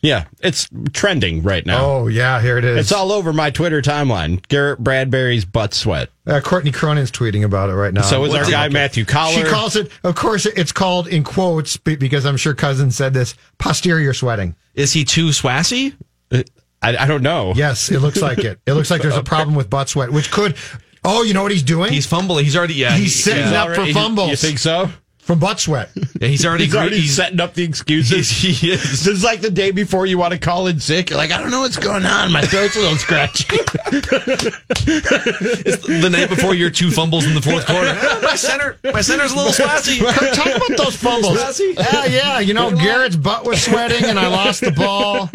Yeah, 0.00 0.26
it's 0.40 0.68
trending 0.92 1.42
right 1.42 1.66
now. 1.66 1.84
Oh, 1.84 2.06
yeah, 2.06 2.40
here 2.40 2.56
it 2.56 2.64
is. 2.64 2.78
It's 2.78 2.92
all 2.92 3.10
over 3.10 3.32
my 3.32 3.50
Twitter 3.50 3.82
timeline. 3.82 4.46
Garrett 4.46 4.78
Bradbury's 4.78 5.44
butt 5.44 5.74
sweat. 5.74 6.08
Uh, 6.26 6.40
Courtney 6.40 6.70
Cronin's 6.70 7.10
tweeting 7.10 7.44
about 7.44 7.70
it 7.70 7.74
right 7.74 7.92
now. 7.92 8.02
So 8.02 8.24
is 8.24 8.32
our 8.32 8.38
What's 8.38 8.48
it- 8.48 8.52
guy 8.52 8.68
Matthew 8.68 9.04
Coller. 9.04 9.32
She 9.32 9.42
calls 9.44 9.74
it, 9.76 9.90
of 10.04 10.14
course, 10.14 10.46
it's 10.46 10.72
called 10.72 11.08
in 11.08 11.24
quotes 11.24 11.76
because 11.76 12.24
I'm 12.26 12.36
sure 12.36 12.54
Cousins 12.54 12.94
said 12.96 13.12
this 13.12 13.34
posterior 13.58 14.14
sweating. 14.14 14.54
Is 14.74 14.92
he 14.92 15.04
too 15.04 15.28
swassy? 15.30 15.94
I, 16.32 16.44
I 16.82 17.06
don't 17.06 17.22
know. 17.22 17.52
Yes, 17.56 17.90
it 17.90 18.00
looks 18.00 18.20
like 18.22 18.38
it. 18.38 18.60
It 18.66 18.74
looks 18.74 18.90
like 18.90 19.02
there's 19.02 19.16
a 19.16 19.22
problem 19.24 19.56
with 19.56 19.68
butt 19.68 19.88
sweat, 19.88 20.12
which 20.12 20.30
could. 20.30 20.54
Oh, 21.04 21.22
you 21.22 21.34
know 21.34 21.42
what 21.42 21.52
he's 21.52 21.62
doing? 21.62 21.92
He's 21.92 22.06
fumbling. 22.06 22.44
He's 22.44 22.56
already 22.56 22.74
yeah. 22.74 22.92
He's 22.96 23.14
he- 23.14 23.30
setting 23.30 23.52
yeah. 23.52 23.64
up 23.64 23.74
for 23.74 23.86
fumbles. 23.92 24.30
You 24.30 24.36
think 24.36 24.58
so? 24.58 24.90
From 25.26 25.40
butt 25.40 25.58
sweat. 25.58 25.90
Yeah, 26.20 26.28
he's 26.28 26.46
already 26.46 26.66
He's 26.66 26.74
already 26.76 27.00
he's, 27.00 27.16
setting 27.16 27.40
up 27.40 27.54
the 27.54 27.64
excuses. 27.64 28.30
he 28.30 28.70
is. 28.70 28.80
This 28.80 29.08
is 29.08 29.24
like 29.24 29.40
the 29.40 29.50
day 29.50 29.72
before 29.72 30.06
you 30.06 30.18
want 30.18 30.32
to 30.34 30.38
call 30.38 30.68
in 30.68 30.78
sick. 30.78 31.10
You're 31.10 31.18
like, 31.18 31.32
I 31.32 31.38
don't 31.38 31.50
know 31.50 31.62
what's 31.62 31.78
going 31.78 32.06
on. 32.06 32.30
My 32.30 32.42
throat's 32.42 32.76
a 32.76 32.78
little 32.78 32.96
scratchy. 32.96 33.44
It's 34.88 35.84
the 35.84 36.08
night 36.10 36.28
before 36.28 36.54
your 36.54 36.70
two 36.70 36.92
fumbles 36.92 37.26
in 37.26 37.34
the 37.34 37.42
fourth 37.42 37.66
quarter. 37.66 37.98
Ah, 38.00 38.20
my 38.22 38.36
center, 38.36 38.78
my 38.84 39.00
center's 39.00 39.32
a 39.32 39.36
little 39.36 39.50
swassy. 39.50 39.98
Talk 39.98 40.46
about 40.46 40.78
those 40.78 40.96
fumbles. 40.96 41.60
Yeah, 41.60 42.04
yeah. 42.04 42.38
You 42.38 42.54
know, 42.54 42.70
Garrett's 42.70 43.16
butt 43.16 43.44
was 43.44 43.60
sweating 43.60 44.04
and 44.04 44.20
I 44.20 44.28
lost 44.28 44.60
the 44.60 44.70
ball. 44.70 45.28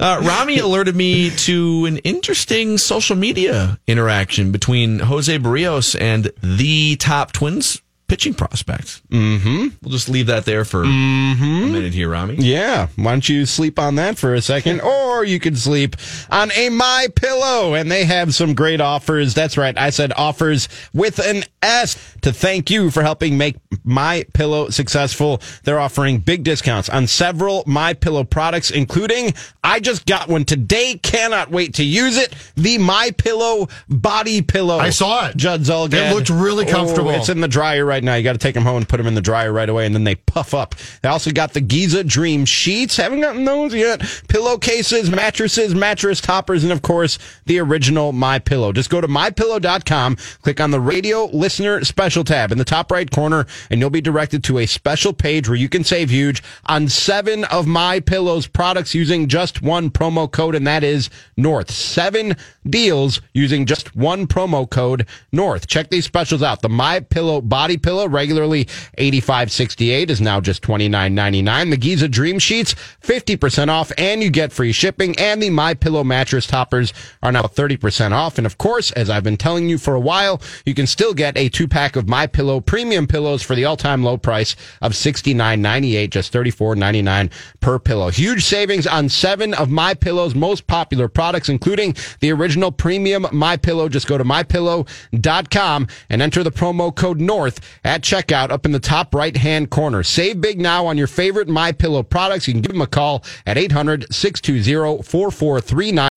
Uh, 0.00 0.20
Rami 0.24 0.58
alerted 0.58 0.96
me 0.96 1.30
to 1.30 1.86
an 1.86 1.98
interesting 1.98 2.76
social 2.78 3.14
media 3.14 3.78
interaction 3.86 4.50
between 4.50 4.98
Jose 4.98 5.38
Berrios 5.38 5.98
and 6.00 6.32
the 6.42 6.96
top 6.96 7.30
Twins 7.30 7.80
pitching 8.06 8.34
prospects. 8.34 9.00
Mm-hmm. 9.10 9.68
We'll 9.82 9.90
just 9.92 10.08
leave 10.08 10.26
that 10.26 10.44
there 10.44 10.64
for 10.64 10.84
Mm-hmm. 10.84 11.44
a 11.44 11.66
minute 11.66 11.94
here, 11.94 12.10
Rami. 12.10 12.36
Yeah, 12.36 12.88
why 12.96 13.12
don't 13.12 13.28
you 13.28 13.46
sleep 13.46 13.78
on 13.78 13.94
that 13.96 14.18
for 14.18 14.34
a 14.34 14.40
second, 14.42 14.80
or 14.82 15.24
you 15.24 15.40
could 15.40 15.56
sleep 15.58 15.96
on 16.30 16.50
a 16.52 16.68
My 16.68 17.08
Pillow, 17.14 17.74
and 17.74 17.90
they 17.90 18.04
have 18.04 18.34
some 18.34 18.54
great 18.54 18.80
offers. 18.80 19.34
That's 19.34 19.56
right, 19.56 19.76
I 19.78 19.90
said 19.90 20.12
offers 20.16 20.68
with 20.92 21.18
an 21.18 21.44
S 21.62 21.96
to 22.22 22.32
thank 22.32 22.70
you 22.70 22.90
for 22.90 23.02
helping 23.02 23.38
make 23.38 23.56
My 23.84 24.24
Pillow 24.34 24.68
successful. 24.70 25.40
They're 25.64 25.80
offering 25.80 26.18
big 26.18 26.44
discounts 26.44 26.88
on 26.88 27.06
several 27.06 27.64
My 27.66 27.94
Pillow 27.94 28.24
products, 28.24 28.70
including 28.70 29.32
I 29.62 29.80
just 29.80 30.06
got 30.06 30.28
one 30.28 30.44
today. 30.44 31.00
Cannot 31.02 31.50
wait 31.50 31.74
to 31.74 31.84
use 31.84 32.16
it. 32.16 32.34
The 32.56 32.78
My 32.78 33.10
Pillow 33.16 33.68
body 33.88 34.42
pillow. 34.42 34.78
I 34.78 34.90
saw 34.90 35.28
it. 35.28 35.36
Judd 35.36 35.62
Zulgad. 35.62 36.10
It 36.10 36.14
looked 36.14 36.30
really 36.30 36.66
comfortable. 36.66 37.10
Oh, 37.10 37.14
it's 37.14 37.28
in 37.28 37.40
the 37.40 37.48
dryer 37.48 37.84
right 37.84 37.93
now. 38.02 38.14
You 38.14 38.24
got 38.24 38.32
to 38.32 38.38
take 38.38 38.54
them 38.54 38.64
home 38.64 38.78
and 38.78 38.88
put 38.88 38.96
them 38.96 39.06
in 39.06 39.14
the 39.14 39.20
dryer 39.20 39.52
right 39.52 39.68
away, 39.68 39.86
and 39.86 39.94
then 39.94 40.04
they 40.04 40.14
puff 40.14 40.54
up. 40.54 40.74
They 41.02 41.08
also 41.08 41.30
got 41.30 41.52
the 41.52 41.60
Giza 41.60 42.04
Dream 42.04 42.44
sheets. 42.44 42.96
Haven't 42.96 43.20
gotten 43.20 43.44
those 43.44 43.74
yet. 43.74 44.00
Pillowcases, 44.28 45.10
mattresses, 45.10 45.74
mattress 45.74 46.20
toppers, 46.20 46.64
and 46.64 46.72
of 46.72 46.82
course 46.82 47.18
the 47.46 47.58
original 47.58 48.12
My 48.12 48.38
Pillow. 48.38 48.72
Just 48.72 48.90
go 48.90 49.00
to 49.00 49.08
mypillow.com, 49.08 50.16
click 50.42 50.60
on 50.60 50.70
the 50.70 50.80
radio 50.80 51.26
listener 51.26 51.84
special 51.84 52.24
tab 52.24 52.52
in 52.52 52.58
the 52.58 52.64
top 52.64 52.90
right 52.90 53.10
corner, 53.10 53.46
and 53.70 53.80
you'll 53.80 53.90
be 53.90 54.00
directed 54.00 54.42
to 54.44 54.58
a 54.58 54.66
special 54.66 55.12
page 55.12 55.48
where 55.48 55.56
you 55.56 55.68
can 55.68 55.84
save 55.84 56.10
huge 56.10 56.42
on 56.66 56.88
seven 56.88 57.44
of 57.44 57.66
My 57.66 58.00
Pillow's 58.00 58.46
products 58.46 58.94
using 58.94 59.28
just 59.28 59.62
one 59.62 59.90
promo 59.90 60.30
code, 60.30 60.54
and 60.54 60.66
that 60.66 60.82
is 60.82 61.10
North. 61.36 61.70
Seven 61.70 62.36
deals 62.68 63.20
using 63.32 63.66
just 63.66 63.94
one 63.94 64.26
promo 64.26 64.68
code 64.68 65.06
North. 65.32 65.66
Check 65.66 65.90
these 65.90 66.04
specials 66.04 66.42
out. 66.42 66.62
The 66.62 66.68
My 66.68 67.00
Pillow 67.00 67.40
body 67.40 67.76
pillow, 67.84 68.08
regularly 68.08 68.66
eighty 68.96 69.20
five 69.20 69.52
sixty 69.52 69.90
eight, 69.90 70.10
is 70.10 70.20
now 70.20 70.40
just 70.40 70.62
twenty 70.62 70.88
nine 70.88 71.14
ninety 71.14 71.42
nine. 71.42 71.70
The 71.70 71.76
Giza 71.76 72.08
Dream 72.08 72.38
Sheets, 72.38 72.74
fifty 73.00 73.36
percent 73.36 73.70
off, 73.70 73.92
and 73.98 74.22
you 74.22 74.30
get 74.30 74.52
free 74.52 74.72
shipping. 74.72 75.14
And 75.18 75.42
the 75.42 75.50
My 75.50 75.74
Pillow 75.74 76.02
mattress 76.02 76.46
toppers 76.46 76.92
are 77.22 77.30
now 77.30 77.42
thirty 77.42 77.76
percent 77.76 78.14
off. 78.14 78.38
And 78.38 78.46
of 78.46 78.56
course, 78.58 78.90
as 78.92 79.10
I've 79.10 79.22
been 79.22 79.36
telling 79.36 79.68
you 79.68 79.76
for 79.76 79.94
a 79.94 80.00
while, 80.00 80.40
you 80.64 80.74
can 80.74 80.86
still 80.86 81.12
get 81.12 81.36
a 81.36 81.48
two 81.50 81.68
pack 81.68 81.94
of 81.94 82.08
My 82.08 82.26
Pillow 82.26 82.60
premium 82.60 83.06
pillows 83.06 83.42
for 83.42 83.54
the 83.54 83.66
all 83.66 83.76
time 83.76 84.02
low 84.02 84.16
price 84.16 84.56
of 84.80 84.96
sixty 84.96 85.34
nine 85.34 85.60
ninety 85.60 85.96
eight, 85.96 86.10
just 86.10 86.32
thirty 86.32 86.50
four 86.50 86.74
ninety 86.74 87.02
nine 87.02 87.30
per 87.60 87.78
pillow. 87.78 88.08
Huge 88.08 88.44
savings 88.44 88.86
on 88.86 89.10
seven 89.10 89.52
of 89.54 89.68
My 89.70 89.92
Pillow's 89.92 90.34
most 90.34 90.66
popular 90.66 91.08
products, 91.08 91.50
including 91.50 91.94
the 92.20 92.32
original 92.32 92.72
premium 92.72 93.26
My 93.32 93.56
Pillow. 93.58 93.88
Just 93.90 94.06
go 94.06 94.16
to 94.16 94.24
mypillow.com 94.24 95.88
and 96.08 96.22
enter 96.22 96.42
the 96.42 96.50
promo 96.50 96.94
code 96.94 97.20
North 97.20 97.73
at 97.82 98.02
checkout 98.02 98.50
up 98.50 98.64
in 98.64 98.72
the 98.72 98.80
top 98.80 99.14
right 99.14 99.36
hand 99.36 99.70
corner. 99.70 100.02
Save 100.02 100.40
big 100.40 100.60
now 100.60 100.86
on 100.86 100.98
your 100.98 101.06
favorite 101.06 101.48
My 101.48 101.72
Pillow 101.72 102.02
products. 102.02 102.46
You 102.46 102.54
can 102.54 102.62
give 102.62 102.72
them 102.72 102.82
a 102.82 102.86
call 102.86 103.24
at 103.46 103.58
800 103.58 104.12
620 104.12 105.02
4439. 105.02 106.08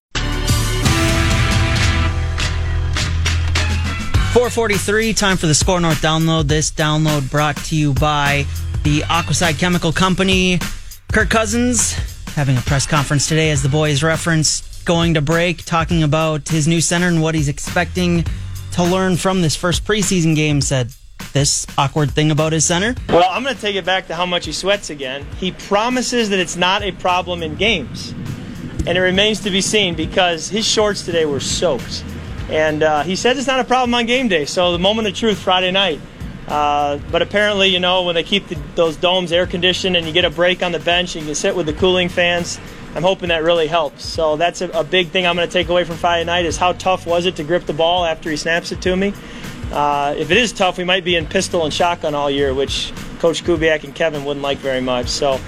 443, 4.34 5.14
time 5.14 5.36
for 5.36 5.48
the 5.48 5.56
SKOR 5.56 5.80
North 5.82 6.00
download. 6.00 6.48
This 6.48 6.70
download 6.70 7.32
brought 7.32 7.58
to 7.58 7.76
you 7.76 7.94
by 7.94 8.46
the 8.84 9.00
Aquaside 9.02 9.58
Chemical 9.58 9.92
Company. 9.92 10.60
Kirk 11.12 11.32
Cousins 11.32 11.94
having 12.36 12.56
a 12.56 12.62
press 12.62 12.86
conference 12.86 13.28
today 13.28 13.50
as 13.50 13.64
the 13.64 13.70
boys 13.70 14.04
referenced 14.04 14.86
going 14.86 15.16
to 15.16 15.22
break, 15.22 15.66
talking 15.66 16.04
about 16.04 16.48
his 16.50 16.68
new 16.68 16.82
center 16.82 17.08
and 17.08 17.20
what 17.20 17.34
he's 17.34 17.50
expecting 17.50 18.24
to 18.74 18.84
learn 18.84 19.18
from 19.18 19.42
this 19.42 19.56
first 19.56 19.84
preseason 19.86 20.36
game. 20.36 20.62
Said 20.62 20.92
this 21.38 21.68
awkward 21.78 22.10
thing 22.10 22.32
about 22.32 22.52
his 22.52 22.66
center. 22.66 22.96
Well, 23.10 23.30
I'm 23.30 23.44
going 23.44 23.54
to 23.54 23.62
take 23.62 23.76
it 23.76 23.86
back 23.86 24.08
to 24.08 24.16
how 24.16 24.26
much 24.26 24.48
he 24.48 24.52
sweats 24.52 24.90
again. 24.90 25.24
He 25.38 25.52
promises 25.52 26.32
that 26.32 26.40
it's 26.40 26.56
not 26.56 26.82
a 26.82 26.92
problem 26.92 27.44
in 27.44 27.54
games. 27.56 28.12
And 28.88 28.98
it 28.98 29.02
remains 29.02 29.42
to 29.42 29.52
be 29.52 29.62
seen 29.62 29.94
because 29.94 30.50
his 30.50 30.66
shorts 30.66 31.06
today 31.06 31.26
were 31.26 31.40
soaked. 31.40 32.04
And 32.50 32.82
uh, 32.82 33.04
he 33.04 33.16
said 33.16 33.38
it's 33.38 33.46
not 33.46 33.60
a 33.60 33.64
problem 33.64 33.94
on 33.94 34.08
game 34.08 34.30
day. 34.30 34.46
So 34.46 34.72
the 34.72 34.80
moment 34.80 35.08
of 35.08 35.14
truth 35.14 35.38
Friday 35.38 35.70
night. 35.70 36.00
Uh, 36.48 36.98
but 37.12 37.22
apparently, 37.22 37.68
you 37.68 37.80
know, 37.80 38.04
when 38.04 38.16
they 38.16 38.24
keep 38.24 38.48
the, 38.48 38.56
those 38.74 38.96
domes 38.96 39.32
air 39.32 39.46
conditioned 39.46 39.96
and 39.96 40.08
you 40.08 40.14
get 40.14 40.26
a 40.26 40.32
break 40.32 40.64
on 40.64 40.72
the 40.72 40.80
bench 40.80 41.16
and 41.16 41.28
you 41.28 41.36
sit 41.36 41.56
with 41.56 41.68
the 41.68 41.74
cooling 41.74 42.10
fans, 42.10 42.58
I'm 42.96 43.04
hoping 43.04 43.30
that 43.30 43.44
really 43.44 43.68
helps. 43.68 44.06
So 44.06 44.38
that's 44.38 44.62
a, 44.62 44.70
a 44.70 44.84
big 44.84 45.10
thing 45.10 45.28
I'm 45.28 45.36
going 45.36 45.48
to 45.48 45.54
take 45.54 45.70
away 45.70 45.84
from 45.84 45.98
Friday 45.98 46.24
night 46.24 46.46
is 46.46 46.58
how 46.58 46.72
tough 46.74 47.06
was 47.06 47.28
it 47.28 47.36
to 47.36 47.44
grip 47.44 47.66
the 47.66 47.74
ball 47.74 48.06
after 48.06 48.32
he 48.32 48.38
snaps 48.38 48.72
it 48.72 48.82
to 48.82 48.96
me. 48.96 49.14
Uh, 49.72 50.16
if 50.18 50.32
it 50.32 50.38
is 50.38 50.52
tough, 50.52 50.78
we 50.78 50.84
might 50.84 51.04
be 51.04 51.16
in 51.16 51.26
pistol 51.26 51.64
and 51.64 51.74
shotgun 51.74 52.16
all 52.16 52.32
year, 52.32 52.54
which 52.54 52.94
Coach 53.20 53.44
Kubiak 53.44 53.84
and 53.84 53.94
Kevin 53.94 54.26
wouldn't 54.26 54.44
like 54.44 54.58
very 54.60 54.82
much. 54.82 55.08
So 55.08 55.40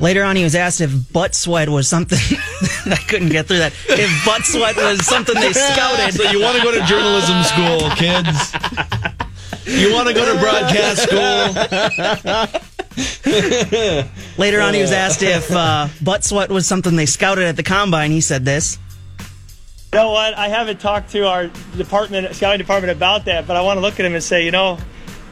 Later 0.00 0.24
on, 0.24 0.34
he 0.34 0.42
was 0.42 0.56
asked 0.56 0.80
if 0.80 1.12
butt 1.12 1.34
sweat 1.36 1.68
was 1.68 1.88
something. 1.88 2.18
I 2.86 2.96
couldn't 3.08 3.28
get 3.28 3.46
through 3.46 3.58
that. 3.58 3.72
If 3.88 4.24
butt 4.26 4.44
sweat 4.44 4.76
was 4.76 5.06
something 5.06 5.34
they 5.36 5.52
scouted. 5.52 6.14
So 6.14 6.30
you 6.30 6.40
want 6.40 6.56
to 6.56 6.62
go 6.64 6.72
to 6.72 6.84
journalism 6.84 7.42
school, 7.44 7.90
kids? 7.96 8.52
You 9.66 9.94
want 9.94 10.08
to 10.08 10.14
go 10.14 10.26
to 10.30 10.38
broadcast 10.40 11.02
school? 11.04 11.54
Later 14.36 14.60
on, 14.60 14.74
he 14.74 14.80
was 14.80 14.92
asked 14.92 15.22
if 15.22 15.50
uh, 15.52 15.88
butt 16.02 16.24
sweat 16.24 16.50
was 16.50 16.66
something 16.66 16.96
they 16.96 17.06
scouted 17.06 17.44
at 17.44 17.56
the 17.56 17.62
combine. 17.62 18.10
He 18.10 18.20
said 18.20 18.44
this. 18.44 18.78
You 19.94 20.00
know 20.00 20.10
what? 20.10 20.34
I 20.34 20.48
haven't 20.48 20.80
talked 20.80 21.10
to 21.10 21.28
our 21.28 21.46
department, 21.76 22.34
scouting 22.34 22.58
department 22.58 22.90
about 22.90 23.26
that, 23.26 23.46
but 23.46 23.56
I 23.56 23.60
want 23.60 23.76
to 23.76 23.80
look 23.80 24.00
at 24.00 24.04
him 24.04 24.14
and 24.14 24.22
say, 24.22 24.44
you 24.44 24.50
know, 24.50 24.76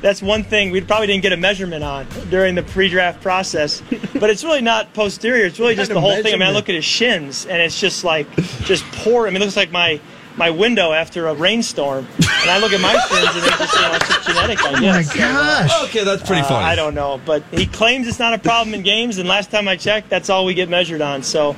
that's 0.00 0.22
one 0.22 0.44
thing 0.44 0.70
we 0.70 0.80
probably 0.80 1.08
didn't 1.08 1.22
get 1.22 1.32
a 1.32 1.36
measurement 1.36 1.82
on 1.82 2.06
during 2.30 2.54
the 2.54 2.62
pre-draft 2.62 3.20
process. 3.22 3.82
but 4.20 4.30
it's 4.30 4.44
really 4.44 4.60
not 4.60 4.94
posterior; 4.94 5.46
it's 5.46 5.58
really 5.58 5.74
just 5.74 5.92
the 5.92 6.00
whole 6.00 6.14
thing. 6.22 6.34
I 6.34 6.36
mean, 6.36 6.48
I 6.48 6.52
look 6.52 6.68
at 6.68 6.76
his 6.76 6.84
shins, 6.84 7.44
and 7.44 7.60
it's 7.60 7.80
just 7.80 8.04
like 8.04 8.28
just 8.64 8.84
poor. 8.92 9.26
I 9.26 9.30
mean, 9.30 9.36
it 9.42 9.44
looks 9.44 9.56
like 9.56 9.72
my 9.72 10.00
my 10.36 10.50
window 10.50 10.92
after 10.92 11.26
a 11.26 11.34
rainstorm, 11.34 12.06
and 12.16 12.50
I 12.50 12.58
look 12.60 12.72
at 12.72 12.80
my 12.80 12.92
shins, 12.92 13.34
and 13.34 13.44
it's 13.46 13.58
just 13.58 13.74
you 13.74 13.82
know, 13.82 13.94
it's 13.94 14.08
just 14.08 14.26
genetic. 14.28 14.64
I 14.64 14.80
guess. 14.80 15.12
Oh 15.12 15.16
my 15.18 15.18
gosh. 15.18 15.84
Okay, 15.88 16.04
that's 16.04 16.22
pretty 16.24 16.42
Uh, 16.42 16.48
funny. 16.48 16.64
I 16.66 16.76
don't 16.76 16.94
know, 16.94 17.20
but 17.26 17.42
he 17.50 17.66
claims 17.66 18.06
it's 18.06 18.18
not 18.20 18.32
a 18.32 18.38
problem 18.38 18.74
in 18.74 18.82
games, 18.82 19.18
and 19.18 19.28
last 19.28 19.50
time 19.50 19.66
I 19.66 19.76
checked, 19.76 20.08
that's 20.08 20.30
all 20.30 20.44
we 20.44 20.54
get 20.54 20.68
measured 20.68 21.00
on. 21.00 21.24
So 21.24 21.56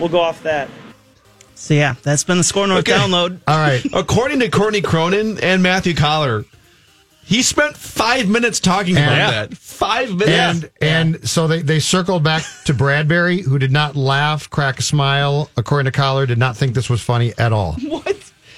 we'll 0.00 0.08
go 0.08 0.20
off 0.20 0.42
that. 0.42 0.68
So 1.60 1.74
yeah, 1.74 1.94
that's 2.02 2.24
been 2.24 2.38
the 2.38 2.42
SKOR 2.44 2.66
North 2.68 2.80
Okay. 2.88 2.92
download. 2.92 3.38
All 3.46 3.58
right. 3.58 3.84
According 3.92 4.40
to 4.40 4.48
Courtney 4.48 4.80
Cronin 4.80 5.38
and 5.42 5.62
Matthew 5.62 5.94
Coller, 5.94 6.46
he 7.22 7.42
spent 7.42 7.76
five 7.76 8.28
minutes 8.28 8.60
talking 8.60 8.96
about 8.96 9.12
And- 9.18 9.52
that. 9.52 9.58
Five 9.58 10.10
minutes. 10.14 10.68
And 10.80 11.14
and 11.16 11.28
so 11.28 11.46
they, 11.46 11.60
they 11.62 11.78
circled 11.78 12.22
back 12.24 12.42
to 12.64 12.72
Bradbury, 12.74 13.42
who 13.42 13.58
did 13.58 13.72
not 13.72 13.94
laugh, 13.94 14.48
crack 14.48 14.78
a 14.78 14.82
smile. 14.82 15.50
According 15.58 15.90
to 15.92 15.96
Coller, 15.98 16.24
did 16.26 16.38
not 16.38 16.56
think 16.56 16.74
this 16.74 16.88
was 16.90 17.00
funny 17.02 17.32
at 17.38 17.52
all. 17.52 17.72
what? 17.86 18.04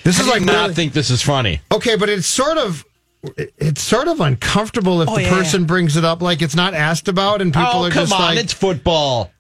This 0.05 0.19
I 0.19 0.23
is 0.23 0.29
like 0.29 0.43
not 0.43 0.63
really- 0.63 0.75
think 0.75 0.93
this 0.93 1.11
is 1.11 1.23
funny. 1.23 1.61
okay, 1.73 1.97
but 1.97 2.09
it's 2.09 2.27
sort 2.27 2.57
of 2.57 2.85
it's 3.37 3.83
sort 3.83 4.09
of 4.09 4.21
uncomfortable 4.21 5.01
if 5.03 5.09
Oh, 5.09 5.15
the 5.17 5.23
yeah, 5.23 5.31
person 5.31 5.65
brings 5.65 5.97
it 5.97 6.05
up 6.05 6.23
like 6.23 6.41
it's 6.43 6.57
not 6.57 6.75
asked 6.75 7.07
about, 7.09 7.41
and 7.43 7.53
people 7.53 7.69
oh, 7.73 7.85
are 7.87 7.91
come 7.91 8.03
just 8.05 8.13
on. 8.13 8.21
like, 8.21 8.39
it's 8.39 8.53
football. 8.53 9.31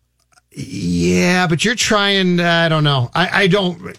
Yeah, 0.54 1.46
but 1.46 1.64
you're 1.64 1.74
trying. 1.74 2.40
Uh, 2.40 2.48
I 2.48 2.68
don't 2.68 2.84
know. 2.84 3.10
I, 3.14 3.42
I 3.42 3.46
don't. 3.46 3.96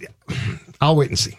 I'll 0.81 0.95
wait 0.95 1.09
and 1.09 1.19
see. 1.19 1.37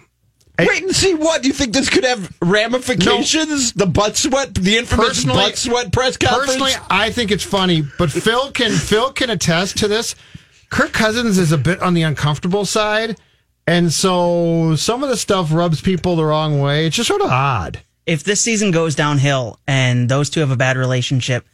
Wait 0.58 0.84
and 0.84 0.94
see 0.94 1.14
what 1.14 1.44
you 1.44 1.52
think 1.52 1.72
this 1.72 1.90
could 1.90 2.04
have 2.04 2.32
ramifications. 2.40 3.72
The 3.72 3.86
butt 3.86 4.16
sweat, 4.16 4.54
the 4.54 4.78
infamous 4.78 5.24
butt 5.24 5.58
sweat 5.58 5.92
press 5.92 6.16
conference. 6.16 6.52
Personally, 6.52 6.72
I 6.88 7.10
think 7.10 7.32
it's 7.32 7.42
funny, 7.42 7.82
but 7.98 8.10
Phil 8.12 8.52
can 8.52 8.70
Phil 8.70 9.12
can 9.12 9.30
attest 9.30 9.78
to 9.78 9.88
this. 9.88 10.14
Kirk 10.70 10.92
Cousins 10.92 11.38
is 11.38 11.50
a 11.50 11.58
bit 11.58 11.82
on 11.82 11.94
the 11.94 12.02
uncomfortable 12.02 12.64
side, 12.64 13.18
and 13.66 13.92
so 13.92 14.76
some 14.76 15.02
of 15.02 15.08
the 15.08 15.16
stuff 15.16 15.52
rubs 15.52 15.80
people 15.80 16.14
the 16.14 16.24
wrong 16.24 16.60
way. 16.60 16.86
It's 16.86 16.96
just 16.96 17.08
sort 17.08 17.20
of 17.20 17.30
odd. 17.30 17.80
If 18.06 18.22
this 18.22 18.40
season 18.40 18.70
goes 18.70 18.94
downhill 18.94 19.58
and 19.66 20.08
those 20.08 20.30
two 20.30 20.40
have 20.40 20.50
a 20.50 20.56
bad 20.56 20.76
relationship, 20.76 21.44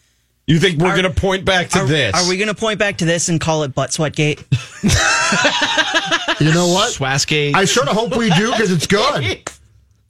you 0.53 0.59
think 0.61 0.80
we're 0.80 0.92
going 0.96 1.05
to 1.12 1.20
point 1.20 1.44
back 1.44 1.68
to 1.70 1.80
are, 1.80 1.86
this? 1.86 2.14
are 2.14 2.28
we 2.28 2.36
going 2.36 2.48
to 2.48 2.55
point 2.55 2.78
back 2.78 2.98
to 2.98 3.05
this 3.05 3.28
and 3.28 3.40
call 3.40 3.62
it 3.62 3.74
butt 3.74 3.90
sweatgate? 3.90 4.44
You 6.40 6.53
know 6.55 6.68
what? 6.68 6.92
Swasgate. 6.92 7.55
I 7.55 7.66
sort 7.66 7.88
of 7.88 7.94
hope 7.94 8.16
we 8.16 8.30
do 8.30 8.51
because 8.51 8.72
it's 8.72 8.86
good. 8.86 9.03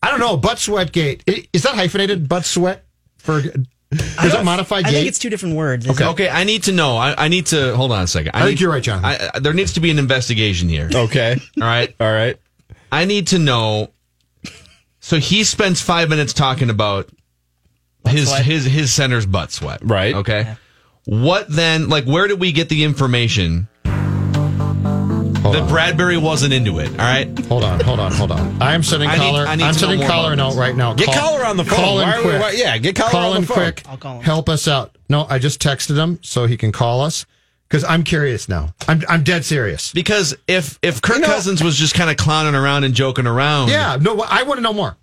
I 0.03 0.11
don't 0.11 0.21
know. 0.21 0.37
Butt 0.37 0.59
sweatgate. 0.59 1.49
is 1.53 1.65
that 1.65 1.75
hyphenated? 1.75 2.29
Butt 2.29 2.45
sweat 2.45 2.85
for 3.19 3.41
is 3.41 4.35
it 4.35 4.45
modified 4.45 4.87
I 4.87 4.91
gate? 4.91 4.97
think 4.97 5.09
it's 5.09 5.19
two 5.19 5.29
different 5.31 5.57
words. 5.57 5.89
Okay. 5.89 6.05
okay, 6.07 6.29
I 6.29 6.45
need 6.45 6.63
to 6.65 6.73
know. 6.73 6.97
I, 6.97 7.25
I 7.25 7.29
need 7.29 7.47
to 7.47 7.75
hold 7.77 7.91
on 7.91 8.05
a 8.05 8.07
second. 8.07 8.31
I 8.35 8.41
think 8.43 8.51
need- 8.51 8.61
you're 8.61 8.71
right, 8.71 8.83
John. 8.83 9.05
I, 9.05 9.31
I- 9.35 9.39
there 9.41 9.53
needs 9.53 9.73
to 9.75 9.81
be 9.81 9.91
an 9.91 9.99
investigation 9.99 10.69
here. 10.69 10.89
okay. 10.95 11.37
All 11.61 11.67
right. 11.67 11.93
All 12.01 12.11
right. 12.13 12.39
I 12.93 13.05
need 13.05 13.27
to 13.29 13.39
know. 13.41 13.91
So 15.01 15.17
he 15.19 15.43
spends 15.43 15.81
five 15.81 16.09
minutes 16.09 16.33
talking 16.33 16.71
about 16.71 17.11
his 18.09 18.29
sweat. 18.29 18.45
his 18.45 18.65
his 18.65 18.93
center's 18.93 19.27
butt 19.27 19.53
sweat. 19.53 19.81
Right. 19.83 20.15
Okay. 20.15 20.55
What 21.05 21.49
then? 21.49 21.89
Like, 21.89 22.05
where 22.05 22.27
did 22.29 22.41
we 22.41 22.53
get 22.53 22.69
the 22.69 22.85
information 22.85 23.69
Hold 25.43 25.55
that 25.55 25.63
on. 25.63 25.69
Bradbury 25.71 26.19
wasn't 26.19 26.53
into 26.53 26.79
it. 26.81 26.91
All 26.91 26.97
right. 26.99 27.27
Hold 27.47 27.65
on, 27.65 27.81
hold 27.81 27.99
on, 27.99 28.13
hold 28.13 28.31
on. 28.31 28.61
I 28.61 28.75
am 28.75 28.83
sending 28.83 29.09
I 29.09 29.15
need- 29.15 29.19
caller. 29.21 29.47
I 29.47 29.57
need 29.57 29.65
I'm 29.65 29.75
to 29.75 29.81
know 29.81 29.87
sending 29.89 30.01
more 30.01 30.09
caller 30.09 30.35
about 30.35 30.55
note 30.55 30.61
right 30.61 30.77
now. 30.77 30.93
Get 30.93 31.09
Coller 31.15 31.45
on 31.47 31.57
the 31.57 31.65
phone. 31.65 31.77
Call 31.79 32.01
in 32.01 32.09
are 32.09 32.17
we- 32.19 32.23
quick. 32.25 32.41
why- 32.43 32.51
yeah, 32.53 32.77
get 32.77 32.95
Coller 32.95 33.11
call 33.11 33.25
on 33.31 33.33
the 33.33 33.37
in 33.39 33.45
phone. 33.47 33.57
quick. 33.57 33.83
I'll 33.89 33.97
call 33.97 34.17
him. 34.19 34.23
Help 34.23 34.49
us 34.51 34.69
out. 34.69 34.97
No, 35.09 35.27
I 35.31 35.39
just 35.39 35.61
texted 35.63 35.97
him 35.97 36.19
so 36.23 36.45
he 36.47 36.59
can 36.59 36.73
call 36.73 37.01
us 37.01 37.25
because 37.69 37.85
I'm 37.85 38.03
curious 38.03 38.51
now. 38.51 38.75
I'm 38.87 39.03
I'm 39.09 39.23
dead 39.23 39.47
serious. 39.47 39.93
Because 39.93 40.37
if 40.47 40.79
if 40.83 41.01
Kirk 41.01 41.17
You 41.17 41.23
know- 41.23 41.29
Cousins 41.29 41.65
was 41.65 41.77
just 41.79 41.95
kind 41.95 42.11
of 42.11 42.19
clowning 42.19 42.55
around 42.55 42.85
and 42.85 42.93
joking 42.95 43.27
around, 43.27 43.71
Yeah, 43.71 43.97
no, 43.99 44.21
I 44.21 44.43
want 44.43 44.59
to 44.59 44.63
know 44.63 44.75
more. 44.75 44.97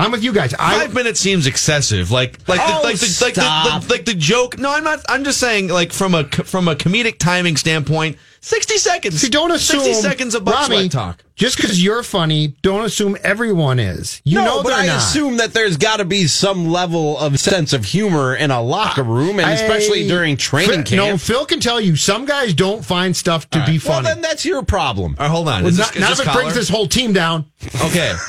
I'm 0.00 0.10
with 0.12 0.24
you 0.24 0.32
guys. 0.32 0.54
I 0.58 0.78
Five 0.80 0.94
minutes 0.94 1.20
seems 1.20 1.46
excessive. 1.46 2.10
Like, 2.10 2.38
like, 2.48 2.58
the, 2.58 2.76
Oh, 2.78 2.80
like, 2.82 2.96
the, 2.98 3.18
like, 3.24 3.34
the, 3.34 3.40
stop. 3.42 3.82
the, 3.82 3.88
like 3.92 4.04
the 4.04 4.14
joke. 4.14 4.58
No, 4.58 4.70
I'm 4.72 4.84
not. 4.84 5.00
I'm 5.08 5.24
just 5.24 5.38
saying, 5.38 5.68
like, 5.68 5.92
from 5.92 6.14
a 6.14 6.24
from 6.24 6.68
a 6.68 6.74
comedic 6.74 7.18
timing 7.18 7.56
standpoint, 7.56 8.16
sixty 8.40 8.78
seconds. 8.78 9.20
See, 9.20 9.28
don't 9.28 9.50
assume 9.50 9.80
sixty 9.80 10.00
seconds 10.00 10.34
of 10.34 10.44
butt 10.44 10.68
Rami, 10.68 10.88
talk. 10.88 11.22
Just 11.36 11.56
because 11.56 11.82
you're 11.82 12.02
funny, 12.02 12.48
don't 12.62 12.84
assume 12.84 13.16
everyone 13.22 13.78
is. 13.78 14.20
You 14.24 14.38
no, 14.38 14.44
know 14.44 14.62
but 14.62 14.74
I 14.74 14.86
not. 14.86 14.98
assume 14.98 15.38
that 15.38 15.54
there's 15.54 15.78
got 15.78 15.96
to 15.96 16.04
be 16.04 16.26
some 16.26 16.68
level 16.70 17.16
of 17.18 17.38
sense 17.40 17.72
of 17.72 17.84
humor 17.84 18.34
in 18.36 18.50
a 18.50 18.60
locker 18.60 19.02
room, 19.02 19.38
and 19.40 19.50
especially 19.50 20.06
during 20.06 20.36
training 20.36 20.84
Phil- 20.84 20.96
No. 20.98 21.16
Phil 21.18 21.46
can 21.46 21.60
tell 21.60 21.80
you 21.80 21.96
some 21.96 22.26
guys 22.26 22.52
don't 22.52 22.84
find 22.84 23.16
stuff 23.16 23.48
to 23.50 23.64
be 23.64 23.78
funny. 23.78 24.04
well, 24.04 24.14
then 24.14 24.22
that's 24.22 24.44
your 24.44 24.62
problem. 24.62 25.16
All 25.18 25.24
right, 25.26 25.30
hold 25.30 25.48
on. 25.48 25.62
Well, 25.62 25.72
Is 25.72 25.78
not, 25.78 25.88
this, 25.88 25.96
is 25.96 26.00
not 26.02 26.10
this 26.10 26.20
if 26.20 26.28
it 26.28 26.32
brings 26.34 26.54
this 26.54 26.68
whole 26.68 26.86
team 26.86 27.12
down. 27.14 27.46
Okay. 27.86 28.14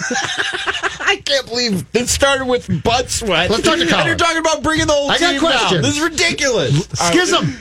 I 1.12 1.18
can't 1.18 1.46
believe 1.46 1.86
it 1.94 2.08
started 2.08 2.46
with 2.46 2.84
butt 2.84 3.10
sweat. 3.10 3.50
Let's 3.50 3.64
talk 3.64 3.76
to 3.76 3.82
And 3.82 4.08
you're 4.08 4.16
talking 4.16 4.38
about 4.38 4.64
bringing 4.64 4.88
the 4.88 4.94
whole 4.94 5.12
I 5.12 5.20
got 5.20 5.32
team 5.32 5.42
down. 5.42 5.82
This 5.82 5.98
is 5.98 6.02
ridiculous. 6.02 6.88
Schism. 6.94 7.54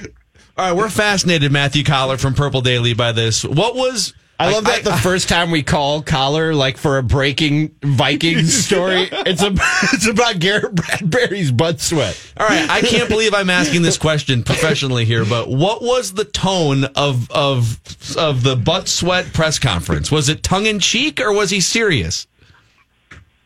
All 0.56 0.66
right, 0.68 0.72
we're 0.72 0.88
fascinated, 0.88 1.50
Matthew 1.50 1.82
Coller 1.82 2.16
from 2.16 2.34
Purple 2.34 2.60
Daily, 2.60 2.94
by 2.94 3.10
this. 3.10 3.44
What 3.44 3.74
was? 3.74 4.14
I 4.38 4.52
love 4.52 4.64
that 4.64 4.84
the 4.84 4.94
first 4.94 5.28
time 5.28 5.50
we 5.50 5.64
call 5.64 6.00
Coller 6.00 6.54
like 6.54 6.76
for 6.76 6.98
a 6.98 7.02
breaking 7.02 7.74
Vikings 7.82 8.54
story, 8.66 9.08
it's 9.10 9.42
a 9.42 9.50
it's 9.94 10.06
about 10.06 10.38
Garrett 10.38 10.72
Bradbury's 10.72 11.50
butt 11.50 11.80
sweat. 11.80 12.16
All 12.36 12.46
right, 12.46 12.70
I 12.70 12.82
can't 12.82 13.08
believe 13.08 13.34
I'm 13.34 13.50
asking 13.50 13.82
this 13.82 13.98
question 13.98 14.44
professionally 14.44 15.04
here, 15.04 15.24
but 15.24 15.48
what 15.50 15.82
was 15.82 16.12
the 16.12 16.24
tone 16.24 16.84
of 16.94 17.28
of 17.32 17.80
of 18.16 18.44
the 18.44 18.54
butt 18.54 18.86
sweat 18.86 19.32
press 19.32 19.58
conference? 19.58 20.12
Was 20.12 20.28
it 20.28 20.44
tongue 20.44 20.66
in 20.66 20.78
cheek 20.78 21.20
or 21.20 21.32
was 21.32 21.50
he 21.50 21.60
serious? 21.60 22.28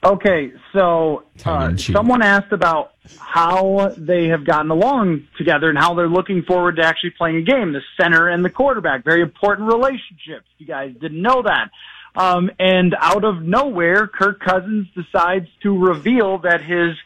Okay, 0.04 0.52
so 0.74 1.24
uh, 1.46 1.74
someone 1.76 2.20
asked 2.20 2.52
about 2.52 2.92
how 3.18 3.94
they 3.96 4.26
have 4.26 4.44
gotten 4.44 4.70
along 4.70 5.26
together 5.38 5.70
and 5.70 5.78
how 5.78 5.94
they're 5.94 6.08
looking 6.08 6.42
forward 6.42 6.76
to 6.76 6.84
actually 6.84 7.14
playing 7.16 7.36
a 7.36 7.42
game. 7.42 7.72
The 7.72 7.80
center 7.98 8.28
and 8.28 8.44
the 8.44 8.50
quarterback, 8.50 9.02
very 9.02 9.22
important 9.22 9.72
relationships. 9.72 10.46
You 10.58 10.66
guys 10.66 10.92
didn't 11.00 11.22
know 11.22 11.42
that. 11.42 11.70
Um, 12.16 12.50
and 12.58 12.94
out 13.00 13.24
of 13.24 13.42
nowhere, 13.42 14.06
Kirk 14.06 14.40
Cousins 14.40 14.88
decides 14.94 15.48
to 15.62 15.76
reveal 15.76 16.38
that 16.38 16.62
his 16.62 16.96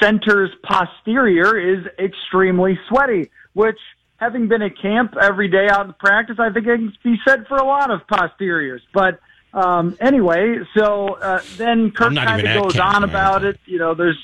center's 0.00 0.50
posterior 0.62 1.58
is 1.58 1.86
extremely 1.98 2.78
sweaty, 2.88 3.30
which 3.52 3.78
having 4.18 4.46
been 4.46 4.62
at 4.62 4.80
camp 4.80 5.14
every 5.20 5.48
day 5.48 5.66
out 5.68 5.86
in 5.86 5.92
practice, 5.94 6.36
I 6.38 6.52
think 6.52 6.66
it 6.66 6.76
can 6.76 6.92
be 7.02 7.16
said 7.26 7.46
for 7.48 7.56
a 7.56 7.64
lot 7.64 7.90
of 7.90 8.06
posteriors. 8.06 8.82
But 8.94 9.18
um, 9.52 9.96
anyway, 10.00 10.58
so 10.76 11.14
uh, 11.14 11.40
then 11.56 11.90
Kirk 11.90 12.14
kind 12.14 12.46
of 12.46 12.62
goes 12.62 12.78
on 12.78 13.04
about 13.04 13.44
it. 13.44 13.58
You 13.66 13.78
know, 13.78 13.94
there's 13.94 14.18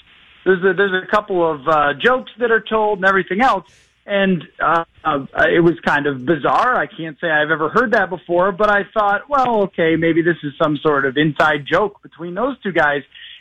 there's 0.45 0.63
a, 0.63 0.75
there's 0.75 1.03
a 1.03 1.11
couple 1.11 1.51
of 1.51 1.67
uh, 1.67 1.95
jokes 1.95 2.31
that 2.39 2.51
are 2.51 2.61
told 2.61 2.99
and 2.99 3.07
everything 3.07 3.41
else. 3.41 3.65
And 4.07 4.45
uh, 4.61 4.85
uh, 5.03 5.25
it 5.49 5.65
was 5.65 5.81
kind 5.83 6.07
of 6.07 6.27
bizarre. 6.27 6.77
I 6.77 6.87
can't 6.87 7.19
say 7.21 7.31
I've 7.31 7.51
ever 7.51 7.71
heard 7.71 7.93
that 7.93 8.11
before, 8.11 8.53
but 8.53 8.69
I 8.69 8.83
thought, 8.93 9.31
well, 9.31 9.63
okay, 9.65 9.97
maybe 9.97 10.21
this 10.21 10.37
is 10.43 10.53
some 10.63 10.77
sort 10.83 11.07
of 11.07 11.17
inside 11.17 11.65
joke 11.67 12.03
between 12.03 12.35
those 12.35 12.61
two 12.61 12.73
guys. 12.73 13.01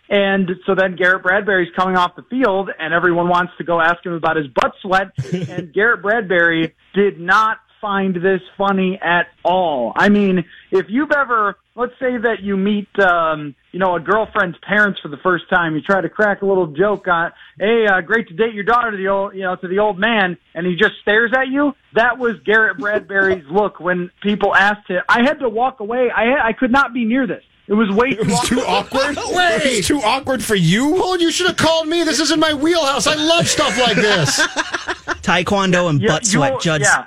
And 0.09 0.49
so 0.65 0.73
then 0.75 0.95
Garrett 0.95 1.23
Bradbury's 1.23 1.73
coming 1.75 1.97
off 1.97 2.15
the 2.15 2.23
field, 2.23 2.69
and 2.79 2.93
everyone 2.93 3.27
wants 3.27 3.53
to 3.57 3.65
go 3.65 3.81
ask 3.81 4.05
him 4.05 4.13
about 4.13 4.37
his 4.37 4.47
butt 4.47 4.73
sweat. 4.81 5.11
and 5.49 5.73
Garrett 5.73 6.01
Bradbury 6.01 6.73
did 6.93 7.19
not 7.19 7.57
find 7.81 8.15
this 8.15 8.41
funny 8.57 8.97
at 9.01 9.27
all. 9.43 9.91
I 9.95 10.07
mean, 10.07 10.45
if 10.71 10.85
you've 10.87 11.11
ever, 11.11 11.57
let's 11.75 11.93
say 11.99 12.17
that 12.17 12.41
you 12.41 12.55
meet, 12.55 12.87
um, 12.99 13.55
you 13.71 13.79
know, 13.79 13.95
a 13.95 13.99
girlfriend's 13.99 14.57
parents 14.67 14.99
for 15.01 15.07
the 15.07 15.17
first 15.17 15.49
time, 15.49 15.75
you 15.75 15.81
try 15.81 16.01
to 16.01 16.09
crack 16.09 16.41
a 16.41 16.45
little 16.45 16.67
joke 16.67 17.07
on, 17.07 17.31
hey, 17.59 17.85
uh, 17.87 18.01
great 18.01 18.27
to 18.27 18.33
date 18.33 18.53
your 18.53 18.63
daughter 18.63 18.91
to 18.91 18.97
the 18.97 19.07
old, 19.07 19.33
you 19.33 19.41
know, 19.41 19.55
to 19.55 19.67
the 19.67 19.79
old 19.79 19.97
man, 19.97 20.37
and 20.53 20.65
he 20.67 20.75
just 20.75 20.93
stares 21.01 21.31
at 21.35 21.47
you. 21.47 21.73
That 21.93 22.17
was 22.19 22.35
Garrett 22.45 22.77
Bradbury's 22.77 23.45
look 23.51 23.79
when 23.79 24.11
people 24.21 24.55
asked 24.55 24.87
him. 24.87 25.01
I 25.09 25.23
had 25.23 25.39
to 25.39 25.49
walk 25.49 25.79
away. 25.79 26.11
I 26.15 26.25
had, 26.25 26.39
I 26.43 26.53
could 26.53 26.71
not 26.71 26.93
be 26.93 27.05
near 27.05 27.25
this. 27.25 27.43
It 27.65 27.73
was 27.73 27.89
way 27.91 28.13
too, 28.13 28.35
Too 28.43 28.59
awkward. 28.59 29.15
Wait. 29.15 29.61
It's 29.63 29.87
too 29.87 30.01
awkward 30.01 30.43
for 30.43 30.55
you. 30.55 30.89
Well, 30.93 31.19
you 31.19 31.31
should 31.31 31.47
have 31.47 31.55
called 31.55 31.87
me. 31.87 32.03
This 32.03 32.19
isn't 32.19 32.39
my 32.39 32.53
wheelhouse. 32.53 33.07
I 33.07 33.15
love 33.15 33.47
stuff 33.47 33.79
like 33.79 33.95
this. 33.95 34.39
Taekwondo 35.23 35.89
and 35.89 36.01
Yeah, 36.01 36.09
butt 36.09 36.25
sweat, 36.25 36.59
Judge. 36.59 36.81
Yeah. 36.81 37.05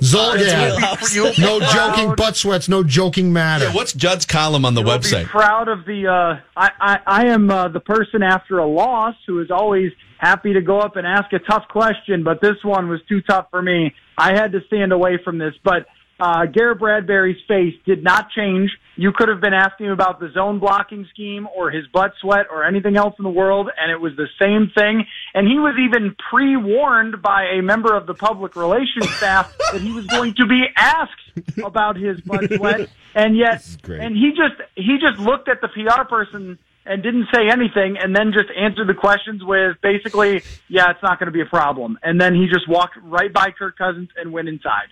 Zulgad. 0.00 1.38
No 1.38 1.60
joking 1.60 2.14
butt 2.16 2.36
sweats. 2.36 2.68
No 2.68 2.82
joking 2.84 3.32
matter. 3.32 3.66
Yeah, 3.66 3.74
what's 3.74 3.92
Judd's 3.92 4.26
column 4.26 4.64
on 4.64 4.74
the 4.74 4.82
will 4.82 4.98
be 4.98 5.04
website? 5.04 5.26
proud 5.26 5.68
of 5.68 5.84
the. 5.86 6.06
Uh, 6.06 6.40
I, 6.56 6.70
I 6.80 6.98
I 7.06 7.26
am 7.26 7.50
uh, 7.50 7.68
the 7.68 7.80
person 7.80 8.22
after 8.22 8.58
a 8.58 8.66
loss 8.66 9.14
who 9.26 9.40
is 9.40 9.50
always 9.50 9.92
happy 10.18 10.52
to 10.54 10.60
go 10.60 10.80
up 10.80 10.96
and 10.96 11.06
ask 11.06 11.32
a 11.32 11.38
tough 11.38 11.64
question, 11.68 12.24
but 12.24 12.40
this 12.40 12.56
one 12.62 12.88
was 12.88 13.00
too 13.08 13.20
tough 13.22 13.46
for 13.50 13.62
me. 13.62 13.94
I 14.18 14.32
had 14.34 14.52
to 14.52 14.60
stand 14.66 14.92
away 14.92 15.18
from 15.22 15.38
this, 15.38 15.54
but. 15.64 15.86
Uh, 16.18 16.46
Garrett 16.46 16.78
Bradbury's 16.78 17.36
face 17.46 17.74
did 17.84 18.02
not 18.02 18.30
change. 18.30 18.70
You 18.96 19.12
could 19.12 19.28
have 19.28 19.42
been 19.42 19.52
asking 19.52 19.88
him 19.88 19.92
about 19.92 20.18
the 20.18 20.30
zone 20.32 20.58
blocking 20.58 21.06
scheme 21.12 21.46
or 21.54 21.70
his 21.70 21.86
butt 21.92 22.12
sweat 22.22 22.46
or 22.50 22.64
anything 22.64 22.96
else 22.96 23.14
in 23.18 23.22
the 23.22 23.28
world, 23.28 23.68
and 23.78 23.92
it 23.92 24.00
was 24.00 24.12
the 24.16 24.26
same 24.40 24.70
thing. 24.74 25.04
And 25.36 25.46
he 25.46 25.58
was 25.58 25.74
even 25.78 26.16
pre-warned 26.30 27.20
by 27.20 27.44
a 27.58 27.62
member 27.62 27.94
of 27.94 28.06
the 28.06 28.14
public 28.14 28.56
relations 28.56 29.08
staff 29.16 29.54
that 29.72 29.82
he 29.82 29.92
was 29.92 30.06
going 30.06 30.34
to 30.36 30.46
be 30.46 30.64
asked 30.74 31.60
about 31.62 31.96
his 31.96 32.18
butt 32.22 32.50
sweat, 32.56 32.88
and 33.14 33.36
yet, 33.36 33.62
and 33.84 34.16
he 34.16 34.30
just 34.30 34.54
he 34.74 34.96
just 34.98 35.20
looked 35.20 35.50
at 35.50 35.60
the 35.60 35.68
PR 35.68 36.04
person 36.04 36.58
and 36.86 37.02
didn't 37.02 37.26
say 37.34 37.50
anything, 37.50 37.98
and 37.98 38.16
then 38.16 38.32
just 38.32 38.48
answered 38.56 38.88
the 38.88 38.94
questions 38.94 39.44
with 39.44 39.76
basically, 39.82 40.42
"Yeah, 40.68 40.90
it's 40.90 41.02
not 41.02 41.18
going 41.18 41.26
to 41.26 41.32
be 41.32 41.42
a 41.42 41.46
problem," 41.46 41.98
and 42.02 42.18
then 42.18 42.34
he 42.34 42.46
just 42.46 42.66
walked 42.66 42.96
right 43.02 43.30
by 43.30 43.50
Kirk 43.50 43.76
Cousins 43.76 44.08
and 44.16 44.32
went 44.32 44.48
inside. 44.48 44.88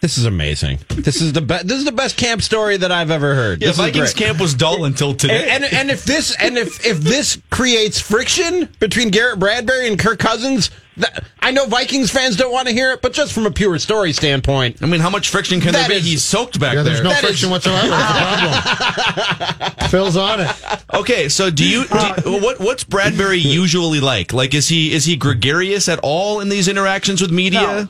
This 0.00 0.16
is 0.16 0.26
amazing. 0.26 0.78
This 0.90 1.20
is 1.20 1.32
the 1.32 1.40
best. 1.40 1.66
This 1.66 1.78
is 1.78 1.84
the 1.84 1.90
best 1.92 2.16
camp 2.16 2.40
story 2.42 2.76
that 2.76 2.92
I've 2.92 3.10
ever 3.10 3.34
heard. 3.34 3.60
Yeah, 3.60 3.68
this 3.68 3.78
Vikings 3.78 4.14
camp 4.14 4.40
was 4.40 4.54
dull 4.54 4.84
until 4.84 5.12
today. 5.12 5.48
And, 5.50 5.64
and 5.64 5.74
and 5.74 5.90
if 5.90 6.04
this 6.04 6.36
and 6.40 6.56
if 6.56 6.86
if 6.86 6.98
this 7.00 7.40
creates 7.50 8.00
friction 8.00 8.68
between 8.78 9.10
Garrett 9.10 9.40
Bradbury 9.40 9.88
and 9.88 9.98
Kirk 9.98 10.20
Cousins, 10.20 10.70
that, 10.98 11.24
I 11.40 11.50
know 11.50 11.66
Vikings 11.66 12.12
fans 12.12 12.36
don't 12.36 12.52
want 12.52 12.68
to 12.68 12.74
hear 12.74 12.92
it, 12.92 13.02
but 13.02 13.12
just 13.12 13.32
from 13.32 13.46
a 13.46 13.50
pure 13.50 13.76
story 13.80 14.12
standpoint, 14.12 14.80
I 14.82 14.86
mean, 14.86 15.00
how 15.00 15.10
much 15.10 15.30
friction 15.30 15.60
can 15.60 15.72
there 15.72 15.88
be? 15.88 15.94
is- 15.96 16.04
He's 16.04 16.22
soaked 16.22 16.60
back 16.60 16.74
Yeah, 16.74 16.82
there's 16.84 16.98
there. 16.98 17.04
no 17.04 17.10
That 17.10 17.20
friction 17.24 17.48
is- 17.48 17.50
whatsoever. 17.50 17.88
That's 17.88 19.56
the 19.56 19.64
problem. 19.64 19.72
Phil's 19.90 20.16
on 20.16 20.40
it. 20.42 20.56
Okay, 20.94 21.28
so 21.28 21.50
do 21.50 21.68
you, 21.68 21.84
do 21.86 21.98
you- 22.30 22.40
what 22.40 22.60
what's 22.60 22.84
Bradbury 22.84 23.38
usually 23.38 23.98
like? 24.00 24.32
Like 24.32 24.54
is 24.54 24.68
he 24.68 24.92
is 24.92 25.06
he 25.06 25.16
gregarious 25.16 25.88
at 25.88 25.98
all 26.04 26.38
in 26.38 26.48
these 26.50 26.68
interactions 26.68 27.20
with 27.20 27.32
media? 27.32 27.60
No. 27.60 27.88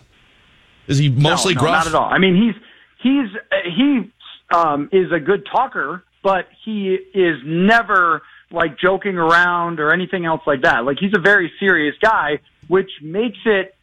Is 0.89 0.99
he 0.99 1.11
mostly 1.11 1.55
no, 1.55 1.61
no, 1.61 1.67
gruff? 1.67 1.85
not 1.85 1.87
at 1.87 1.95
all. 1.95 2.09
I 2.11 2.19
mean, 2.19 2.35
he's 2.35 2.63
he's 3.03 3.37
uh, 3.53 3.57
he 3.77 4.11
um, 4.55 4.89
is 4.93 5.13
a 5.13 5.21
good 5.21 5.47
talker, 5.51 6.03
but 6.23 6.47
he 6.65 6.97
is 7.15 7.37
never 7.45 8.23
like 8.51 8.79
joking 8.79 9.17
around 9.17 9.79
or 9.79 9.93
anything 9.93 10.25
else 10.25 10.41
like 10.47 10.63
that. 10.63 10.85
Like 10.85 10.97
he's 10.99 11.13
a 11.15 11.21
very 11.21 11.53
serious 11.61 11.95
guy, 12.03 12.41
which 12.67 12.91
makes 13.03 13.39
it. 13.45 13.75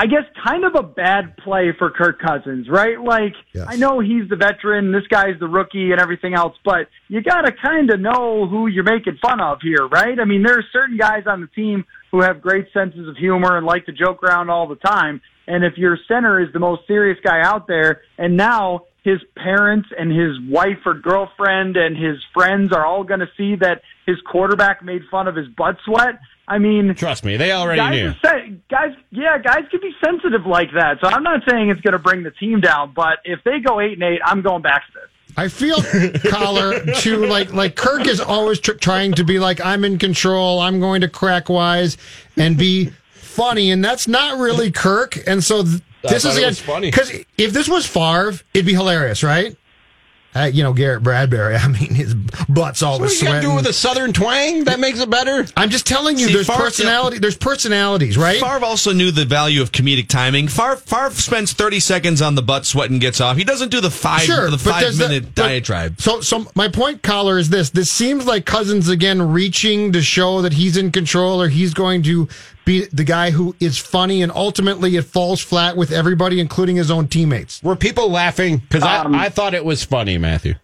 I 0.00 0.06
guess 0.06 0.22
kind 0.46 0.64
of 0.64 0.76
a 0.76 0.84
bad 0.84 1.36
play 1.38 1.72
for 1.76 1.90
Kirk 1.90 2.20
Cousins, 2.20 2.68
right? 2.70 3.00
Like 3.00 3.34
Yes. 3.52 3.66
I 3.68 3.74
know 3.74 3.98
he's 3.98 4.28
the 4.28 4.36
veteran, 4.36 4.92
this 4.92 5.02
guy's 5.10 5.36
the 5.40 5.48
rookie 5.48 5.90
and 5.90 6.00
everything 6.00 6.34
else, 6.34 6.54
but 6.64 6.86
you 7.08 7.20
got 7.20 7.40
to 7.42 7.52
kind 7.60 7.90
of 7.90 7.98
know 7.98 8.46
who 8.46 8.68
you're 8.68 8.84
making 8.84 9.18
fun 9.20 9.40
of 9.40 9.58
here, 9.60 9.88
right? 9.88 10.20
I 10.20 10.24
mean, 10.24 10.44
there 10.44 10.56
are 10.56 10.64
certain 10.72 10.98
guys 10.98 11.24
on 11.26 11.40
the 11.40 11.48
team 11.48 11.84
who 12.12 12.22
have 12.22 12.40
great 12.40 12.66
senses 12.72 13.08
of 13.08 13.16
humor 13.16 13.56
and 13.56 13.66
like 13.66 13.86
to 13.86 13.92
joke 13.92 14.22
around 14.22 14.50
all 14.50 14.68
the 14.68 14.76
time. 14.76 15.20
And 15.48 15.64
if 15.64 15.76
your 15.76 15.98
center 16.06 16.40
is 16.40 16.52
the 16.52 16.60
most 16.60 16.86
serious 16.86 17.18
guy 17.24 17.40
out 17.40 17.66
there, 17.66 18.02
and 18.18 18.36
now 18.36 18.82
his 19.02 19.18
parents 19.34 19.88
and 19.98 20.12
his 20.12 20.38
wife 20.48 20.78
or 20.84 20.94
girlfriend 20.94 21.76
and 21.76 21.96
his 21.96 22.16
friends 22.34 22.72
are 22.72 22.84
all 22.84 23.02
going 23.02 23.20
to 23.20 23.30
see 23.36 23.56
that 23.56 23.80
his 24.06 24.16
quarterback 24.30 24.84
made 24.84 25.02
fun 25.10 25.26
of 25.26 25.34
his 25.34 25.48
butt 25.48 25.78
sweat. 25.84 26.20
I 26.46 26.58
mean, 26.58 26.94
trust 26.94 27.24
me, 27.24 27.36
they 27.36 27.52
already 27.52 27.78
guys, 27.78 27.92
knew. 27.92 28.08
are 28.08 28.16
sen- 28.22 28.62
guys, 28.70 28.94
yeah, 29.10 29.38
guys 29.38 29.64
can 29.70 29.80
be 29.80 29.92
sensitive 30.04 30.46
like 30.46 30.70
that. 30.74 30.98
So 31.00 31.08
I'm 31.08 31.22
not 31.22 31.40
saying 31.48 31.70
it's 31.70 31.80
going 31.80 31.92
to 31.92 31.98
bring 31.98 32.22
the 32.22 32.30
team 32.30 32.60
down, 32.60 32.92
but 32.94 33.18
if 33.24 33.40
they 33.44 33.60
go 33.60 33.80
eight 33.80 33.94
and 33.94 34.02
eight, 34.02 34.20
I'm 34.24 34.42
going 34.42 34.62
back 34.62 34.86
to 34.86 34.92
this. 34.92 35.10
I 35.36 35.48
feel 35.48 35.76
Coller 36.30 36.84
to 36.84 37.26
like 37.26 37.52
like 37.52 37.76
Kirk 37.76 38.06
is 38.06 38.20
always 38.20 38.58
tr- 38.60 38.72
trying 38.72 39.12
to 39.12 39.24
be 39.24 39.38
like 39.38 39.64
I'm 39.64 39.84
in 39.84 39.98
control. 39.98 40.58
I'm 40.58 40.80
going 40.80 41.02
to 41.02 41.08
crack 41.08 41.48
wise 41.48 41.96
and 42.36 42.56
be 42.56 42.92
funny, 43.28 43.70
and 43.70 43.84
that's 43.84 44.08
not 44.08 44.38
really 44.38 44.70
Kirk. 44.72 45.18
And 45.26 45.42
so 45.44 45.62
th- 45.62 45.82
this 46.02 46.24
is 46.24 46.36
again 46.36 46.54
funny. 46.54 46.90
because 46.90 47.12
if 47.36 47.52
this 47.52 47.68
was 47.68 47.86
Favre, 47.86 48.34
it'd 48.54 48.66
be 48.66 48.74
hilarious, 48.74 49.22
right? 49.22 49.56
Uh, 50.36 50.44
you 50.44 50.62
know 50.62 50.74
Garrett 50.74 51.02
Bradbury. 51.02 51.56
I 51.60 51.66
mean, 51.68 51.94
his 51.94 52.14
butt's 52.14 52.82
all 52.82 53.00
What 53.00 53.08
the 53.08 53.14
do 53.14 53.16
you 53.16 53.24
got 53.32 53.34
to 53.36 53.40
do 53.40 53.54
with 53.54 53.66
a 53.66 53.72
southern 53.72 54.12
twang? 54.12 54.64
That 54.64 54.78
makes 54.78 55.00
it 55.00 55.08
better. 55.08 55.46
I'm 55.56 55.70
just 55.70 55.86
telling 55.86 56.18
you, 56.18 56.26
See, 56.26 56.34
there's 56.34 56.46
Favre- 56.46 56.58
personality. 56.64 57.18
There's 57.18 57.36
personalities, 57.36 58.18
right? 58.18 58.38
Favre 58.38 58.62
also 58.64 58.92
knew 58.92 59.10
the 59.10 59.24
value 59.24 59.62
of 59.62 59.72
comedic 59.72 60.06
timing. 60.08 60.46
Favre, 60.48 60.76
Favre 60.76 61.10
spends 61.12 61.54
30 61.54 61.80
seconds 61.80 62.20
on 62.22 62.34
the 62.34 62.42
butt 62.42 62.66
sweat 62.66 62.90
and 62.90 63.00
gets 63.00 63.22
off. 63.22 63.38
He 63.38 63.42
doesn't 63.44 63.70
do 63.70 63.80
the 63.80 63.90
five, 63.90 64.20
Sure, 64.20 64.50
the 64.50 64.58
five 64.58 64.96
minute 64.98 65.24
but- 65.24 65.34
diatribe. 65.34 65.98
So, 66.00 66.20
so 66.20 66.46
my 66.54 66.68
point, 66.68 67.02
Coller, 67.02 67.38
is 67.38 67.48
this: 67.48 67.70
this 67.70 67.90
seems 67.90 68.26
like 68.26 68.44
Cousins 68.44 68.90
again 68.90 69.32
reaching 69.32 69.92
to 69.92 70.02
show 70.02 70.42
that 70.42 70.52
he's 70.52 70.76
in 70.76 70.92
control, 70.92 71.40
or 71.42 71.48
he's 71.48 71.72
going 71.72 72.02
to 72.02 72.28
be 72.68 72.84
the 72.92 73.04
guy 73.04 73.30
who 73.30 73.56
is 73.60 73.78
funny, 73.78 74.22
and 74.22 74.30
ultimately 74.30 74.94
it 74.96 75.02
falls 75.06 75.40
flat 75.40 75.76
with 75.76 75.90
everybody, 75.90 76.38
including 76.38 76.76
his 76.76 76.90
own 76.90 77.08
teammates. 77.08 77.62
Were 77.62 77.74
people 77.76 78.10
laughing? 78.10 78.58
Because 78.58 78.82
Um, 78.82 79.14
I, 79.14 79.24
I 79.24 79.28
thought 79.30 79.54
it 79.54 79.64
was 79.64 79.82
funny, 79.84 80.18
Matthew. 80.18 80.54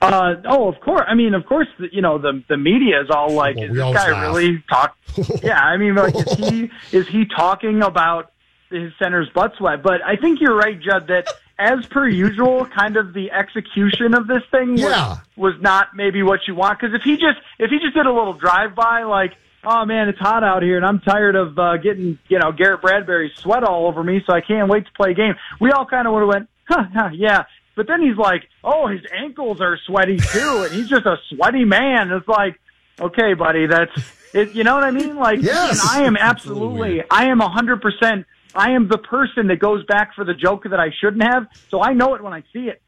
Uh, 0.00 0.36
oh, 0.44 0.68
of 0.68 0.78
course. 0.80 1.02
I 1.08 1.14
mean, 1.14 1.34
of 1.34 1.44
course, 1.44 1.66
you 1.90 2.00
know, 2.02 2.18
the, 2.18 2.42
the 2.48 2.56
media 2.56 3.00
is 3.00 3.10
all 3.10 3.32
like, 3.32 3.56
Well, 3.56 3.64
is 3.64 3.70
this 3.72 3.78
guy 3.78 4.12
laugh. 4.12 4.22
really 4.36 4.62
talk? 4.70 4.96
yeah. 5.42 5.58
I 5.60 5.76
mean, 5.76 5.96
like, 5.96 6.14
is 6.14 6.32
he, 6.48 6.70
is 6.92 7.08
he 7.08 7.24
talking 7.26 7.82
about 7.82 8.30
his 8.70 8.92
center's 9.00 9.28
butt 9.30 9.54
sweat? 9.58 9.82
But 9.82 10.02
I 10.04 10.14
think 10.14 10.40
you're 10.40 10.54
right, 10.54 10.78
Judd, 10.80 11.08
that 11.08 11.26
as 11.58 11.84
per 11.86 12.06
usual, 12.06 12.64
kind 12.66 12.96
of 12.96 13.12
the 13.12 13.32
execution 13.32 14.14
of 14.14 14.28
this 14.28 14.44
thing 14.52 14.72
was, 14.74 14.80
Yeah. 14.82 15.16
was 15.34 15.54
not 15.60 15.88
maybe 15.96 16.22
what 16.22 16.46
you 16.46 16.54
want. 16.54 16.78
Cause 16.78 16.90
if 16.94 17.02
he 17.02 17.14
just, 17.16 17.38
if 17.58 17.68
he 17.70 17.80
just 17.80 17.94
did 17.94 18.06
a 18.06 18.12
little 18.12 18.34
drive 18.34 18.76
by, 18.76 19.02
like, 19.02 19.32
oh 19.64 19.84
man, 19.84 20.08
it's 20.08 20.18
hot 20.18 20.44
out 20.44 20.62
here 20.62 20.76
and 20.76 20.86
I'm 20.86 21.00
tired 21.00 21.36
of, 21.36 21.58
uh, 21.58 21.76
getting, 21.78 22.18
you 22.28 22.38
know, 22.38 22.52
Garrett 22.52 22.80
Bradbury's 22.82 23.32
sweat 23.36 23.64
all 23.64 23.86
over 23.86 24.02
me, 24.02 24.22
so 24.26 24.32
I 24.32 24.40
can't 24.40 24.68
wait 24.70 24.86
to 24.86 24.92
play 24.92 25.10
a 25.10 25.14
game. 25.14 25.34
We 25.60 25.70
all 25.72 25.84
kind 25.86 26.06
of 26.06 26.14
would 26.14 26.20
have 26.20 26.28
went, 26.28 26.48
huh, 26.68 26.84
huh, 26.94 27.10
yeah. 27.12 27.44
But 27.76 27.86
then 27.86 28.02
he's 28.02 28.16
like, 28.16 28.42
oh, 28.64 28.88
his 28.88 29.02
ankles 29.12 29.60
are 29.60 29.78
sweaty 29.86 30.16
too, 30.18 30.62
and 30.64 30.72
he's 30.72 30.88
just 30.88 31.06
a 31.06 31.16
sweaty 31.30 31.64
man. 31.64 32.10
It's 32.10 32.26
like, 32.26 32.58
okay, 33.00 33.34
buddy, 33.34 33.66
that's 33.66 33.92
it. 34.34 34.52
You 34.54 34.64
know 34.64 34.74
what 34.74 34.84
I 34.84 34.90
mean? 34.90 35.14
Like, 35.16 35.40
Yes. 35.42 35.86
I 35.88 36.02
am 36.02 36.16
absolutely, 36.16 37.02
I 37.10 37.26
am 37.26 37.40
a 37.40 37.48
hundred 37.48 37.80
percent. 37.80 38.26
I 38.58 38.72
am 38.72 38.88
the 38.88 38.98
person 38.98 39.46
that 39.46 39.60
goes 39.60 39.84
back 39.86 40.14
for 40.16 40.24
the 40.24 40.34
joke 40.34 40.64
that 40.68 40.80
I 40.80 40.88
shouldn't 41.00 41.22
have, 41.22 41.46
so 41.70 41.80
I 41.80 41.92
know 41.94 42.14
it 42.14 42.22
when 42.24 42.32
I 42.32 42.42
see 42.52 42.68
it. 42.68 42.82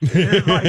Like, 0.50 0.64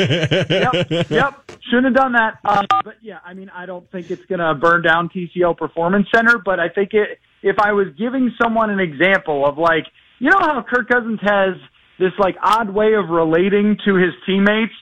yep, 0.49 1.09
yep, 1.09 1.51
shouldn't 1.69 1.85
have 1.85 1.95
done 1.95 2.13
that. 2.13 2.37
Uh, 2.45 2.63
but 2.83 2.97
yeah, 3.01 3.17
I 3.25 3.33
mean, 3.33 3.49
I 3.49 3.65
don't 3.65 3.89
think 3.91 4.11
it's 4.11 4.25
going 4.25 4.39
to 4.39 4.53
burn 4.53 4.83
down 4.83 5.09
TCO 5.09 5.57
Performance 5.57 6.07
Center, 6.13 6.37
but 6.37 6.59
I 6.59 6.69
think 6.69 6.93
it. 6.93 7.19
If 7.43 7.57
I 7.57 7.71
was 7.71 7.87
giving 7.97 8.31
someone 8.39 8.69
an 8.69 8.79
example 8.79 9.47
of 9.47 9.57
like, 9.57 9.87
you 10.19 10.29
know 10.29 10.37
how 10.39 10.61
Kirk 10.61 10.87
Cousins 10.87 11.19
has 11.23 11.55
this 11.97 12.11
like 12.19 12.35
odd 12.43 12.69
way 12.69 12.93
of 12.93 13.09
relating 13.09 13.77
to 13.85 13.95
his 13.95 14.13
teammates. 14.27 14.73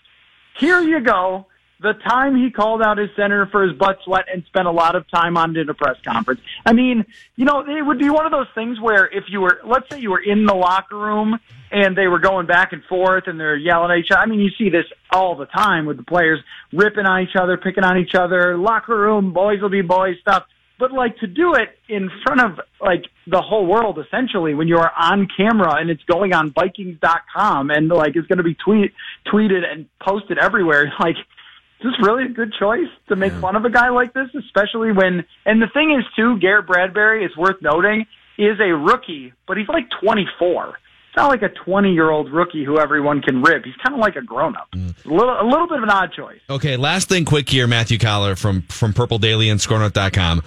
Here 0.58 0.82
you 0.82 1.00
go. 1.00 1.46
The 1.82 1.94
time 1.94 2.36
he 2.36 2.52
called 2.52 2.82
out 2.82 2.98
his 2.98 3.10
center 3.16 3.46
for 3.46 3.64
his 3.64 3.78
butt 3.78 4.00
sweat 4.04 4.26
and 4.32 4.44
spent 4.46 4.68
a 4.68 4.72
lot 4.72 4.96
of 4.96 5.10
time 5.10 5.38
on 5.38 5.56
it 5.56 5.60
in 5.60 5.70
a 5.70 5.74
press 5.74 5.96
conference. 6.06 6.42
I 6.66 6.74
mean, 6.74 7.06
you 7.38 7.46
know, 7.46 7.62
it 7.62 7.86
would 7.86 8.00
be 8.00 8.10
one 8.10 8.26
of 8.26 8.34
those 8.34 8.48
things 8.54 8.80
where 8.82 9.06
if 9.06 9.26
you 9.30 9.40
were, 9.40 9.62
let's 9.66 9.90
say 9.90 10.00
you 10.00 10.12
were 10.12 10.22
in 10.22 10.46
the 10.46 10.54
locker 10.54 10.98
room 10.98 11.40
and 11.72 11.98
they 11.98 12.08
were 12.08 12.20
going 12.20 12.48
back 12.48 12.74
and 12.74 12.84
forth 12.84 13.28
and 13.28 13.40
they're 13.40 13.56
yelling 13.56 13.92
at 13.92 13.98
each 13.98 14.12
other. 14.12 14.20
I 14.22 14.26
mean, 14.26 14.42
you 14.42 14.50
see 14.58 14.70
this 14.70 14.86
all 15.12 15.36
the 15.36 15.46
time 15.46 15.86
with 15.86 15.98
the 15.98 16.04
players 16.04 16.40
ripping 16.74 17.06
on 17.06 17.22
each 17.22 17.36
other, 17.40 17.56
picking 17.56 17.84
on 17.84 17.98
each 17.98 18.16
other, 18.16 18.58
locker 18.58 18.98
room, 18.98 19.32
boys 19.32 19.62
will 19.62 19.70
be 19.70 19.82
boys 19.82 20.18
stuff. 20.20 20.46
But 20.80 20.94
like 20.94 21.18
to 21.18 21.28
do 21.28 21.56
it 21.56 21.78
in 21.90 22.10
front 22.26 22.42
of 22.42 22.60
like 22.82 23.04
the 23.28 23.42
whole 23.42 23.66
world 23.66 24.00
essentially 24.00 24.54
when 24.54 24.68
you 24.68 24.78
are 24.78 24.92
on 24.98 25.28
camera 25.36 25.76
and 25.76 25.90
it's 25.90 26.04
going 26.04 26.34
on 26.34 26.52
Vikings.com 26.52 27.70
and 27.70 27.90
like 27.90 28.16
it's 28.16 28.28
going 28.28 28.38
to 28.38 28.44
be 28.44 28.56
tweet 28.56 28.94
tweeted 29.28 29.64
and 29.70 29.88
posted 30.02 30.38
everywhere. 30.38 30.92
Like, 31.00 31.16
is 31.80 31.86
this 31.86 32.06
really 32.06 32.26
a 32.26 32.30
good 32.30 32.54
choice 32.60 32.90
to 33.08 33.16
make 33.16 33.32
fun 33.34 33.56
of 33.56 33.64
a 33.64 33.70
guy 33.70 33.90
like 33.90 34.14
this, 34.14 34.28
especially 34.38 34.92
when? 34.92 35.24
And 35.46 35.62
the 35.62 35.68
thing 35.74 35.96
is 35.98 36.06
too, 36.16 36.38
Garrett 36.40 36.68
Bradbury 36.68 37.24
is 37.24 37.36
worth 37.38 37.62
noting 37.62 38.06
He 38.36 38.44
is 38.44 38.60
a 38.60 38.74
rookie, 38.74 39.34
but 39.48 39.58
he's 39.58 39.68
like 39.70 39.86
24. 40.02 40.70
It's 41.08 41.18
not 41.18 41.30
like 41.30 41.42
a 41.42 41.50
20 41.50 41.92
year 41.94 42.10
old 42.10 42.32
rookie 42.32 42.66
who 42.66 42.80
everyone 42.80 43.22
can 43.22 43.42
rib. 43.42 43.64
He's 43.64 43.76
kind 43.84 43.96
of 43.96 44.00
like 44.02 44.16
a 44.16 44.22
grown 44.22 44.56
up. 44.56 44.68
Mm. 44.76 45.06
A 45.06 45.10
little, 45.10 45.42
a 45.42 45.48
little 45.48 45.68
bit 45.68 45.78
of 45.78 45.84
an 45.84 45.90
odd 45.90 46.12
choice. 46.14 46.40
Okay, 46.50 46.76
last 46.76 47.10
thing 47.10 47.26
quick 47.26 47.50
here, 47.50 47.66
Matthew 47.66 47.98
Coller 47.98 48.36
from, 48.36 48.62
from 48.64 48.94
Purple 48.94 49.18
Daily 49.18 49.50
and 49.50 49.60
skornorth.com. 49.60 50.44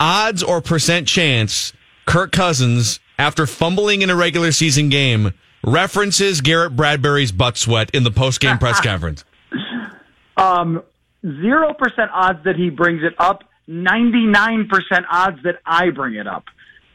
Odds 0.00 0.42
or 0.42 0.60
percent 0.60 1.06
chance 1.06 1.72
Kirk 2.06 2.32
Cousins, 2.32 3.00
after 3.18 3.46
fumbling 3.46 4.00
in 4.00 4.08
a 4.08 4.16
regular 4.16 4.50
season 4.50 4.88
game, 4.88 5.32
references 5.62 6.40
Garrett 6.40 6.74
Bradbury's 6.74 7.32
butt 7.32 7.58
sweat 7.58 7.90
in 7.90 8.02
the 8.02 8.10
post 8.10 8.40
game 8.40 8.56
press 8.56 8.80
conference. 8.84 9.24
Um, 10.38 10.82
zero 11.22 11.74
percent 11.74 12.10
odds 12.12 12.44
that 12.44 12.56
he 12.56 12.70
brings 12.70 13.02
it 13.02 13.14
up. 13.18 13.44
Ninety 13.66 14.24
nine 14.26 14.68
percent 14.68 15.06
odds 15.10 15.42
that 15.44 15.56
I 15.66 15.90
bring 15.90 16.14
it 16.14 16.26
up. 16.26 16.44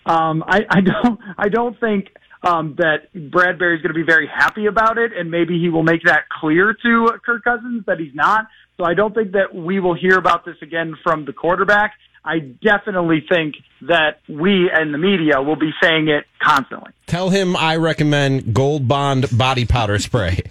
Um, 0.06 0.44
I, 0.48 0.62
I 0.70 0.82
don't. 0.82 1.20
I 1.38 1.50
don't 1.50 1.80
think 1.80 2.10
um, 2.44 2.76
that 2.78 3.14
Bradbury's 3.32 3.82
going 3.82 3.94
to 3.94 4.00
be 4.00 4.06
very 4.06 4.28
happy 4.28 4.66
about 4.66 4.98
it, 4.98 5.12
and 5.16 5.32
maybe 5.32 5.60
he 5.60 5.70
will 5.70 5.84
make 5.84 6.04
that 6.04 6.30
clear 6.30 6.74
to 6.74 7.10
Kirk 7.26 7.44
Cousins 7.44 7.86
that 7.86 8.00
he's 8.00 8.14
not. 8.14 8.48
So 8.78 8.84
I 8.84 8.94
don't 8.94 9.14
think 9.14 9.34
that 9.34 9.54
we 9.54 9.80
will 9.80 9.94
hear 9.94 10.18
about 10.18 10.46
this 10.46 10.56
again 10.62 10.96
from 11.04 11.26
the 11.26 11.34
quarterback. 11.34 11.94
I 12.26 12.39
definitely 12.39 13.24
think 13.28 13.56
that 13.82 14.22
we 14.30 14.70
and 14.74 14.94
the 14.94 14.98
media 14.98 15.41
will 15.41 15.58
be 15.58 15.72
saying 15.82 16.08
it 16.08 16.26
constantly. 16.41 16.91
Tell 17.06 17.30
him 17.30 17.56
I 17.56 17.76
recommend 17.76 18.54
Gold 18.54 18.88
Bond 18.88 19.38
body 19.38 19.66
powder 19.66 20.00
spray. 20.00 20.41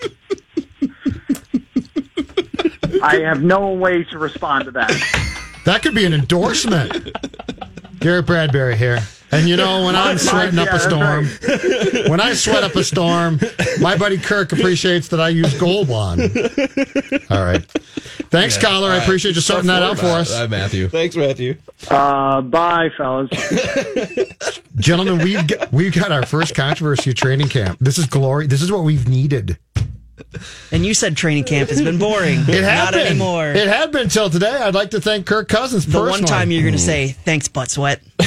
I 3.02 3.20
have 3.20 3.42
no 3.42 3.72
way 3.72 4.04
to 4.04 4.18
respond 4.18 4.64
to 4.66 4.70
that. 4.72 4.90
That 5.64 5.82
could 5.82 5.94
be 5.94 6.04
an 6.04 6.14
endorsement. 6.14 7.16
Garrett 8.00 8.26
Bradbury 8.26 8.76
here. 8.76 9.00
And 9.32 9.48
you 9.48 9.56
know, 9.56 9.84
when 9.84 9.96
I'm 9.96 10.18
sweating 10.18 10.58
up 10.58 10.68
a 10.68 10.78
storm, 10.78 11.26
when 12.08 12.20
I 12.20 12.34
sweat 12.34 12.62
up 12.62 12.76
a 12.76 12.84
storm, 12.84 13.40
my 13.80 13.96
buddy 13.96 14.18
Kirk 14.18 14.52
appreciates 14.52 15.08
that 15.08 15.20
I 15.20 15.30
use 15.30 15.58
Gold 15.58 15.88
Bond. 15.88 16.20
All 17.30 17.44
right. 17.44 17.64
Thanks, 18.30 18.56
Coller. 18.56 18.90
I 18.90 18.96
appreciate 18.96 19.34
you 19.34 19.40
sorting 19.40 19.66
that 19.66 19.82
out 19.82 19.98
for 19.98 20.06
us. 20.06 20.32
Uh, 20.32 20.46
Matthew. 20.48 20.88
Thanks, 20.88 21.16
Matthew. 21.16 21.56
Uh, 21.90 22.40
bye, 22.42 22.90
fellas. 22.96 23.30
Gentlemen, 24.76 25.18
we've 25.18 25.46
got, 25.46 25.72
we've 25.72 25.94
got 25.94 26.12
our 26.12 26.24
first 26.24 26.54
controversy 26.54 27.10
at 27.10 27.16
training 27.16 27.48
camp. 27.48 27.78
This 27.80 27.98
is 27.98 28.06
glory. 28.06 28.46
This 28.46 28.62
is 28.62 28.70
what 28.70 28.84
we've 28.84 29.08
needed. 29.08 29.58
And 30.72 30.84
you 30.84 30.94
said 30.94 31.16
training 31.16 31.44
camp 31.44 31.68
has 31.70 31.80
been 31.82 31.98
boring. 31.98 32.40
It 32.40 32.64
had 32.64 32.84
Not 32.84 32.92
been. 32.94 33.06
anymore. 33.06 33.48
It 33.48 33.68
had 33.68 33.92
been 33.92 34.08
till 34.08 34.30
today. 34.30 34.50
I'd 34.50 34.74
like 34.74 34.90
to 34.90 35.00
thank 35.00 35.26
Kirk 35.26 35.48
Cousins 35.48 35.86
the 35.86 35.92
personally. 35.92 36.10
one 36.10 36.24
time 36.24 36.50
you're 36.50 36.62
going 36.62 36.74
to 36.74 36.80
mm. 36.80 36.84
say 36.84 37.08
thanks, 37.08 37.48
butt 37.48 37.70
sweat. 37.70 38.00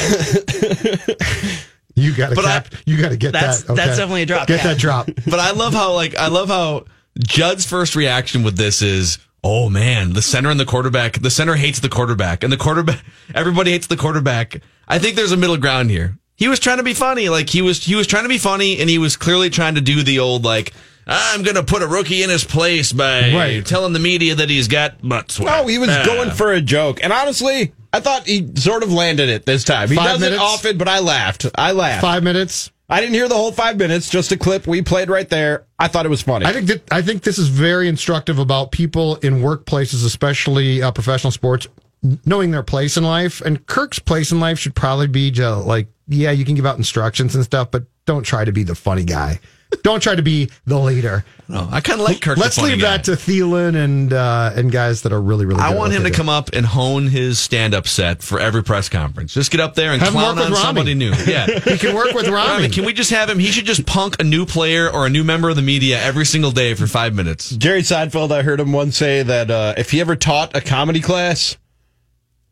you 1.95 2.15
got 2.15 2.29
to 2.29 2.35
But 2.35 2.45
I- 2.45 2.63
you 2.85 3.01
got 3.01 3.09
to 3.09 3.17
get 3.17 3.33
That's- 3.33 3.63
that. 3.63 3.73
Okay. 3.73 3.85
that's 3.85 3.97
definitely 3.97 4.23
a 4.23 4.25
drop 4.25 4.47
Get 4.47 4.61
cap. 4.61 4.67
that 4.69 4.77
drop. 4.77 5.09
But 5.25 5.39
I 5.39 5.51
love 5.51 5.73
how 5.73 5.93
like 5.93 6.15
I 6.15 6.27
love 6.27 6.49
how 6.49 6.85
Judd's 7.19 7.65
first 7.65 7.95
reaction 7.95 8.43
with 8.43 8.57
this 8.57 8.81
is, 8.81 9.17
oh 9.43 9.69
man, 9.69 10.13
the 10.13 10.21
center 10.21 10.49
and 10.49 10.59
the 10.59 10.65
quarterback. 10.65 11.19
The 11.21 11.29
center 11.31 11.55
hates 11.55 11.79
the 11.79 11.89
quarterback, 11.89 12.43
and 12.43 12.51
the 12.51 12.57
quarterback. 12.57 13.03
Everybody 13.35 13.71
hates 13.71 13.87
the 13.87 13.97
quarterback. 13.97 14.61
I 14.87 14.99
think 14.99 15.15
there's 15.15 15.31
a 15.31 15.37
middle 15.37 15.57
ground 15.57 15.89
here. 15.91 16.17
He 16.35 16.47
was 16.47 16.59
trying 16.59 16.77
to 16.77 16.83
be 16.83 16.93
funny, 16.93 17.27
like 17.29 17.49
he 17.49 17.61
was 17.61 17.83
he 17.83 17.95
was 17.95 18.07
trying 18.07 18.23
to 18.23 18.29
be 18.29 18.37
funny, 18.37 18.79
and 18.79 18.89
he 18.89 18.97
was 18.97 19.17
clearly 19.17 19.49
trying 19.49 19.75
to 19.75 19.81
do 19.81 20.03
the 20.03 20.19
old 20.19 20.43
like. 20.45 20.73
I'm 21.09 21.43
gonna 21.43 21.63
put 21.63 21.81
a 21.81 21.87
rookie 21.87 22.23
in 22.23 22.29
his 22.29 22.43
place 22.43 22.91
by 22.93 23.33
Right. 23.33 23.65
telling 23.65 23.93
the 23.93 23.99
media 23.99 24.35
that 24.35 24.49
he's 24.49 24.67
got 24.67 24.95
butt 25.07 25.31
sweat. 25.31 25.51
No, 25.63 25.67
he 25.67 25.77
was 25.77 25.89
Ah. 25.89 26.05
going 26.05 26.31
for 26.31 26.51
a 26.53 26.61
joke. 26.61 26.99
And 27.03 27.11
honestly, 27.11 27.73
I 27.91 27.99
thought 27.99 28.27
he 28.27 28.47
sort 28.55 28.83
of 28.83 28.93
landed 28.93 29.29
it 29.29 29.45
this 29.45 29.63
time. 29.63 29.89
He 29.89 29.95
Five 29.95 30.05
does 30.11 30.19
minutes? 30.19 30.41
it 30.41 30.43
often, 30.45 30.77
but 30.77 30.87
I 30.87 30.99
laughed. 30.99 31.47
I 31.55 31.71
laughed. 31.71 32.01
Five 32.01 32.21
minutes. 32.23 32.69
I 32.91 33.01
didn't 33.01 33.13
hear 33.15 33.27
the 33.27 33.35
whole 33.35 33.51
five 33.51 33.77
minutes, 33.77 34.09
just 34.09 34.31
a 34.31 34.37
clip 34.37 34.65
we 34.65 34.81
played 34.81 35.09
right 35.09 35.29
there. 35.29 35.63
I 35.77 35.87
thought 35.87 36.05
it 36.05 36.09
was 36.09 36.21
funny. 36.23 36.45
I 36.45 36.53
think 36.53 36.67
that 36.67 36.81
I 36.91 37.01
think 37.01 37.23
this 37.23 37.37
is 37.37 37.47
very 37.47 37.87
instructive 37.87 38.39
about 38.39 38.71
people 38.71 39.15
in 39.17 39.41
workplaces, 39.41 40.03
especially 40.05 40.81
uh, 40.81 40.91
professional 40.91 41.31
sports, 41.31 41.67
knowing 42.25 42.49
their 42.51 42.63
place 42.63 42.97
in 42.97 43.03
life. 43.03 43.41
And 43.41 43.65
Kirk's 43.67 43.99
place 43.99 44.31
in 44.31 44.39
life 44.39 44.57
should 44.57 44.73
probably 44.73 45.07
be 45.07 45.29
to, 45.31 45.55
like, 45.57 45.87
yeah, 46.07 46.31
you 46.31 46.45
can 46.45 46.55
give 46.55 46.65
out 46.65 46.77
instructions 46.77 47.35
and 47.35 47.43
stuff, 47.43 47.69
but 47.71 47.83
don't 48.07 48.23
try 48.23 48.43
to 48.43 48.51
be 48.51 48.63
the 48.63 48.75
funny 48.75 49.03
guy. 49.03 49.39
Don't 49.83 50.01
try 50.01 50.15
to 50.15 50.21
be 50.21 50.49
the 50.65 50.77
leader. 50.79 51.23
No, 51.47 51.67
I 51.71 51.81
kind 51.81 51.99
of 51.99 52.05
like 52.05 52.21
Kirk. 52.21 52.37
Let's 52.37 52.57
funny 52.57 52.73
leave 52.73 52.81
guy. 52.81 52.97
that 52.97 53.03
to 53.05 53.11
Thielen 53.11 53.75
and 53.75 54.13
uh, 54.13 54.51
and 54.55 54.71
guys 54.71 55.01
that 55.03 55.11
are 55.13 55.21
really 55.21 55.45
really. 55.45 55.61
I 55.61 55.69
good 55.69 55.77
want 55.77 55.93
him 55.93 56.03
to 56.03 56.09
do. 56.09 56.15
come 56.15 56.29
up 56.29 56.49
and 56.53 56.65
hone 56.65 57.07
his 57.07 57.39
stand-up 57.39 57.87
set 57.87 58.21
for 58.21 58.39
every 58.39 58.63
press 58.63 58.87
conference. 58.89 59.33
Just 59.33 59.49
get 59.51 59.59
up 59.59 59.73
there 59.75 59.91
and 59.91 59.99
Have 60.01 60.09
him 60.09 60.13
clown 60.19 60.37
on 60.37 60.51
with 60.51 60.59
Rami. 60.59 60.61
somebody 60.63 60.93
new. 60.95 61.11
Yeah, 61.27 61.47
He 61.59 61.77
can 61.77 61.95
work 61.95 62.13
with 62.13 62.27
Rami. 62.27 62.49
Rami, 62.63 62.69
can 62.69 62.85
we 62.85 62.93
just 62.93 63.09
have 63.11 63.29
him? 63.29 63.39
He 63.39 63.47
should 63.51 63.65
just 63.65 63.85
punk 63.87 64.19
a 64.19 64.23
new 64.23 64.45
player 64.45 64.89
or 64.89 65.05
a 65.07 65.09
new 65.09 65.23
member 65.23 65.49
of 65.49 65.55
the 65.55 65.61
media 65.63 65.99
every 66.01 66.25
single 66.25 66.51
day 66.51 66.73
for 66.75 66.85
five 66.87 67.15
minutes. 67.15 67.49
Jerry 67.51 67.81
Seinfeld, 67.81 68.31
I 68.31 68.43
heard 68.43 68.59
him 68.59 68.71
once 68.71 68.97
say 68.97 69.23
that 69.23 69.49
uh, 69.49 69.73
if 69.77 69.89
he 69.91 70.01
ever 70.01 70.15
taught 70.15 70.55
a 70.55 70.61
comedy 70.61 70.99
class, 71.01 71.57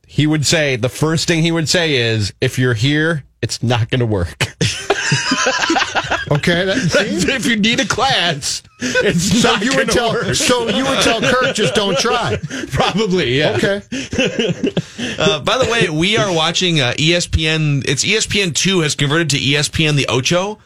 he 0.08 0.26
would 0.26 0.46
say 0.46 0.76
the 0.76 0.90
first 0.90 1.28
thing 1.28 1.44
he 1.44 1.52
would 1.52 1.68
say 1.70 1.96
is, 1.96 2.34
"If 2.42 2.58
you're 2.58 2.74
here, 2.74 3.26
it's 3.42 3.62
not 3.62 3.90
going 3.92 4.00
to 4.00 4.06
work." 4.06 4.46
Okay, 6.32 6.66
that, 6.66 6.78
if 7.30 7.46
you 7.46 7.56
need 7.58 7.80
a 7.80 7.86
class, 7.86 8.64
it's 8.80 9.42
so 9.42 9.52
not 9.54 9.64
you 9.64 9.76
would 9.76 9.90
tell 9.90 10.12
work. 10.14 10.36
so 10.36 10.68
you 10.70 10.84
would 10.86 11.02
tell 11.02 11.22
Kirk 11.22 11.56
just 11.56 11.74
don't 11.76 11.98
try. 12.00 12.38
Probably, 12.72 13.38
yeah. 13.38 13.58
Okay. 13.58 13.82
Uh, 15.20 15.40
by 15.40 15.58
the 15.58 15.72
way, 15.72 15.90
we 15.90 16.16
are 16.18 16.32
watching 16.32 16.80
uh, 16.80 16.94
ESPN. 16.98 17.84
It's 17.88 18.04
ESPN 18.06 18.54
two 18.54 18.82
has 18.82 18.94
converted 18.96 19.32
to 19.32 19.38
ESPN 19.38 19.96
the 19.96 20.08
Ocho, 20.10 20.60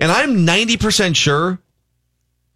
and 0.00 0.10
I'm 0.10 0.44
ninety 0.44 0.76
percent 0.76 1.16
sure. 1.16 1.58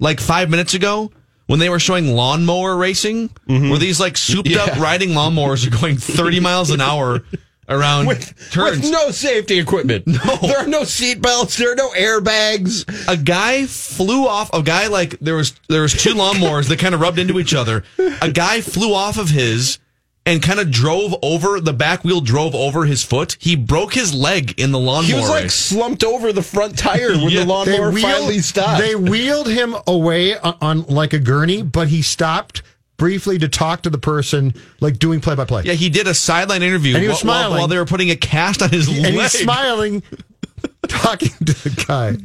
Like 0.01 0.21
five 0.21 0.49
minutes 0.51 0.75
ago, 0.75 1.13
when 1.47 1.59
they 1.61 1.69
were 1.69 1.79
showing 1.79 2.09
lawnmower 2.09 2.77
racing, 2.77 3.31
where 3.47 3.79
these 3.79 4.01
like 4.01 4.17
souped 4.17 4.55
up 4.57 4.79
riding 4.79 5.11
lawnmowers 5.11 5.67
are 5.67 5.71
going 5.71 5.97
thirty 5.97 6.41
miles 6.41 6.71
an 6.71 6.81
hour 6.81 7.23
around 7.69 8.07
With, 8.07 8.51
turns. 8.51 8.81
with 8.83 8.91
no 8.91 9.11
safety 9.11 9.59
equipment. 9.59 10.07
No. 10.07 10.37
There 10.43 10.59
are 10.59 10.67
no 10.67 10.85
seat 10.85 11.21
belts. 11.21 11.57
There 11.57 11.73
are 11.73 11.77
no 11.77 11.91
airbags. 11.91 12.85
a 13.09 13.17
guy 13.17 13.67
flew 13.67 14.27
off 14.27 14.51
a 14.53 14.63
guy 14.63 14.87
like 14.89 15.19
there 15.21 15.37
was 15.37 15.55
there 15.69 15.83
was 15.83 15.93
two 15.93 16.15
lawnmowers 16.15 16.69
that 16.69 16.79
kind 16.79 16.95
of 16.95 17.01
rubbed 17.01 17.19
into 17.19 17.39
each 17.39 17.55
other 17.55 17.85
a 18.23 18.31
guy 18.31 18.61
flew 18.61 18.93
off 18.95 19.19
of 19.19 19.31
his 19.31 19.79
and 20.27 20.43
kind 20.43 20.61
of 20.61 20.71
drove 20.71 21.15
over 21.23 21.61
the 21.61 21.73
back 21.73 22.05
wheel 22.05 22.21
drove 22.21 22.55
over 22.55 22.85
his 22.85 23.03
foot 23.05 23.37
he 23.41 23.57
broke 23.57 23.95
his 23.95 24.13
leg 24.15 24.59
in 24.61 24.73
the 24.73 24.79
lawnmower 24.79 25.07
He 25.07 25.15
was 25.15 25.29
like 25.31 25.45
race. 25.45 25.55
slumped 25.55 26.05
over 26.05 26.33
the 26.33 26.43
front 26.43 26.77
tire 26.79 27.11
when 27.13 27.31
Yeah. 27.31 27.41
the 27.41 27.47
lawnmower 27.47 27.93
finally 27.93 28.41
stopped. 28.41 28.81
They 28.83 28.95
wheeled 28.95 29.49
him 29.49 29.75
away 29.87 30.37
on, 30.39 30.57
on 30.61 30.83
like 30.85 31.13
a 31.13 31.19
gurney, 31.19 31.63
but 31.63 31.89
he 31.89 32.03
stopped 32.03 32.63
briefly 32.99 33.39
to 33.39 33.49
talk 33.49 33.83
to 33.83 33.91
the 33.91 33.97
person, 33.99 34.53
like 34.81 34.99
doing 34.99 35.21
play 35.21 35.35
by 35.35 35.45
play. 35.47 35.63
yeah 35.65 35.73
he 35.73 35.89
did 35.89 36.07
a 36.07 36.15
sideline 36.15 36.63
interview 36.63 36.95
And 36.95 37.03
he 37.03 37.09
was 37.09 37.25
while, 37.25 37.33
while- 37.35 37.41
smiling. 37.45 37.59
while 37.59 37.69
they 37.69 37.79
were 37.79 37.87
putting 37.87 38.11
a 38.11 38.17
cast 38.17 38.61
on 38.61 38.69
his 38.71 38.89
and 38.89 38.99
leg 39.03 39.15
he's 39.15 39.33
smiling, 39.33 40.03
talking 40.89 41.31
to 41.47 41.53
the 41.69 41.85
guy. 41.89 42.17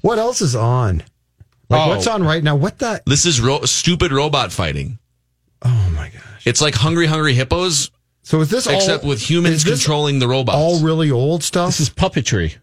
What 0.00 0.18
else 0.18 0.40
is 0.42 0.54
on? 0.56 1.02
Like 1.70 1.86
Oh. 1.86 1.88
what's 1.88 2.06
on 2.06 2.22
right 2.22 2.42
now? 2.42 2.56
What 2.56 2.78
the? 2.78 3.02
this 3.06 3.24
is 3.26 3.40
ro- 3.40 3.62
stupid 3.64 4.12
robot 4.12 4.52
fighting 4.52 4.98
Oh 5.62 5.90
my 5.94 6.08
gosh! 6.10 6.46
it's 6.46 6.60
like 6.60 6.74
hungry 6.74 7.06
hungry 7.06 7.32
hippos 7.34 7.90
So 8.22 8.40
is 8.40 8.50
this 8.50 8.66
all 8.66 8.74
except 8.74 9.02
all, 9.04 9.08
with 9.10 9.20
humans 9.30 9.56
is 9.56 9.64
this 9.64 9.80
controlling 9.82 10.18
the 10.18 10.28
robots 10.28 10.56
all 10.58 10.80
really 10.82 11.10
old 11.10 11.42
stuff? 11.42 11.68
This 11.68 11.80
is 11.80 11.90
puppetry. 11.90 12.56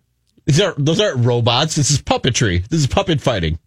These 0.46 0.60
are 0.62 0.74
those 0.78 1.00
aren't 1.00 1.26
robots. 1.26 1.76
This 1.76 1.90
is 1.92 2.02
puppetry. 2.02 2.68
This 2.68 2.82
is 2.82 2.88
puppet 2.88 3.22
fighting, 3.22 3.58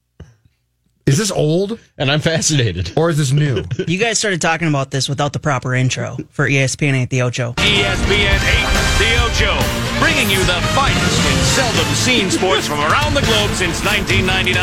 Is 1.07 1.19
this 1.19 1.31
old 1.31 1.79
and 1.99 2.11
I'm 2.11 2.21
fascinated. 2.21 2.93
or 2.97 3.11
is 3.11 3.19
this 3.19 3.31
new? 3.33 3.63
You 3.87 3.99
guys 3.99 4.19
started 4.19 4.41
talking 4.41 4.69
about 4.69 4.91
this 4.91 5.07
without 5.09 5.33
the 5.35 5.39
proper 5.39 5.75
intro 5.75 6.17
for 6.31 6.49
ESPN 6.49 6.95
8 6.95 7.11
The 7.11 7.21
Ocho. 7.23 7.53
ESPN 7.53 8.41
8, 8.41 8.99
The 8.99 9.13
Ocho, 9.21 10.01
bringing 10.01 10.31
you 10.31 10.39
the 10.47 10.59
finest 10.73 11.21
and 11.21 11.41
seldom 11.53 11.85
seen 11.95 12.31
sports 12.31 12.67
from 12.67 12.81
around 12.81 13.13
the 13.13 13.21
globe 13.21 13.51
since 13.51 13.85
1999. 13.85 14.57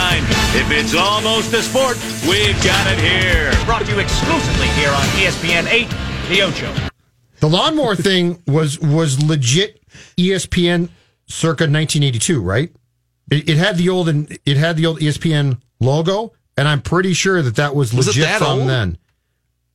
If 0.57 0.71
it's 0.71 0.95
almost 0.95 1.53
a 1.53 1.61
sport, 1.61 1.97
we've 2.27 2.57
got 2.63 2.87
it 2.91 2.97
here. 2.99 3.51
Brought 3.65 3.85
to 3.85 3.91
you 3.91 3.99
exclusively 3.99 4.67
here 4.69 4.89
on 4.89 5.05
ESPN 5.21 5.67
8, 5.69 5.89
The 6.29 6.41
Ocho. 6.41 6.73
The 7.39 7.49
lawnmower 7.49 7.95
thing 7.95 8.41
was 8.47 8.79
was 8.79 9.21
legit 9.21 9.79
ESPN 10.17 10.89
circa 11.27 11.63
1982, 11.63 12.41
right? 12.41 12.71
It, 13.29 13.47
it 13.49 13.57
had 13.57 13.77
the 13.77 13.89
old 13.89 14.09
and 14.09 14.37
it 14.45 14.57
had 14.57 14.77
the 14.77 14.85
old 14.87 14.99
ESPN 14.99 15.59
logo, 15.81 16.31
and 16.55 16.67
I'm 16.67 16.81
pretty 16.81 17.13
sure 17.13 17.41
that 17.41 17.57
that 17.57 17.75
was 17.75 17.93
Was 17.93 18.07
legit 18.07 18.23
that 18.23 18.37
from 18.39 18.59
old? 18.61 18.69
then. 18.69 18.97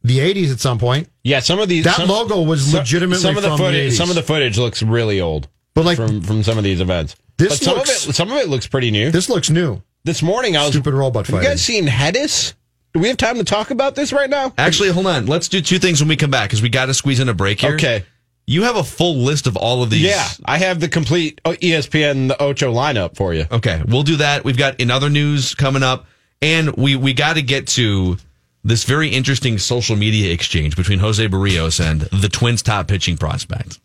The 0.02 0.18
80s 0.20 0.52
at 0.52 0.60
some 0.60 0.78
point. 0.78 1.08
Yeah, 1.24 1.40
some 1.40 1.58
of 1.58 1.68
these 1.68 1.84
That 1.84 1.96
some- 1.96 2.08
logo 2.08 2.40
was 2.42 2.72
legitimately 2.72 3.20
some 3.20 3.36
of 3.36 3.42
the 3.42 3.48
from 3.50 3.58
footage. 3.58 3.90
the 3.90 3.94
80s. 3.94 3.96
some 3.98 4.08
of 4.08 4.14
the 4.14 4.22
footage 4.22 4.56
looks 4.56 4.82
really 4.82 5.20
old, 5.20 5.48
But 5.74 5.84
like 5.84 5.96
from 5.96 6.20
from 6.22 6.42
some 6.44 6.56
of 6.58 6.64
these 6.64 6.80
events. 6.80 7.16
This 7.38 7.48
but 7.58 7.58
some 7.64 7.76
looks- 7.76 8.04
of 8.04 8.10
it 8.10 8.12
some 8.14 8.30
of 8.30 8.38
it 8.38 8.48
looks 8.48 8.66
pretty 8.66 8.90
new. 8.90 9.10
this 9.10 9.28
looks 9.28 9.50
new. 9.50 9.82
This 10.04 10.22
morning 10.22 10.56
I 10.56 10.62
was 10.62 10.70
Stupid 10.70 10.94
robot 10.94 11.26
Have 11.26 11.34
you 11.34 11.38
fighting. 11.40 11.50
guys 11.50 11.62
seen 11.62 11.86
Hedis? 11.88 12.54
Do 12.94 13.00
we 13.00 13.08
have 13.08 13.16
time 13.16 13.36
to 13.38 13.44
talk 13.44 13.70
about 13.72 13.94
this 13.96 14.12
right 14.12 14.30
now? 14.30 14.52
actually 14.56 14.90
hold 14.90 15.06
on 15.08 15.26
let's 15.26 15.48
do 15.48 15.60
two 15.60 15.78
things 15.80 16.00
when 16.00 16.08
we 16.08 16.14
come 16.16 16.30
back 16.30 16.48
because 16.48 16.62
we 16.62 16.68
got 16.68 16.86
to 16.86 16.94
squeeze 16.94 17.18
in 17.18 17.28
a 17.28 17.34
break 17.34 17.60
here 17.60 17.74
Okay. 17.74 18.04
You 18.46 18.62
have 18.62 18.76
a 18.76 18.84
full 18.84 19.16
list 19.16 19.48
of 19.48 19.56
all 19.56 19.82
of 19.82 19.90
these 19.90 20.02
Yeah, 20.02 20.26
I 20.44 20.58
have 20.58 20.78
the 20.78 20.88
complete 20.88 21.40
E 21.46 21.72
ESPN 21.72 22.28
the 22.28 22.40
Ocho 22.40 22.72
lineup 22.72 23.16
for 23.16 23.34
you. 23.34 23.46
Okay, 23.50 23.82
we'll 23.86 24.04
do 24.04 24.16
that. 24.16 24.44
We've 24.44 24.56
got 24.56 24.78
in 24.80 24.90
other 24.90 25.10
news 25.10 25.54
coming 25.54 25.82
up, 25.82 26.06
and 26.40 26.76
we 26.76 26.94
we 26.94 27.12
got 27.12 27.34
to 27.34 27.42
get 27.42 27.66
to 27.68 28.16
this 28.62 28.84
very 28.84 29.08
interesting 29.08 29.58
social 29.58 29.96
media 29.96 30.32
exchange 30.32 30.76
between 30.76 31.00
Jose 31.00 31.26
Berrios 31.26 31.80
and 31.80 32.02
the 32.02 32.28
Twins' 32.28 32.62
top 32.62 32.86
pitching 32.86 33.16
prospect. 33.16 33.80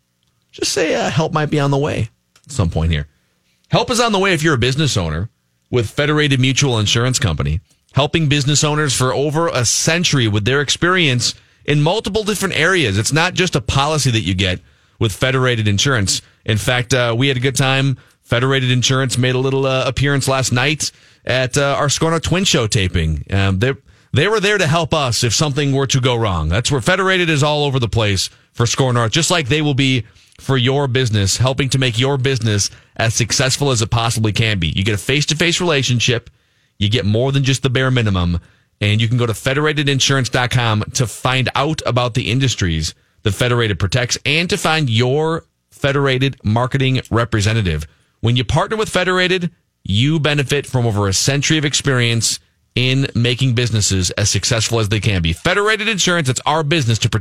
Just 0.52 0.72
say 0.72 0.94
uh, 0.94 1.10
help 1.10 1.32
might 1.32 1.50
be 1.50 1.58
on 1.58 1.70
the 1.70 1.78
way 1.78 2.08
at 2.44 2.52
some 2.52 2.70
point 2.70 2.92
here. 2.92 3.08
Help 3.68 3.90
is 3.90 4.00
on 4.00 4.12
the 4.12 4.18
way 4.18 4.32
if 4.32 4.42
you're 4.42 4.54
a 4.54 4.58
business 4.58 4.96
owner 4.96 5.28
with 5.70 5.90
Federated 5.90 6.38
Mutual 6.38 6.78
Insurance 6.78 7.18
Company, 7.18 7.60
helping 7.94 8.28
business 8.28 8.62
owners 8.62 8.94
for 8.94 9.12
over 9.12 9.48
a 9.48 9.64
century 9.64 10.28
with 10.28 10.44
their 10.44 10.60
experience 10.60 11.34
in 11.64 11.82
multiple 11.82 12.24
different 12.24 12.56
areas. 12.56 12.98
It's 12.98 13.12
not 13.12 13.34
just 13.34 13.56
a 13.56 13.60
policy 13.60 14.10
that 14.10 14.20
you 14.20 14.34
get 14.34 14.60
with 14.98 15.12
Federated 15.12 15.68
Insurance. 15.68 16.22
In 16.44 16.58
fact, 16.58 16.94
uh, 16.94 17.14
we 17.16 17.28
had 17.28 17.36
a 17.36 17.40
good 17.40 17.56
time. 17.56 17.96
Federated 18.22 18.70
Insurance 18.70 19.18
made 19.18 19.34
a 19.34 19.38
little 19.38 19.66
uh, 19.66 19.84
appearance 19.86 20.28
last 20.28 20.52
night 20.52 20.90
at 21.24 21.58
uh, 21.58 21.76
our 21.78 21.88
Scorno 21.88 22.20
Twin 22.22 22.44
Show 22.44 22.66
taping. 22.66 23.24
Um, 23.30 23.58
they 23.58 23.74
they 24.14 24.28
were 24.28 24.40
there 24.40 24.58
to 24.58 24.66
help 24.66 24.92
us 24.92 25.24
if 25.24 25.34
something 25.34 25.72
were 25.72 25.86
to 25.86 26.00
go 26.00 26.16
wrong. 26.16 26.48
That's 26.48 26.70
where 26.70 26.80
Federated 26.80 27.30
is 27.30 27.42
all 27.42 27.64
over 27.64 27.78
the 27.78 27.88
place 27.88 28.28
for 28.52 28.66
Score 28.66 29.08
just 29.08 29.30
like 29.30 29.48
they 29.48 29.62
will 29.62 29.74
be 29.74 30.04
for 30.38 30.56
your 30.56 30.88
business, 30.88 31.36
helping 31.36 31.68
to 31.70 31.78
make 31.78 31.98
your 31.98 32.18
business 32.18 32.70
as 32.96 33.14
successful 33.14 33.70
as 33.70 33.80
it 33.80 33.90
possibly 33.90 34.32
can 34.32 34.58
be. 34.58 34.68
You 34.68 34.84
get 34.84 34.94
a 34.94 34.98
face 34.98 35.24
to 35.26 35.36
face 35.36 35.60
relationship, 35.60 36.30
you 36.78 36.88
get 36.90 37.06
more 37.06 37.32
than 37.32 37.44
just 37.44 37.62
the 37.62 37.70
bare 37.70 37.90
minimum, 37.90 38.40
and 38.82 39.00
you 39.00 39.08
can 39.08 39.16
go 39.16 39.26
to 39.26 39.32
federatedinsurance.com 39.32 40.84
to 40.94 41.06
find 41.06 41.48
out 41.54 41.80
about 41.86 42.14
the 42.14 42.30
industries 42.30 42.94
that 43.22 43.32
Federated 43.32 43.78
protects 43.78 44.18
and 44.26 44.50
to 44.50 44.58
find 44.58 44.90
your 44.90 45.46
Federated 45.70 46.36
marketing 46.44 47.00
representative. 47.10 47.86
When 48.20 48.36
you 48.36 48.44
partner 48.44 48.76
with 48.76 48.88
Federated, 48.88 49.50
you 49.84 50.20
benefit 50.20 50.66
from 50.66 50.86
over 50.86 51.08
a 51.08 51.12
century 51.12 51.58
of 51.58 51.64
experience 51.64 52.40
in 52.74 53.08
making 53.14 53.54
businesses 53.54 54.10
as 54.12 54.30
successful 54.30 54.80
as 54.80 54.88
they 54.88 55.00
can 55.00 55.22
be. 55.22 55.32
Federated 55.32 55.88
Insurance, 55.88 56.28
it's 56.28 56.40
our 56.46 56.62
business 56.62 56.98
to 57.00 57.08
protect. 57.08 57.20